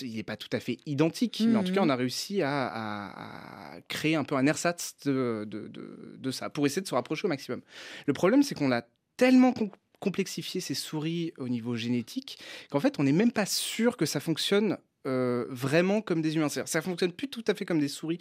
il 0.00 0.16
n'est 0.16 0.22
pas 0.22 0.36
tout 0.36 0.48
à 0.52 0.60
fait 0.60 0.78
identique, 0.86 1.42
mais 1.46 1.56
en 1.56 1.64
tout 1.64 1.72
cas, 1.72 1.80
mmh. 1.80 1.84
on 1.84 1.90
a 1.90 1.96
réussi 1.96 2.42
à, 2.42 3.80
créer 3.88 4.14
un 4.14 4.24
peu 4.24 4.34
un 4.36 4.46
ersatz 4.46 4.96
de, 5.04 5.46
de, 5.46 6.30
ça, 6.30 6.50
pour 6.50 6.66
essayer 6.66 6.82
de 6.82 6.86
se 6.88 6.94
rapprocher 6.94 7.26
au 7.26 7.28
maximum. 7.28 7.60
Le 8.06 8.12
problème, 8.12 8.42
c'est 8.42 8.54
qu'on 8.54 8.72
a 8.72 8.82
tellement 9.16 9.54
complexifié 10.00 10.60
ces 10.60 10.74
souris 10.74 11.32
au 11.38 11.48
niveau 11.48 11.74
génétique 11.74 12.38
qu'en 12.70 12.80
fait, 12.80 12.98
on 12.98 13.04
n'est 13.04 13.12
même 13.12 13.32
pas 13.32 13.46
sûr 13.46 13.96
que 13.96 14.06
ça 14.06 14.20
fonctionne 14.20 14.78
euh, 15.06 15.46
vraiment 15.50 16.00
comme 16.00 16.20
des 16.20 16.36
humains. 16.36 16.48
Ça 16.48 16.82
fonctionne 16.82 17.12
plus 17.12 17.28
tout 17.28 17.44
à 17.46 17.54
fait 17.54 17.64
comme 17.64 17.80
des 17.80 17.88
souris 17.88 18.18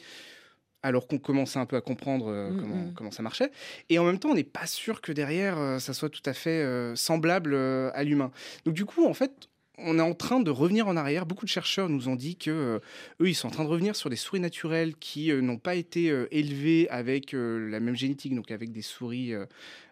alors 0.83 1.07
qu'on 1.07 1.17
commençait 1.17 1.57
un 1.57 1.65
peu 1.65 1.77
à 1.77 1.81
comprendre 1.81 2.27
euh, 2.27 2.51
mmh, 2.51 2.59
comment, 2.59 2.75
mmh. 2.75 2.93
comment, 2.93 3.11
ça 3.11 3.23
marchait. 3.23 3.51
Et 3.89 3.97
en 3.97 4.05
même 4.05 4.19
temps, 4.19 4.29
on 4.29 4.35
n'est 4.35 4.43
pas 4.43 4.67
sûr 4.67 5.01
que 5.01 5.11
derrière, 5.11 5.57
euh, 5.57 5.79
ça 5.79 5.93
soit 5.93 6.09
tout 6.09 6.21
à 6.25 6.33
fait 6.33 6.63
semblable 6.95 7.55
à 7.55 8.03
l'humain. 8.03 8.31
Donc 8.65 8.75
du 8.75 8.85
coup, 8.85 9.05
en 9.05 9.13
fait, 9.13 9.49
on 9.77 9.99
est 9.99 10.01
en 10.01 10.13
train 10.13 10.39
de 10.39 10.51
revenir 10.51 10.87
en 10.87 10.95
arrière. 10.95 11.25
Beaucoup 11.25 11.45
de 11.45 11.49
chercheurs 11.49 11.89
nous 11.89 12.07
ont 12.07 12.15
dit 12.15 12.35
que 12.35 12.51
euh, 12.51 12.79
eux, 13.21 13.29
ils 13.29 13.35
sont 13.35 13.47
en 13.47 13.51
train 13.51 13.63
de 13.63 13.69
revenir 13.69 13.95
sur 13.95 14.09
des 14.09 14.15
souris 14.15 14.39
naturelles 14.39 14.95
qui 14.95 15.31
euh, 15.31 15.41
n'ont 15.41 15.57
pas 15.57 15.75
été 15.75 16.09
euh, 16.09 16.27
élevées 16.31 16.87
avec 16.89 17.33
la 17.33 17.79
même 17.79 17.95
génétique, 17.95 18.35
donc 18.35 18.51
avec 18.51 18.71
des 18.71 18.81
souris 18.81 19.33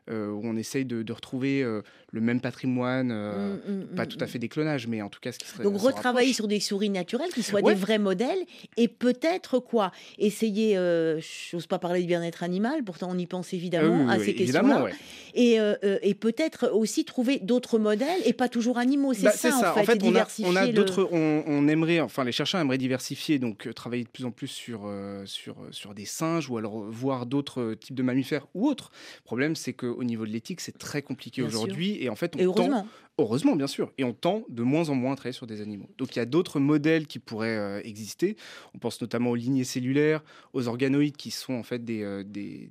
où 0.10 0.42
on 0.44 0.56
essaye 0.56 0.86
de, 0.86 1.14
retrouver 1.14 1.64
euh, 1.64 1.82
le 2.12 2.22
même 2.22 2.42
patrimoine, 2.42 3.12
euh, 3.12 3.56
mmh, 3.56 3.58
mmh, 3.58 3.96
pas 3.96 4.04
mmh, 4.04 4.08
tout 4.08 4.18
à 4.20 4.28
fait 4.28 4.40
des 4.40 4.50
clonages, 4.50 4.88
mais 4.88 5.02
en 5.02 5.10
tout 5.10 5.20
cas 5.20 5.32
ce 5.32 5.40
qui 5.40 5.48
serait. 5.48 5.64
Donc 5.64 5.78
retravailler 5.78 6.34
sur 6.34 6.48
des 6.48 6.60
souris 6.60 6.90
naturelles 6.90 7.32
qui 7.34 7.44
soient 7.44 7.62
des 7.62 7.74
vrais 7.74 8.00
modèles 8.00 8.40
et 8.78 8.88
peut-être 8.88 9.60
quoi? 9.60 9.92
Essayer, 10.18 10.76
je 10.76 11.56
n'ose 11.56 11.68
pas 11.68 11.80
parler 11.80 12.02
du 12.02 12.08
bien-être 12.08 12.44
animal, 12.44 12.84
pourtant 12.84 13.10
on 13.12 13.18
y 13.18 13.26
pense 13.26 13.54
évidemment 13.54 14.10
à 14.10 14.20
ces 14.20 14.36
questions-là. 14.36 14.88
Et, 15.36 15.58
et 16.02 16.14
peut-être 16.14 16.70
aussi 16.74 17.06
trouver 17.06 17.40
d'autres 17.40 17.80
modèles 17.80 18.22
et 18.26 18.34
pas 18.34 18.50
toujours 18.50 18.78
animaux. 18.78 19.14
C'est 19.14 19.24
bah, 19.24 19.32
ça, 19.32 19.74
en 19.76 19.84
fait. 19.84 20.04
on, 20.04 20.16
a, 20.16 20.28
on 20.44 20.56
a 20.56 20.68
d'autres. 20.68 21.10
On, 21.12 21.68
aimerait, 21.68 22.02
enfin 22.02 22.24
les 22.24 22.32
chercheurs 22.32 22.62
aimeraient 22.62 22.78
diversifier, 22.78 23.40
donc 23.40 23.74
travailler 23.74 24.04
de 24.04 24.10
plus 24.10 24.26
en 24.26 24.32
plus 24.32 24.48
sur, 24.48 24.92
sur, 25.26 25.56
sur 25.72 25.94
des 25.94 26.06
singes 26.06 26.50
ou 26.50 26.58
alors 26.58 26.84
voir 26.84 27.26
d'autres 27.26 27.74
types 27.76 27.96
de 27.96 28.04
mammifères 28.04 28.48
ou 28.54 28.68
autres. 28.68 28.92
Le 29.22 29.26
problème, 29.26 29.56
c'est 29.56 29.74
que 29.74 29.93
au 29.98 30.04
niveau 30.04 30.26
de 30.26 30.32
l'éthique, 30.32 30.62
c'est 30.62 30.78
très 30.78 31.02
compliqué 31.02 31.42
aujourd'hui. 31.42 31.98
Et 32.04 32.10
en 32.10 32.16
fait, 32.16 32.36
on 32.36 32.44
heureusement. 32.44 32.88
heureusement, 33.18 33.56
bien 33.56 33.68
sûr. 33.68 33.92
Et 33.98 34.04
on 34.04 34.14
tend 34.14 34.44
de 34.50 34.64
moins 34.64 34.90
en 34.90 34.96
moins 34.96 35.14
à 35.14 35.16
travailler 35.16 35.34
sur 35.34 35.48
des 35.48 35.62
animaux. 35.62 35.90
Donc 35.98 36.16
il 36.16 36.20
y 36.20 36.22
a 36.22 36.26
d'autres 36.26 36.60
modèles 36.60 37.08
qui 37.08 37.20
pourraient 37.20 37.58
euh, 37.58 37.82
exister. 37.84 38.36
On 38.74 38.80
pense 38.80 39.02
notamment 39.02 39.32
aux 39.32 39.36
lignées 39.36 39.64
cellulaires, 39.64 40.24
aux 40.54 40.68
organoïdes 40.68 41.18
qui 41.18 41.32
sont 41.32 41.54
en 41.54 41.64
fait 41.64 41.84
des, 41.84 42.04
euh, 42.04 42.24
des, 42.24 42.70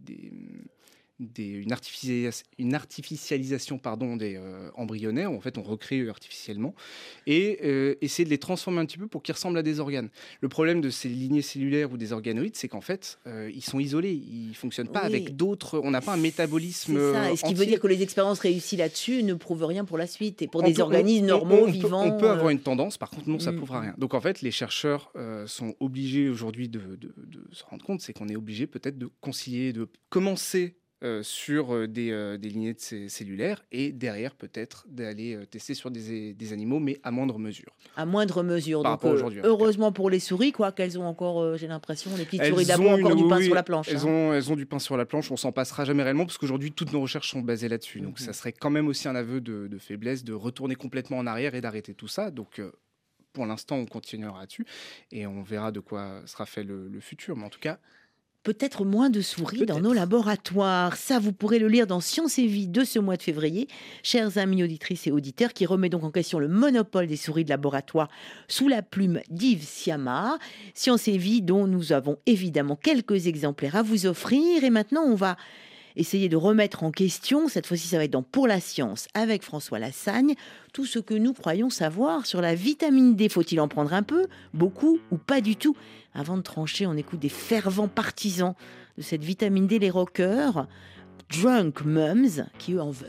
une, 1.21 1.75
une, 2.59 2.75
artificialisation 2.75 3.79
pardon, 3.79 4.17
des 4.17 4.37
euh, 4.37 4.71
embryonnaires, 4.75 5.31
en 5.31 5.41
fait 5.41 5.59
on 5.59 5.63
recrée 5.63 6.09
artificiellement, 6.09 6.75
et 7.27 7.59
euh, 7.65 7.95
essayer 8.01 8.25
de 8.25 8.31
les 8.31 8.39
transformer 8.39 8.81
un 8.81 8.87
petit 8.87 8.99
peu 8.99 9.07
pour 9.07 9.23
qu'ils 9.23 9.35
ressemblent 9.35 9.59
à 9.59 9.63
des 9.63 9.81
organes. 9.81 10.09
Le 10.41 10.49
problème 10.49 10.81
de 10.81 10.91
ces 10.91 11.09
lignées 11.09 11.43
cellulaires 11.43 11.93
ou 11.93 11.97
des 11.97 12.13
organoïdes, 12.13 12.57
c'est 12.57 12.69
qu'en 12.69 12.81
fait, 12.81 13.19
euh, 13.27 13.51
ils 13.55 13.63
sont 13.63 13.79
isolés, 13.79 14.13
ils 14.13 14.49
ne 14.49 14.55
fonctionnent 14.55 14.89
pas 14.89 15.01
avec 15.01 15.37
d'autres, 15.37 15.81
on 15.83 15.91
n'a 15.91 16.01
pas 16.01 16.15
un 16.15 16.19
métabolisme. 16.19 16.97
C'est 16.97 17.13
ça, 17.13 17.33
et 17.33 17.37
ce 17.37 17.45
qui 17.45 17.55
veut 17.55 17.67
dire 17.67 17.81
que 17.81 17.87
les 17.87 18.03
expériences 18.03 18.41
réussies 18.41 18.77
là-dessus 18.77 19.23
ne 19.23 19.35
prouvent 19.35 19.65
rien 19.65 19.85
pour 19.85 19.99
la 19.99 20.07
suite, 20.07 20.43
et 20.43 20.49
pour 20.49 20.63
des 20.63 20.81
organismes 20.81 21.27
normaux, 21.27 21.67
vivants. 21.67 22.05
on 22.05 22.19
peut 22.19 22.31
avoir 22.31 22.51
une 22.51 22.61
tendance, 22.61 22.99
par 22.99 23.11
contre, 23.11 23.29
non, 23.29 23.39
ça 23.39 23.51
ne 23.51 23.57
mm. 23.57 23.59
prouvera 23.59 23.81
rien. 23.81 23.95
Donc 23.99 24.15
en 24.15 24.21
fait, 24.21 24.43
les 24.43 24.51
chercheurs 24.51 25.13
sont 25.47 25.75
obligés 25.81 26.29
aujourd'hui 26.29 26.69
de, 26.69 26.81
de 26.97 27.15
se 27.53 27.65
rendre 27.65 27.85
compte, 27.85 28.01
c'est 28.01 28.13
qu'on 28.13 28.29
est 28.29 28.37
obligé 28.37 28.67
peut-être 28.67 28.99
de 28.99 29.09
concilier, 29.21 29.73
de 29.73 29.89
commencer 30.09 30.77
euh, 31.05 31.25
sur 31.25 31.75
euh, 31.75 31.89
des, 31.89 32.13
euh, 32.13 32.39
des, 32.39 32.49
lignées 32.49 32.75
de 32.75 33.09
cellulaires 33.09 33.65
et 33.73 33.91
derrière 33.91 34.37
peut-être 34.37 34.87
d'aller 34.89 35.37
tester 35.51 35.75
sur 35.75 35.91
des, 35.91 36.33
des, 36.33 36.53
animaux, 36.53 36.79
mais 36.79 37.01
à 37.03 37.11
moindre 37.11 37.41
mesure. 37.41 37.75
À 37.97 38.07
moindre 38.07 38.45
mesure. 38.45 38.85
Donc, 38.85 39.01
heureusement 39.43 39.91
pour 39.91 40.11
les 40.11 40.21
souris, 40.21 40.53
quoi, 40.53 40.71
qu'elles 40.71 41.01
ont 41.01 41.05
encore, 41.05 41.57
j'ai 41.57 41.67
l'impression, 41.67 42.13
les 42.17 42.25
petites 42.25 42.45
souris 42.45 42.67
d'abord 42.67 42.93
encore 42.93 43.17
du 43.17 43.27
pain 43.27 43.43
sur 43.43 43.55
la 43.55 43.65
planche. 43.65 43.89
Elles, 43.89 43.97
hein. 43.97 44.07
ont, 44.07 44.33
elles 44.33 44.53
ont 44.53 44.55
du 44.55 44.65
pain 44.65 44.79
sur 44.79 44.97
la 44.97 45.05
planche, 45.05 45.33
on 45.33 45.37
s'en 45.37 45.51
passera 45.51 45.85
jamais 45.85 46.05
réellement 46.05 46.25
parce 46.25 46.39
qu'aujourd'hui 46.39 46.71
toutes 46.71 46.93
nos 46.93 47.01
recherches 47.01 47.31
sont 47.31 47.41
basées 47.41 47.69
là-dessus. 47.69 48.01
Donc 48.01 48.21
mhm. 48.21 48.27
ça 48.27 48.33
serait 48.33 48.53
quand 48.53 48.71
même 48.71 48.87
aussi 48.87 49.09
un 49.09 49.17
aveu 49.17 49.41
de, 49.41 49.67
de, 49.67 49.79
faiblesse 49.79 50.23
de 50.23 50.35
retourner 50.35 50.77
complètement 50.77 51.19
en 51.19 51.27
arrière 51.27 51.57
et 51.57 51.61
d'arrêter 51.61 51.95
tout 51.95 52.09
ça. 52.09 52.31
Donc 52.31 52.61
pour 53.33 53.47
l'instant, 53.47 53.77
on 53.77 53.87
continuera 53.87 54.39
là-dessus 54.39 54.67
et 55.11 55.27
on 55.27 55.43
verra 55.43 55.73
de 55.73 55.81
quoi 55.81 56.23
sera 56.27 56.47
fait 56.47 56.63
le, 56.63 56.87
le 56.87 57.01
futur. 57.01 57.37
Mais 57.37 57.45
en 57.45 57.51
tout 57.51 57.61
cas, 57.61 57.81
peut-être 58.43 58.85
moins 58.85 59.11
de 59.11 59.21
souris 59.21 59.67
dans 59.67 59.81
nos 59.81 59.93
laboratoires. 59.93 60.97
Ça, 60.97 61.19
vous 61.19 61.33
pourrez 61.33 61.59
le 61.59 61.69
lire 61.69 61.87
dans 61.87 62.01
Science 62.01 62.39
et 62.39 62.47
Vie 62.47 62.69
de 62.69 62.85
ce 62.85 62.99
mois 62.99 63.17
de 63.17 63.23
février. 63.23 63.69
Chers 64.03 64.39
amis 64.39 64.65
auditrices 64.65 65.07
et 65.07 65.13
auditeurs, 65.13 65.53
qui 65.53 65.67
remet 65.67 65.89
donc 65.89 66.05
en 66.05 66.11
question 66.11 66.39
le 66.39 66.49
monopole 66.49 67.07
des 67.07 67.17
souris 67.17 67.45
de 67.45 67.51
laboratoire 67.51 68.09
sous 68.49 68.69
la 68.69 68.83
plume 68.83 69.21
d'Yves 69.31 69.65
Siama. 69.65 70.39
Science 70.75 71.09
et 71.09 71.19
Vie 71.19 71.43
dont 71.43 71.67
nous 71.67 71.93
avons 71.93 72.19
évidemment 72.27 72.77
quelques 72.77 73.27
exemplaires 73.27 73.77
à 73.77 73.83
vous 73.83 74.07
offrir. 74.07 74.65
Et 74.65 74.71
maintenant, 74.71 75.03
on 75.03 75.15
va 75.15 75.37
essayer 75.97 76.29
de 76.29 76.37
remettre 76.37 76.83
en 76.85 76.91
question, 76.91 77.49
cette 77.49 77.67
fois-ci 77.67 77.89
ça 77.89 77.99
va 77.99 78.05
être 78.05 78.11
dans 78.11 78.23
Pour 78.23 78.47
la 78.47 78.61
science 78.61 79.09
avec 79.15 79.43
François 79.43 79.79
Lassagne, 79.79 80.35
tout 80.73 80.87
ce 80.87 80.99
que 80.99 81.15
nous 81.15 81.33
croyons 81.33 81.71
savoir 81.71 82.27
sur 82.27 82.41
la 82.41 82.55
vitamine 82.55 83.15
D. 83.15 83.29
Faut-il 83.29 83.61
en 83.61 83.69
prendre 83.69 83.93
un 83.93 84.03
peu, 84.03 84.27
beaucoup 84.55 84.99
ou 85.11 85.17
pas 85.17 85.41
du 85.41 85.57
tout? 85.57 85.77
Avant 86.15 86.37
de 86.37 86.43
trancher, 86.43 86.87
on 86.87 86.97
écoute 86.97 87.21
des 87.21 87.29
fervents 87.29 87.89
partisans 87.89 88.55
de 88.97 89.03
cette 89.03 89.25
vitamine 89.25 89.67
D, 89.67 89.79
les 89.79 89.91
rockers 89.91 90.67
Drunk 91.31 91.83
Mums, 91.85 92.47
qui 92.59 92.75
eux 92.75 92.83
en 92.83 92.91
veulent. 92.91 93.09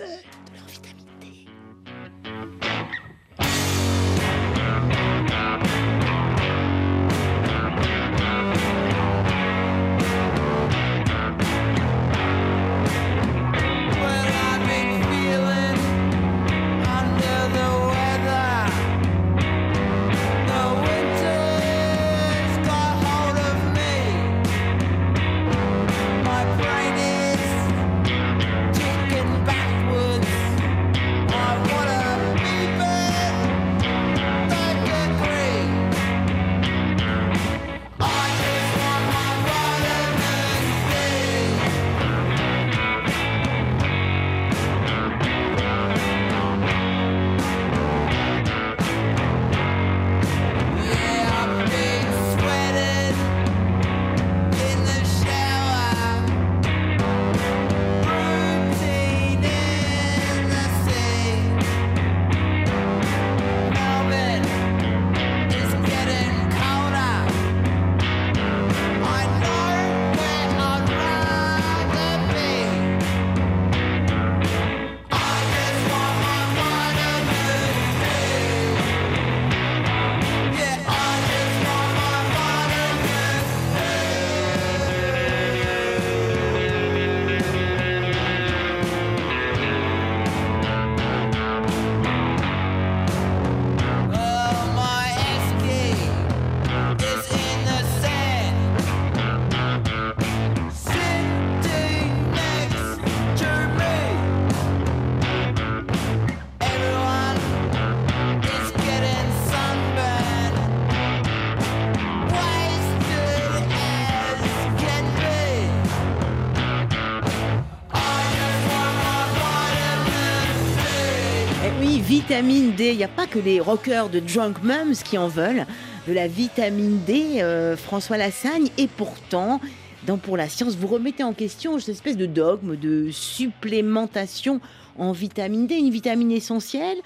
Vitamine 122.04 122.74
D. 122.74 122.92
Il 122.92 122.98
n'y 122.98 123.04
a 123.06 123.08
pas 123.08 123.28
que 123.28 123.40
les 123.40 123.62
rockers 123.62 124.10
de 124.10 124.20
Drunk 124.20 124.62
Mums 124.62 125.04
qui 125.04 125.18
en 125.18 125.30
veulent. 125.30 125.66
De 126.06 126.12
la 126.12 126.28
vitamine 126.28 127.00
D, 127.08 127.42
euh, 127.42 127.78
François 127.78 128.18
Lassagne. 128.18 128.68
Et 128.78 128.88
pourtant, 128.88 129.62
dans 130.06 130.18
Pour 130.18 130.36
la 130.36 130.50
science, 130.50 130.76
vous 130.76 130.88
remettez 130.88 131.24
en 131.24 131.32
question 131.32 131.80
cette 131.80 131.96
espèce 131.96 132.18
de 132.18 132.26
dogme 132.26 132.76
de 132.76 133.10
supplémentation 133.10 134.60
en 134.98 135.14
vitamine 135.14 135.66
D, 135.66 135.76
une 135.76 135.92
vitamine 135.92 136.32
essentielle 136.32 136.98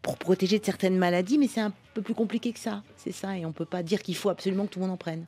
pour 0.00 0.16
protéger 0.16 0.58
de 0.58 0.64
certaines 0.64 0.96
maladies, 0.96 1.36
mais 1.36 1.48
c'est 1.48 1.60
un 1.60 1.72
peu 1.92 2.00
plus 2.00 2.14
compliqué 2.14 2.52
que 2.52 2.58
ça. 2.58 2.82
C'est 2.96 3.12
ça, 3.12 3.36
et 3.36 3.44
on 3.44 3.48
ne 3.48 3.54
peut 3.54 3.66
pas 3.66 3.82
dire 3.82 4.02
qu'il 4.02 4.16
faut 4.16 4.30
absolument 4.30 4.64
que 4.64 4.70
tout 4.70 4.78
le 4.78 4.86
monde 4.86 4.94
en 4.94 4.96
prenne. 4.96 5.26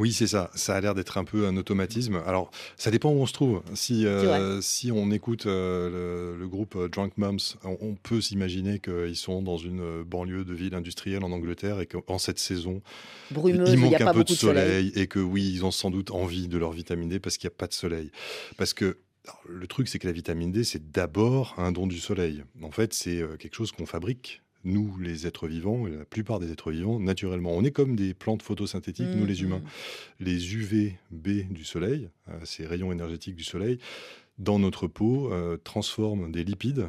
Oui, 0.00 0.14
c'est 0.14 0.28
ça. 0.28 0.50
Ça 0.54 0.74
a 0.74 0.80
l'air 0.80 0.94
d'être 0.94 1.18
un 1.18 1.24
peu 1.24 1.46
un 1.46 1.58
automatisme. 1.58 2.22
Alors, 2.26 2.50
ça 2.78 2.90
dépend 2.90 3.10
où 3.10 3.20
on 3.20 3.26
se 3.26 3.34
trouve. 3.34 3.62
Si, 3.74 4.06
euh, 4.06 4.62
si 4.62 4.90
on 4.90 5.10
écoute 5.10 5.44
euh, 5.44 6.38
le, 6.38 6.48
groupe 6.48 6.74
euh, 6.74 6.88
Drunk 6.88 7.18
Mums, 7.18 7.58
on, 7.64 7.94
peut 7.96 8.22
s'imaginer 8.22 8.78
qu'ils 8.78 9.16
sont 9.16 9.42
dans 9.42 9.58
une 9.58 10.02
banlieue 10.02 10.46
de 10.46 10.54
ville 10.54 10.74
industrielle 10.74 11.22
en 11.22 11.32
Angleterre 11.32 11.80
et 11.80 11.86
qu'en 11.86 12.16
cette 12.16 12.38
saison, 12.38 12.80
Brumeuse, 13.30 13.68
il 13.70 13.78
manque 13.78 14.00
un 14.00 14.14
peu 14.14 14.24
de 14.24 14.32
soleil, 14.32 14.88
soleil, 14.88 14.92
et 14.96 15.06
que 15.06 15.18
oui, 15.18 15.46
ils 15.52 15.66
ont 15.66 15.70
sans 15.70 15.90
doute 15.90 16.12
envie 16.12 16.48
de 16.48 16.56
leur 16.56 16.72
vitamine 16.72 17.10
D 17.10 17.20
parce 17.20 17.36
qu'il 17.36 17.48
n'y 17.48 17.52
a 17.52 17.58
pas 17.58 17.66
de 17.66 17.74
soleil. 17.74 18.10
Parce 18.56 18.72
que 18.72 18.96
le 19.46 19.66
truc, 19.66 19.88
c'est 19.88 19.98
que 19.98 20.06
la 20.06 20.14
vitamine 20.14 20.50
D, 20.50 20.64
c'est 20.64 20.90
d'abord 20.90 21.54
un 21.58 21.72
don 21.72 21.86
du 21.86 22.00
soleil. 22.00 22.42
En 22.62 22.70
fait, 22.70 22.94
c'est 22.94 23.22
quelque 23.38 23.54
chose 23.54 23.70
qu'on 23.70 23.84
fabrique 23.84 24.40
nous, 24.64 24.96
les 24.98 25.26
êtres 25.26 25.48
vivants, 25.48 25.86
et 25.86 25.90
la 25.90 26.04
plupart 26.04 26.38
des 26.38 26.52
êtres 26.52 26.70
vivants, 26.70 27.00
naturellement. 27.00 27.52
On 27.52 27.64
est 27.64 27.70
comme 27.70 27.96
des 27.96 28.14
plantes 28.14 28.42
photosynthétiques, 28.42 29.14
nous 29.14 29.26
les 29.26 29.42
humains. 29.42 29.58
Mmh, 29.58 29.62
mmh. 29.62 30.24
Les 30.24 30.54
UVB 30.54 31.52
du 31.52 31.64
soleil, 31.64 32.10
euh, 32.28 32.38
ces 32.44 32.66
rayons 32.66 32.92
énergétiques 32.92 33.36
du 33.36 33.44
soleil, 33.44 33.78
dans 34.38 34.58
notre 34.58 34.86
peau, 34.86 35.32
euh, 35.32 35.56
transforment 35.56 36.30
des 36.30 36.44
lipides 36.44 36.88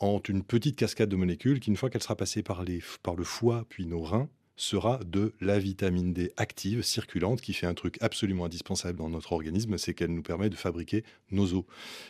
en 0.00 0.20
une 0.28 0.42
petite 0.42 0.76
cascade 0.76 1.08
de 1.08 1.16
molécules 1.16 1.60
qui, 1.60 1.70
une 1.70 1.76
fois 1.76 1.88
qu'elle 1.88 2.02
sera 2.02 2.16
passée 2.16 2.42
par, 2.42 2.64
les, 2.64 2.82
par 3.02 3.14
le 3.14 3.24
foie 3.24 3.64
puis 3.68 3.86
nos 3.86 4.02
reins, 4.02 4.28
sera 4.62 5.00
de 5.04 5.32
la 5.40 5.58
vitamine 5.58 6.12
D 6.12 6.32
active, 6.36 6.82
circulante, 6.82 7.40
qui 7.40 7.52
fait 7.52 7.66
un 7.66 7.74
truc 7.74 7.98
absolument 8.00 8.44
indispensable 8.44 8.98
dans 8.98 9.08
notre 9.08 9.32
organisme, 9.32 9.76
c'est 9.76 9.92
qu'elle 9.92 10.14
nous 10.14 10.22
permet 10.22 10.50
de 10.50 10.54
fabriquer 10.54 11.02
nos 11.32 11.52
os 11.52 11.64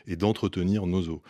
et 0.07 0.17
d'entretenir 0.17 0.87
nos 0.87 1.09
os. 1.09 1.21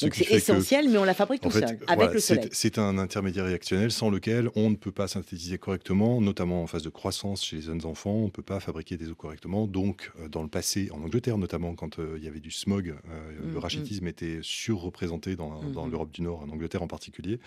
Donc 0.00 0.14
c'est 0.14 0.30
essentiel, 0.30 0.88
mais 0.88 0.96
on 0.96 1.04
la 1.04 1.12
fabrique 1.12 1.42
tout 1.42 1.50
seul, 1.50 1.78
avec 1.86 2.12
le 2.12 2.20
soleil. 2.20 2.48
C'est 2.52 2.78
un 2.78 2.96
intermédiaire 2.96 3.44
réactionnel 3.44 3.92
sans 3.92 4.08
lequel 4.08 4.48
on 4.56 4.70
ne 4.70 4.76
peut 4.76 4.90
pas 4.90 5.06
synthétiser 5.06 5.58
correctement, 5.58 6.20
notamment 6.20 6.62
en 6.62 6.66
phase 6.66 6.82
de 6.82 6.88
croissance 6.88 7.44
chez 7.44 7.56
les 7.56 7.62
jeunes 7.62 7.84
enfants, 7.84 8.14
on 8.14 8.24
ne 8.26 8.30
peut 8.30 8.42
pas 8.42 8.58
fabriquer 8.60 8.96
des 8.96 9.10
os 9.10 9.16
correctement. 9.16 9.66
Donc, 9.66 10.12
euh, 10.18 10.28
dans 10.28 10.42
le 10.42 10.48
passé, 10.48 10.88
en 10.92 11.02
Angleterre 11.02 11.36
notamment, 11.36 11.74
quand 11.74 11.98
euh, 11.98 12.16
il 12.16 12.24
y 12.24 12.28
avait 12.28 12.40
du 12.40 12.50
smog, 12.50 12.88
euh, 12.88 13.32
le 13.38 13.46
mm, 13.46 13.52
mm. 13.52 13.58
rachitisme 13.58 14.06
était 14.06 14.38
surreprésenté 14.40 15.36
dans, 15.36 15.62
dans 15.62 15.86
mm, 15.86 15.90
l'Europe 15.90 16.12
du 16.12 16.22
Nord, 16.22 16.40
en 16.42 16.48
Angleterre 16.48 16.82
en 16.82 16.88
particulier. 16.88 17.38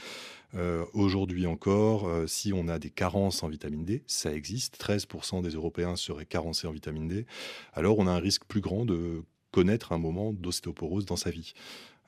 Aujourd'hui 0.93 1.47
encore, 1.47 2.07
si 2.27 2.53
on 2.53 2.67
a 2.67 2.77
des 2.77 2.91
carences 2.91 3.22
en 3.27 3.47
vitamine 3.47 3.85
D, 3.85 4.03
ça 4.07 4.33
existe, 4.33 4.77
13% 4.83 5.41
des 5.41 5.51
Européens 5.51 5.95
seraient 5.95 6.25
carencés 6.25 6.67
en 6.67 6.71
vitamine 6.71 7.07
D, 7.07 7.25
alors 7.73 7.99
on 7.99 8.07
a 8.07 8.11
un 8.11 8.19
risque 8.19 8.43
plus 8.45 8.61
grand 8.61 8.85
de 8.85 9.23
connaître 9.51 9.93
un 9.93 9.99
moment 9.99 10.33
d'ostéoporose 10.33 11.05
dans 11.05 11.15
sa 11.15 11.29
vie. 11.29 11.53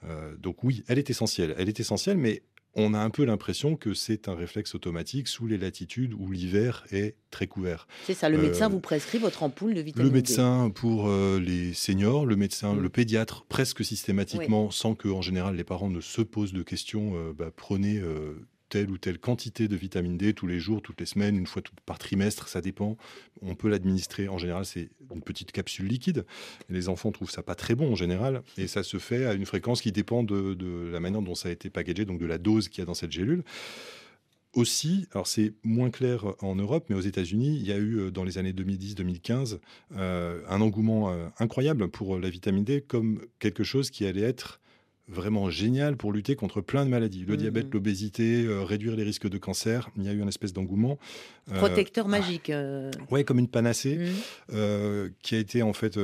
Euh, 0.04 0.36
donc 0.38 0.64
oui, 0.64 0.84
elle 0.88 1.00
est 1.00 1.10
essentielle. 1.10 1.56
Elle 1.58 1.70
est 1.70 1.80
essentielle, 1.80 2.18
mais 2.18 2.42
on 2.78 2.94
a 2.94 3.00
un 3.00 3.10
peu 3.10 3.24
l'impression 3.24 3.78
que 3.78 3.94
c'est 3.94 4.28
un 4.28 4.36
réflexe 4.36 4.76
automatique 4.76 5.30
sous 5.30 5.48
les 5.48 5.58
latitudes 5.58 6.14
où 6.14 6.32
l'hiver 6.32 6.86
est 6.92 7.16
très 7.32 7.48
couvert. 7.48 7.88
C'est 8.06 8.14
ça, 8.14 8.28
le 8.28 8.38
médecin 8.38 8.66
euh, 8.66 8.70
vous 8.70 8.82
prescrit 8.82 9.18
votre 9.18 9.44
ampoule 9.44 9.76
de 9.76 9.82
vitamine 9.82 10.10
D. 10.10 10.10
Le 10.10 10.14
médecin 10.14 10.70
pour 10.74 11.08
euh, 11.08 11.40
les 11.40 11.74
seniors, 11.74 12.26
le 12.26 12.36
médecin, 12.36 12.74
mm. 12.74 12.82
le 12.82 12.90
pédiatre 12.90 13.46
presque 13.46 13.86
systématiquement, 13.86 14.72
sans 14.72 14.96
que 14.96 15.08
en 15.08 15.22
général 15.22 15.56
les 15.56 15.64
parents 15.64 15.90
ne 15.90 16.02
se 16.02 16.22
posent 16.22 16.54
de 16.54 16.64
questions, 16.64 17.14
bah, 17.38 17.52
prenez 17.56 18.02
telle 18.70 18.90
ou 18.90 18.98
telle 18.98 19.20
quantité 19.20 19.68
de 19.68 19.76
vitamine 19.76 20.18
D 20.18 20.34
tous 20.34 20.48
les 20.48 20.60
jours, 20.60 20.82
toutes 20.82 21.00
les 21.00 21.06
semaines, 21.06 21.38
une 21.38 21.48
fois 21.48 21.62
par 21.86 22.00
trimestre, 22.00 22.48
ça 22.48 22.62
dépend. 22.62 22.98
On 23.42 23.56
peut 23.56 23.70
l'administrer. 23.70 24.28
En 24.28 24.38
général, 24.38 24.66
c'est 24.66 24.90
une 25.14 25.22
petite 25.22 25.52
capsule 25.52 25.88
liquide. 25.88 26.26
Les 26.70 26.90
enfants 26.90 27.12
trouvent 27.12 27.32
ça 27.32 27.44
pas 27.44 27.56
très 27.56 27.76
bon 27.76 27.92
en 27.92 27.96
général, 27.96 28.42
et 28.58 28.68
ça 28.68 28.84
se 28.84 28.98
fait 28.98 29.26
à 29.26 29.34
une 29.34 29.46
fréquence 29.46 29.82
qui 29.82 29.92
dépend 29.92 30.24
de, 30.24 30.90
la 30.92 31.00
manière 31.00 31.22
dont 31.22 31.36
ça 31.36 31.50
a 31.50 31.52
été 31.52 31.70
packagé, 31.70 32.06
donc 32.06 32.20
de 32.20 32.26
la 32.26 32.38
dose 32.38 32.70
qu'il 32.70 32.80
y 32.80 32.82
a 32.82 32.86
dans 32.86 32.94
cette 32.94 33.12
gélule 33.12 33.44
aussi, 34.56 35.06
alors 35.12 35.28
c'est 35.28 35.54
moins 35.64 35.90
clair 35.90 36.34
en 36.42 36.56
Europe, 36.56 36.86
mais 36.90 36.96
aux 36.96 37.02
États-Unis, 37.02 37.58
il 37.58 37.68
y 37.68 37.72
a 37.72 37.78
eu 37.78 37.98
euh, 37.98 38.12
dans 38.12 38.24
les 38.24 38.38
années 38.38 38.54
2010-2015 38.54 39.60
euh, 39.98 40.42
un 40.48 40.62
engouement 40.62 41.12
euh, 41.12 41.28
incroyable 41.40 41.90
pour 41.90 42.18
la 42.18 42.30
vitamine 42.30 42.64
D 42.64 42.82
comme 42.82 43.22
quelque 43.40 43.64
chose 43.64 43.92
qui 43.92 44.06
allait 44.06 44.22
être 44.22 44.62
vraiment 45.08 45.50
génial 45.50 45.98
pour 45.98 46.12
lutter 46.12 46.36
contre 46.36 46.62
plein 46.62 46.86
de 46.86 46.90
maladies. 46.90 47.26
Le 47.26 47.38
diabète, 47.38 47.68
mhm. 47.68 47.74
l'obésité, 47.74 48.46
euh, 48.46 48.64
réduire 48.64 48.96
les 48.96 49.04
risques 49.04 49.30
de 49.30 49.38
cancer. 49.38 49.90
Il 49.98 50.04
y 50.04 50.10
a 50.10 50.14
eu 50.14 50.22
un 50.22 50.28
espèce 50.28 50.54
d'engouement. 50.54 50.98
Euh, 51.52 51.58
Protecteur 51.58 52.08
magique. 52.08 52.50
Euh. 52.50 52.92
Ouais, 53.12 53.24
comme 53.24 53.40
une 53.40 53.48
panacée, 53.48 53.98
mhm. 54.50 55.12
qui 55.22 55.36
a 55.36 55.40
été 55.40 55.62
en 55.62 55.74
fait 55.74 56.00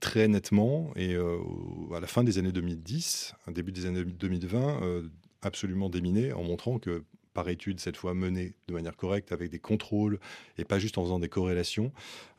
très 0.00 0.28
nettement, 0.28 0.92
et 0.96 1.16
à 1.16 2.00
la 2.00 2.06
fin 2.06 2.24
des 2.24 2.38
années 2.38 2.52
2010, 2.52 3.34
début 3.48 3.72
des 3.72 3.86
années 3.86 4.04
2020, 4.04 5.02
absolument 5.42 5.88
déminé 5.88 6.32
en 6.32 6.42
montrant 6.42 6.78
que 6.78 7.02
par 7.34 7.48
étude, 7.48 7.80
cette 7.80 7.96
fois 7.96 8.14
menée 8.14 8.54
de 8.68 8.72
manière 8.72 8.96
correcte, 8.96 9.32
avec 9.32 9.50
des 9.50 9.58
contrôles 9.58 10.18
et 10.56 10.64
pas 10.64 10.78
juste 10.78 10.96
en 10.96 11.02
faisant 11.02 11.18
des 11.18 11.28
corrélations, 11.28 11.92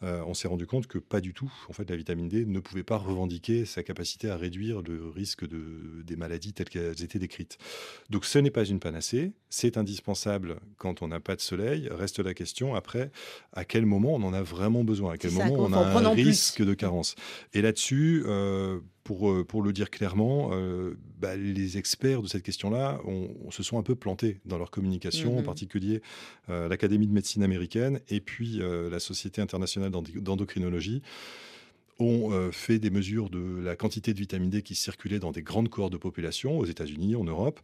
euh, 0.03 0.23
on 0.25 0.33
s'est 0.33 0.47
rendu 0.47 0.65
compte 0.65 0.87
que 0.87 0.97
pas 0.97 1.21
du 1.21 1.33
tout, 1.33 1.51
en 1.69 1.73
fait, 1.73 1.87
la 1.89 1.95
vitamine 1.95 2.29
D 2.29 2.45
ne 2.45 2.59
pouvait 2.59 2.83
pas 2.83 2.97
revendiquer 2.97 3.65
sa 3.65 3.83
capacité 3.83 4.29
à 4.29 4.37
réduire 4.37 4.81
le 4.81 5.09
risque 5.09 5.47
de, 5.47 6.01
des 6.03 6.15
maladies 6.15 6.53
telles 6.53 6.69
qu'elles 6.69 7.03
étaient 7.03 7.19
décrites. 7.19 7.57
Donc 8.09 8.25
ce 8.25 8.39
n'est 8.39 8.51
pas 8.51 8.65
une 8.65 8.79
panacée, 8.79 9.33
c'est 9.49 9.77
indispensable 9.77 10.57
quand 10.77 11.01
on 11.01 11.09
n'a 11.09 11.19
pas 11.19 11.35
de 11.35 11.41
soleil. 11.41 11.89
Reste 11.91 12.19
la 12.19 12.33
question 12.33 12.73
après, 12.73 13.11
à 13.53 13.65
quel 13.65 13.85
moment 13.85 14.15
on 14.15 14.23
en 14.23 14.33
a 14.33 14.41
vraiment 14.41 14.83
besoin, 14.83 15.13
à 15.13 15.17
quel 15.17 15.31
moment 15.31 15.55
on 15.59 15.73
a 15.73 15.77
un 15.77 16.09
risque 16.09 16.63
de 16.63 16.73
carence? 16.73 17.15
Et 17.53 17.61
là-dessus, 17.61 18.23
euh, 18.25 18.79
pour, 19.05 19.29
euh, 19.29 19.45
pour 19.45 19.61
le 19.61 19.71
dire 19.71 19.89
clairement, 19.89 20.49
euh, 20.51 20.97
bah, 21.19 21.37
les 21.37 21.77
experts 21.77 22.23
de 22.23 22.27
cette 22.27 22.43
question-là 22.43 22.99
se 23.51 23.63
sont 23.63 23.77
un 23.77 23.83
peu 23.83 23.95
plantés 23.95 24.41
dans 24.45 24.57
leur 24.57 24.71
communication, 24.71 25.37
en 25.37 25.41
mmh 25.41 25.45
particulier 25.45 26.01
euh, 26.49 26.67
l'Académie 26.67 27.05
de 27.05 27.13
médecine 27.13 27.43
américaine 27.43 28.01
et 28.09 28.19
puis 28.19 28.59
la 28.59 28.99
Société 28.99 29.41
internationale 29.41 29.91
d'endocrinologie 29.91 31.03
ont 31.99 32.51
fait 32.51 32.79
des 32.79 32.89
mesures 32.89 33.29
de 33.29 33.59
la 33.61 33.75
quantité 33.75 34.13
de 34.13 34.19
vitamine 34.19 34.49
D 34.49 34.63
qui 34.63 34.73
circulait 34.73 35.19
dans 35.19 35.31
des 35.31 35.43
grandes 35.43 35.69
cohortes 35.69 35.93
de 35.93 35.97
population 35.97 36.57
aux 36.57 36.65
États-Unis, 36.65 37.15
en 37.15 37.23
Europe, 37.25 37.59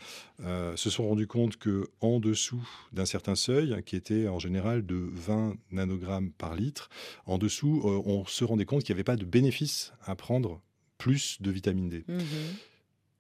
se 0.76 0.89
sont 0.89 1.08
rendus 1.08 1.28
compte 1.28 1.58
que 1.58 1.88
en 2.02 2.20
dessous 2.20 2.64
d'un 2.94 3.06
certain 3.06 3.36
seuil, 3.36 3.82
qui 3.84 3.96
était 3.96 4.28
en 4.28 4.38
général 4.38 4.86
de 4.86 5.10
20 5.12 5.56
nanogrammes 5.72 6.32
par 6.32 6.56
litre, 6.56 6.89
en 7.26 7.39
dessous, 7.39 7.82
on 7.84 8.26
se 8.26 8.44
rendait 8.44 8.66
compte 8.66 8.84
qu'il 8.84 8.94
n'y 8.94 8.98
avait 8.98 9.04
pas 9.04 9.18
de 9.18 9.26
bénéfice 9.26 9.92
à 10.06 10.16
prendre 10.16 10.62
plus 11.02 11.41
de 11.41 11.49
vitamine 11.49 11.89
D. 11.89 12.06
Mhm. 12.08 12.24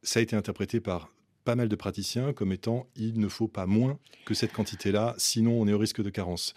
Ça 0.03 0.19
a 0.19 0.23
été 0.23 0.35
interprété 0.35 0.79
par 0.79 1.11
pas 1.43 1.55
mal 1.55 1.67
de 1.67 1.75
praticiens 1.75 2.31
comme 2.31 2.51
étant 2.51 2.85
il 2.95 3.19
ne 3.19 3.27
faut 3.27 3.47
pas 3.47 3.65
moins 3.65 3.97
que 4.25 4.35
cette 4.35 4.53
quantité-là, 4.53 5.15
sinon 5.17 5.59
on 5.59 5.67
est 5.67 5.73
au 5.73 5.79
risque 5.79 6.03
de 6.03 6.11
carence. 6.11 6.53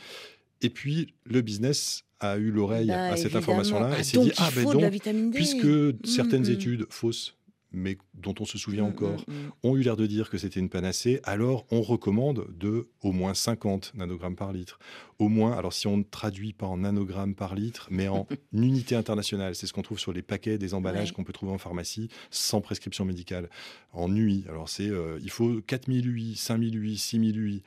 Et 0.61 0.69
puis 0.69 1.15
le 1.25 1.41
business 1.41 2.05
a 2.21 2.37
eu 2.37 2.51
l'oreille 2.51 2.89
bah, 2.89 3.13
à 3.13 3.17
cette 3.17 3.37
information-là 3.37 3.99
et 3.99 4.05
s'est 4.05 4.19
dit 4.19 4.33
ah 4.37 4.51
ben 4.55 4.65
donc 4.65 5.33
puisque 5.33 6.07
certaines 6.07 6.45
mhm. 6.45 6.53
études 6.53 6.87
fausses 6.91 7.35
mais 7.75 7.99
dont 8.15 8.35
on 8.41 8.45
se 8.45 8.59
souvient 8.59 8.85
mm, 8.85 8.89
encore, 8.89 9.21
mm, 9.29 9.33
mm. 9.33 9.53
ont 9.63 9.77
eu 9.77 9.83
l'air 9.83 9.97
de 9.97 10.07
dire 10.07 10.31
que 10.31 10.39
c'était 10.39 10.61
une 10.61 10.69
panacée, 10.69 11.21
alors 11.25 11.67
on 11.71 11.83
recommande 11.83 12.47
de 12.59 12.89
au 13.03 13.13
moins 13.13 13.35
50 13.35 13.93
nanogrammes 13.95 14.37
par 14.37 14.53
litre. 14.53 14.79
Au 15.19 15.29
moins, 15.29 15.57
alors 15.57 15.73
si 15.73 15.87
on 15.87 15.97
ne 15.97 16.03
traduit 16.03 16.53
pas 16.53 16.67
en 16.67 16.79
nanogrammes 16.79 17.35
par 17.35 17.55
litre, 17.55 17.89
mais 17.91 18.09
en 18.09 18.27
unité 18.53 18.97
internationale, 18.97 19.55
c'est 19.55 19.67
ce 19.67 19.73
qu'on 19.73 19.83
trouve 19.83 19.99
sur 19.99 20.13
les 20.13 20.23
paquets 20.23 20.59
des 20.59 20.75
emballages 20.75 21.13
qu'on 21.13 21.25
peut 21.25 21.33
trouver 21.33 21.53
en 21.53 21.59
pharmacie 21.59 22.09
sans 22.31 22.61
prescription 22.61 23.05
médicale, 23.05 23.49
en 23.93 24.15
UI. 24.15 24.45
Alors 24.49 24.69
c'est, 24.69 24.89
euh, 24.89 25.19
il 25.23 25.31
faut 25.31 25.61
4000 25.67 26.09
UI, 26.09 26.37
5000 26.37 26.77
UI, 26.77 26.99
6000 26.99 27.39
UI 27.39 27.63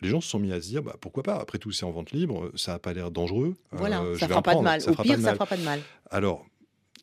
les 0.00 0.10
gens 0.10 0.20
se 0.20 0.28
sont 0.28 0.38
mis 0.38 0.52
à 0.52 0.60
se 0.60 0.68
dire 0.68 0.80
bah, 0.80 0.94
pourquoi 1.00 1.24
pas 1.24 1.40
après 1.40 1.58
tout 1.58 1.72
c'est 1.72 1.84
en 1.84 1.90
vente 1.90 2.12
libre 2.12 2.52
ça 2.54 2.74
n'a 2.74 2.78
pas 2.78 2.92
l'air 2.92 3.10
dangereux 3.10 3.56
voilà 3.72 4.00
euh, 4.02 4.16
ça 4.16 4.28
fera 4.28 4.42
pas 4.42 4.54
de 4.54 4.60
mal 4.60 4.80
au 4.86 4.94
pire 4.94 5.18
ça 5.18 5.32
fera 5.32 5.46
pas 5.46 5.56
de 5.56 5.64
mal 5.64 5.80
alors 6.12 6.46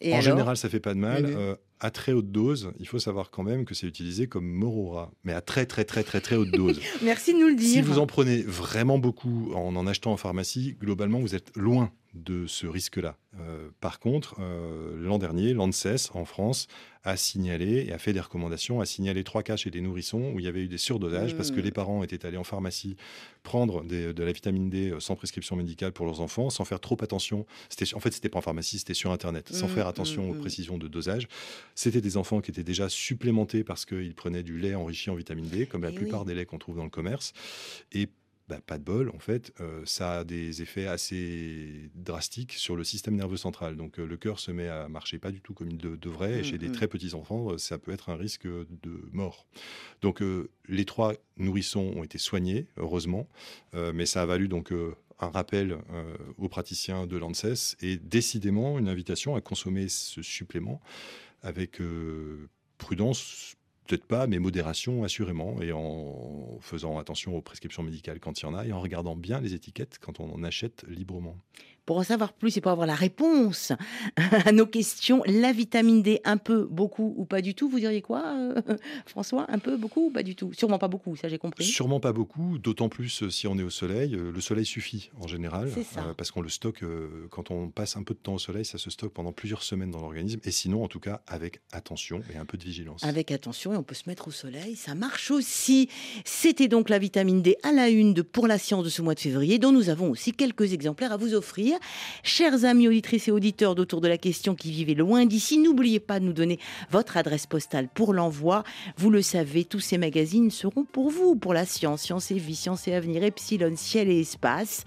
en 0.04 0.22
général, 0.22 0.58
ça 0.58 0.70
fait 0.70 0.80
pas 0.80 0.94
de 0.94 1.00
mal. 1.00 1.26
Euh, 1.26 1.56
à 1.80 1.92
très 1.92 2.14
haute 2.14 2.32
dose, 2.32 2.72
il 2.80 2.88
faut 2.88 3.00
savoir 3.00 3.32
quand 3.32 3.44
même 3.44 3.66
que 3.66 3.74
c'est 3.74 3.88
utilisé 3.88 4.28
comme 4.28 4.48
morora, 4.48 5.12
mais 5.24 5.34
à 5.34 5.42
très 5.42 5.66
très 5.66 5.84
très 5.84 6.04
très 6.04 6.22
très 6.22 6.36
haute 6.36 6.52
dose. 6.52 6.80
Merci 7.04 7.34
de 7.34 7.40
nous 7.40 7.48
le 7.48 7.56
dire. 7.56 7.70
Si 7.70 7.82
vous 7.82 8.00
en 8.00 8.08
prenez 8.08 8.42
vraiment 8.42 8.98
beaucoup 8.98 9.52
en 9.54 9.76
en 9.76 9.88
achetant 9.88 10.12
en 10.14 10.18
pharmacie, 10.18 10.78
globalement, 10.80 11.20
vous 11.20 11.36
êtes 11.36 11.52
loin 11.56 11.92
de 12.16 12.48
ce 12.48 12.66
risque-là. 12.66 13.18
Euh, 13.40 13.70
par 13.82 14.00
contre, 14.00 14.38
euh, 14.40 14.96
l'an 14.98 15.18
dernier, 15.18 15.54
l'ANSES 15.54 16.12
en 16.14 16.24
France 16.24 16.68
a 17.04 17.18
signalé 17.18 17.86
et 17.88 17.92
a 17.92 17.98
fait 17.98 18.14
des 18.14 18.22
recommandations, 18.22 18.80
a 18.80 18.86
signalé 18.86 19.24
trois 19.24 19.44
cas 19.44 19.58
chez 19.58 19.70
des 19.70 19.82
nourrissons 19.82 20.32
où 20.34 20.40
il 20.40 20.46
y 20.46 20.48
avait 20.48 20.62
eu 20.62 20.68
des 20.68 20.78
surdosages 20.78 21.36
parce 21.36 21.52
que 21.52 21.60
mmh. 21.60 21.64
les 21.64 21.72
parents 21.72 22.04
étaient 22.04 22.26
allés 22.26 22.38
en 22.38 22.44
pharmacie 22.44 22.96
prendre 23.44 23.84
de 23.84 24.24
la 24.24 24.32
vitamine 24.32 24.70
D 24.70 24.92
euh, 24.92 25.00
sans 25.00 25.16
prescription 25.16 25.58
médicale 25.58 25.92
pour 25.92 26.06
leurs 26.06 26.22
enfants, 26.22 26.50
sans 26.50 26.64
faire 26.64 26.80
trop 26.80 26.98
attention. 27.02 27.46
C'était, 27.70 27.94
en 27.94 28.00
fait, 28.00 28.12
c'était 28.12 28.30
pas 28.30 28.40
en 28.40 28.42
pharmacie, 28.42 28.80
c'était 28.80 28.94
sur 28.94 29.12
Internet, 29.12 29.54
sans 29.54 29.68
mmh, 29.68 29.70
faire 29.70 29.88
attention 29.88 30.28
mmh, 30.28 30.30
aux 30.32 30.36
précisions 30.36 30.78
de 30.78 30.88
dosage. 30.88 31.28
C'était 31.76 32.02
des 32.02 32.16
enfants 32.16 32.40
qui 32.40 32.52
étaient 32.52 32.64
déjà 32.64 32.88
supplémentés 32.88 33.64
parce 33.64 33.86
qu'ils 33.86 34.16
prenaient 34.16 34.44
du 34.44 34.58
lait 34.58 34.76
enrichi 34.76 35.10
en 35.10 35.16
vitamine 35.16 35.48
D, 35.50 35.66
comme 35.66 35.84
la 35.84 35.92
eh 35.92 35.96
plupart 35.96 36.24
des 36.24 36.34
laits 36.34 36.48
qu'on 36.48 36.60
trouve 36.60 36.78
dans 36.78 36.86
le 36.86 36.90
commerce. 36.90 37.34
Et 37.92 38.08
bah, 38.48 38.60
pas 38.64 38.78
de 38.78 38.84
bol, 38.84 39.10
en 39.10 39.18
fait, 39.18 39.54
euh, 39.60 39.82
ça 39.86 40.20
a 40.20 40.24
des 40.24 40.62
effets 40.62 40.86
assez 40.86 41.90
drastiques 41.96 42.54
sur 42.54 42.76
le 42.76 42.84
système 42.84 43.16
nerveux 43.16 43.38
central. 43.38 43.76
Donc 43.76 44.00
euh, 44.00 44.06
le 44.06 44.18
cœur 44.18 44.40
se 44.40 44.52
met 44.52 44.68
à 44.68 44.88
marcher 44.88 45.18
pas 45.18 45.32
du 45.32 45.42
tout 45.42 45.56
comme 45.56 45.70
il 45.72 45.78
devrait, 45.78 46.40
et 46.40 46.44
chez 46.44 46.60
des 46.60 46.68
mmh, 46.68 46.70
mmh. 46.70 46.74
très 46.74 46.88
petits 46.88 47.16
enfants, 47.16 47.54
euh, 47.54 47.58
ça 47.58 47.80
peut 47.80 47.92
être 47.92 48.10
un 48.10 48.16
risque 48.16 48.46
de 48.46 49.10
mort. 49.12 49.48
Donc 50.02 50.22
les 50.68 50.86
trois 50.86 51.14
nourrissons 51.38 51.94
ont 51.96 52.04
été 52.04 52.20
soignés, 52.20 52.68
heureusement, 52.78 53.28
mais 53.74 54.06
ça 54.06 54.22
a 54.22 54.26
valu 54.26 54.48
donc 54.48 54.72
un 55.20 55.30
rappel 55.30 55.78
aux 56.38 56.50
praticiens 56.50 57.08
de 57.08 57.18
l'ANSES 57.18 57.76
et 57.82 57.98
décidément 57.98 58.78
une 58.78 58.88
invitation 58.88 59.36
à 59.36 59.42
consommer 59.42 59.88
ce 59.90 60.22
supplément 60.22 60.82
avec 61.42 61.82
prudence 62.78 63.56
peut-être 63.88 64.06
pas, 64.06 64.28
mais 64.28 64.40
modération 64.40 65.04
assurément, 65.04 65.62
et 65.62 65.72
en 65.72 66.58
faisant 66.62 66.98
attention 66.98 67.36
aux 67.36 67.42
prescriptions 67.42 67.84
médicales 67.84 68.20
quand 68.20 68.42
il 68.42 68.44
y 68.44 68.46
en 68.48 68.56
a, 68.56 68.66
et 68.66 68.74
en 68.74 68.80
regardant 68.80 69.16
bien 69.16 69.40
les 69.42 69.54
étiquettes 69.54 69.98
quand 70.00 70.20
on 70.20 70.34
en 70.34 70.44
achète 70.44 70.86
librement. 70.88 71.38
Pour 71.86 71.98
en 71.98 72.04
savoir 72.04 72.34
plus 72.34 72.58
et 72.58 72.62
pour 72.62 72.72
avoir 72.72 72.88
la 72.88 72.96
réponse 72.96 73.72
à 74.46 74.52
nos 74.52 74.66
questions, 74.66 75.22
la 75.28 75.52
vitamine 75.52 76.02
D, 76.02 76.20
un 76.24 76.38
peu, 76.38 76.68
beaucoup 76.70 77.14
ou 77.18 77.26
pas 77.26 77.42
du 77.42 77.54
tout, 77.54 77.70
vous 77.70 77.80
diriez 77.80 78.02
quoi, 78.02 78.24
euh, 78.26 78.62
François 79.06 79.46
Un 79.50 79.60
peu, 79.60 79.78
beaucoup 79.78 80.08
ou 80.08 80.12
pas 80.12 80.24
du 80.24 80.36
tout? 80.36 80.52
Sûrement 80.54 80.80
pas 80.80 80.88
beaucoup, 80.88 81.16
ça 81.16 81.28
j'ai 81.28 81.38
compris. 81.38 81.64
Sûrement 81.64 82.00
pas 82.00 82.12
beaucoup, 82.12 82.58
d'autant 82.58 82.90
plus 82.90 83.24
euh, 83.24 83.30
si 83.30 83.48
on 83.48 83.58
est 83.60 83.64
au 83.64 83.70
soleil. 83.70 84.16
Euh, 84.16 84.32
le 84.32 84.42
soleil 84.42 84.66
suffit 84.66 85.12
en 85.22 85.28
général, 85.28 85.70
parce 86.18 86.32
qu'on 86.32 86.42
le 86.42 86.50
stocke, 86.50 86.84
quand 87.30 87.52
on 87.52 87.70
passe 87.70 87.98
un 87.98 88.04
peu 88.04 88.14
de 88.14 88.20
temps 88.20 88.34
au 88.34 88.40
soleil, 88.40 88.66
ça 88.66 88.78
se 88.78 88.90
stocke 88.90 89.14
pendant 89.14 89.32
plusieurs 89.32 89.64
semaines 89.64 89.92
dans 89.92 90.02
l'organisme, 90.02 90.40
et 90.44 90.52
sinon, 90.52 90.84
en 90.84 90.88
tout 90.88 91.00
cas, 91.00 91.22
avec 91.28 91.62
attention 91.72 92.22
et 92.34 92.38
un 92.38 92.46
peu 92.46 92.58
de 92.58 92.64
vigilance. 92.64 93.04
Avec 93.04 93.32
attention, 93.32 93.74
et 93.74 93.78
on 93.78 93.84
peut 93.84 93.96
se 93.96 94.10
mettre 94.10 94.28
au 94.28 94.32
soleil, 94.32 94.76
ça 94.76 94.96
marche 94.96 95.30
aussi. 95.30 95.90
C'était 96.24 96.68
donc 96.68 96.90
la 96.90 97.00
vitamine 97.00 97.42
D 97.42 97.58
à 97.64 97.72
la 97.72 97.90
une 97.90 98.14
de 98.14 98.22
Pour 98.22 98.48
la 98.48 98.58
science 98.58 98.84
de 98.84 98.90
ce 98.90 99.02
mois 99.02 99.14
de 99.14 99.20
février, 99.20 99.60
dont 99.60 99.72
nous 99.72 99.90
avons 99.90 100.10
aussi 100.10 100.32
quelques 100.34 100.74
exemplaires 100.74 101.12
à 101.12 101.18
vous 101.18 101.36
offrir. 101.36 101.75
Chers 102.24 102.66
amis 102.66 102.88
auditrices 102.88 103.28
et 103.28 103.32
auditeurs 103.32 103.76
d'autour 103.76 104.02
de 104.02 104.08
la 104.08 104.18
question 104.18 104.56
qui 104.56 104.72
vivez 104.72 104.96
loin 104.96 105.26
d'ici, 105.26 105.58
n'oubliez 105.58 106.00
pas 106.00 106.20
de 106.20 106.26
nous 106.26 106.34
donner 106.34 106.60
votre 106.90 107.18
adresse 107.18 107.48
postale 107.48 107.88
pour 107.94 108.14
l'envoi. 108.14 108.64
Vous 108.98 109.10
le 109.10 109.22
savez, 109.22 109.66
tous 109.66 109.80
ces 109.80 109.98
magazines 109.98 110.52
seront 110.52 110.86
pour 110.86 111.10
vous, 111.10 111.36
pour 111.36 111.54
la 111.54 111.66
science, 111.66 112.02
science 112.04 112.32
et 112.32 112.36
vie, 112.36 112.56
science 112.56 112.88
et 112.88 112.94
avenir, 112.94 113.24
Epsilon, 113.24 113.76
ciel 113.76 114.10
et 114.10 114.20
espace. 114.20 114.84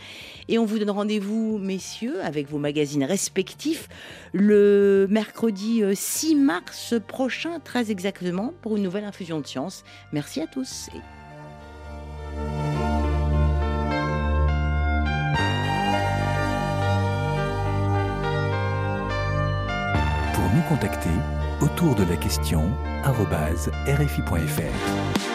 Et 0.49 0.59
on 0.59 0.65
vous 0.65 0.79
donne 0.79 0.91
rendez-vous, 0.91 1.59
messieurs, 1.59 2.21
avec 2.23 2.49
vos 2.49 2.59
magazines 2.59 3.05
respectifs, 3.05 3.89
le 4.33 5.07
mercredi 5.11 5.83
6 5.95 6.35
euh, 6.35 6.39
mars 6.39 6.95
prochain, 7.07 7.61
très 7.61 7.91
exactement, 7.91 8.53
pour 8.63 8.77
une 8.77 8.83
nouvelle 8.83 9.05
infusion 9.05 9.41
de 9.41 9.47
science. 9.47 9.85
Merci 10.13 10.41
à 10.41 10.47
tous. 10.47 10.89
Nous 20.59 20.65
contacter 20.65 21.11
autour 21.61 21.95
de 21.95 22.05
la 22.05 22.17
question 22.17 22.73
rfi.fr. 23.87 25.28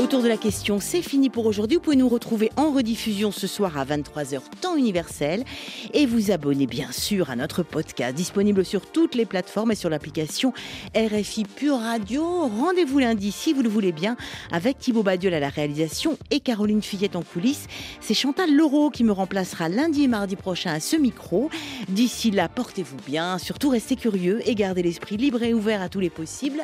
Autour 0.00 0.22
de 0.22 0.28
la 0.28 0.36
question, 0.36 0.78
c'est 0.78 1.02
fini 1.02 1.28
pour 1.28 1.44
aujourd'hui. 1.46 1.76
Vous 1.76 1.82
pouvez 1.82 1.96
nous 1.96 2.08
retrouver 2.08 2.52
en 2.56 2.70
rediffusion 2.70 3.32
ce 3.32 3.48
soir 3.48 3.76
à 3.76 3.84
23h 3.84 4.38
temps 4.60 4.76
universel 4.76 5.44
et 5.92 6.06
vous 6.06 6.30
abonner 6.30 6.68
bien 6.68 6.92
sûr 6.92 7.30
à 7.30 7.36
notre 7.36 7.64
podcast 7.64 8.14
disponible 8.14 8.64
sur 8.64 8.86
toutes 8.86 9.16
les 9.16 9.26
plateformes 9.26 9.72
et 9.72 9.74
sur 9.74 9.90
l'application 9.90 10.52
RFI 10.94 11.44
Pure 11.44 11.80
Radio. 11.80 12.22
Rendez-vous 12.46 13.00
lundi 13.00 13.32
si 13.32 13.52
vous 13.52 13.62
le 13.62 13.68
voulez 13.68 13.90
bien 13.90 14.16
avec 14.52 14.78
Thibaut 14.78 15.02
Badiol 15.02 15.34
à 15.34 15.40
la 15.40 15.48
réalisation 15.48 16.16
et 16.30 16.38
Caroline 16.38 16.80
Fillette 16.80 17.16
en 17.16 17.22
coulisses. 17.22 17.66
C'est 18.00 18.14
Chantal 18.14 18.54
Leroux 18.54 18.90
qui 18.90 19.02
me 19.02 19.12
remplacera 19.12 19.68
lundi 19.68 20.04
et 20.04 20.08
mardi 20.08 20.36
prochain 20.36 20.72
à 20.72 20.78
ce 20.78 20.94
micro. 20.94 21.50
D'ici 21.88 22.30
là, 22.30 22.48
portez-vous 22.48 22.98
bien, 23.04 23.38
surtout 23.38 23.70
restez 23.70 23.96
curieux 23.96 24.48
et 24.48 24.54
gardez 24.54 24.84
l'esprit 24.84 25.16
libre 25.16 25.42
et 25.42 25.54
ouvert 25.54 25.82
à 25.82 25.88
tous 25.88 26.00
les 26.00 26.10
possibles. 26.10 26.62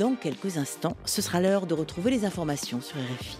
Dans 0.00 0.14
quelques 0.14 0.56
instants, 0.56 0.96
ce 1.04 1.20
sera 1.20 1.42
l'heure 1.42 1.66
de 1.66 1.74
retrouver 1.74 2.10
les 2.10 2.24
informations 2.24 2.80
sur 2.80 2.96
RFI. 2.96 3.36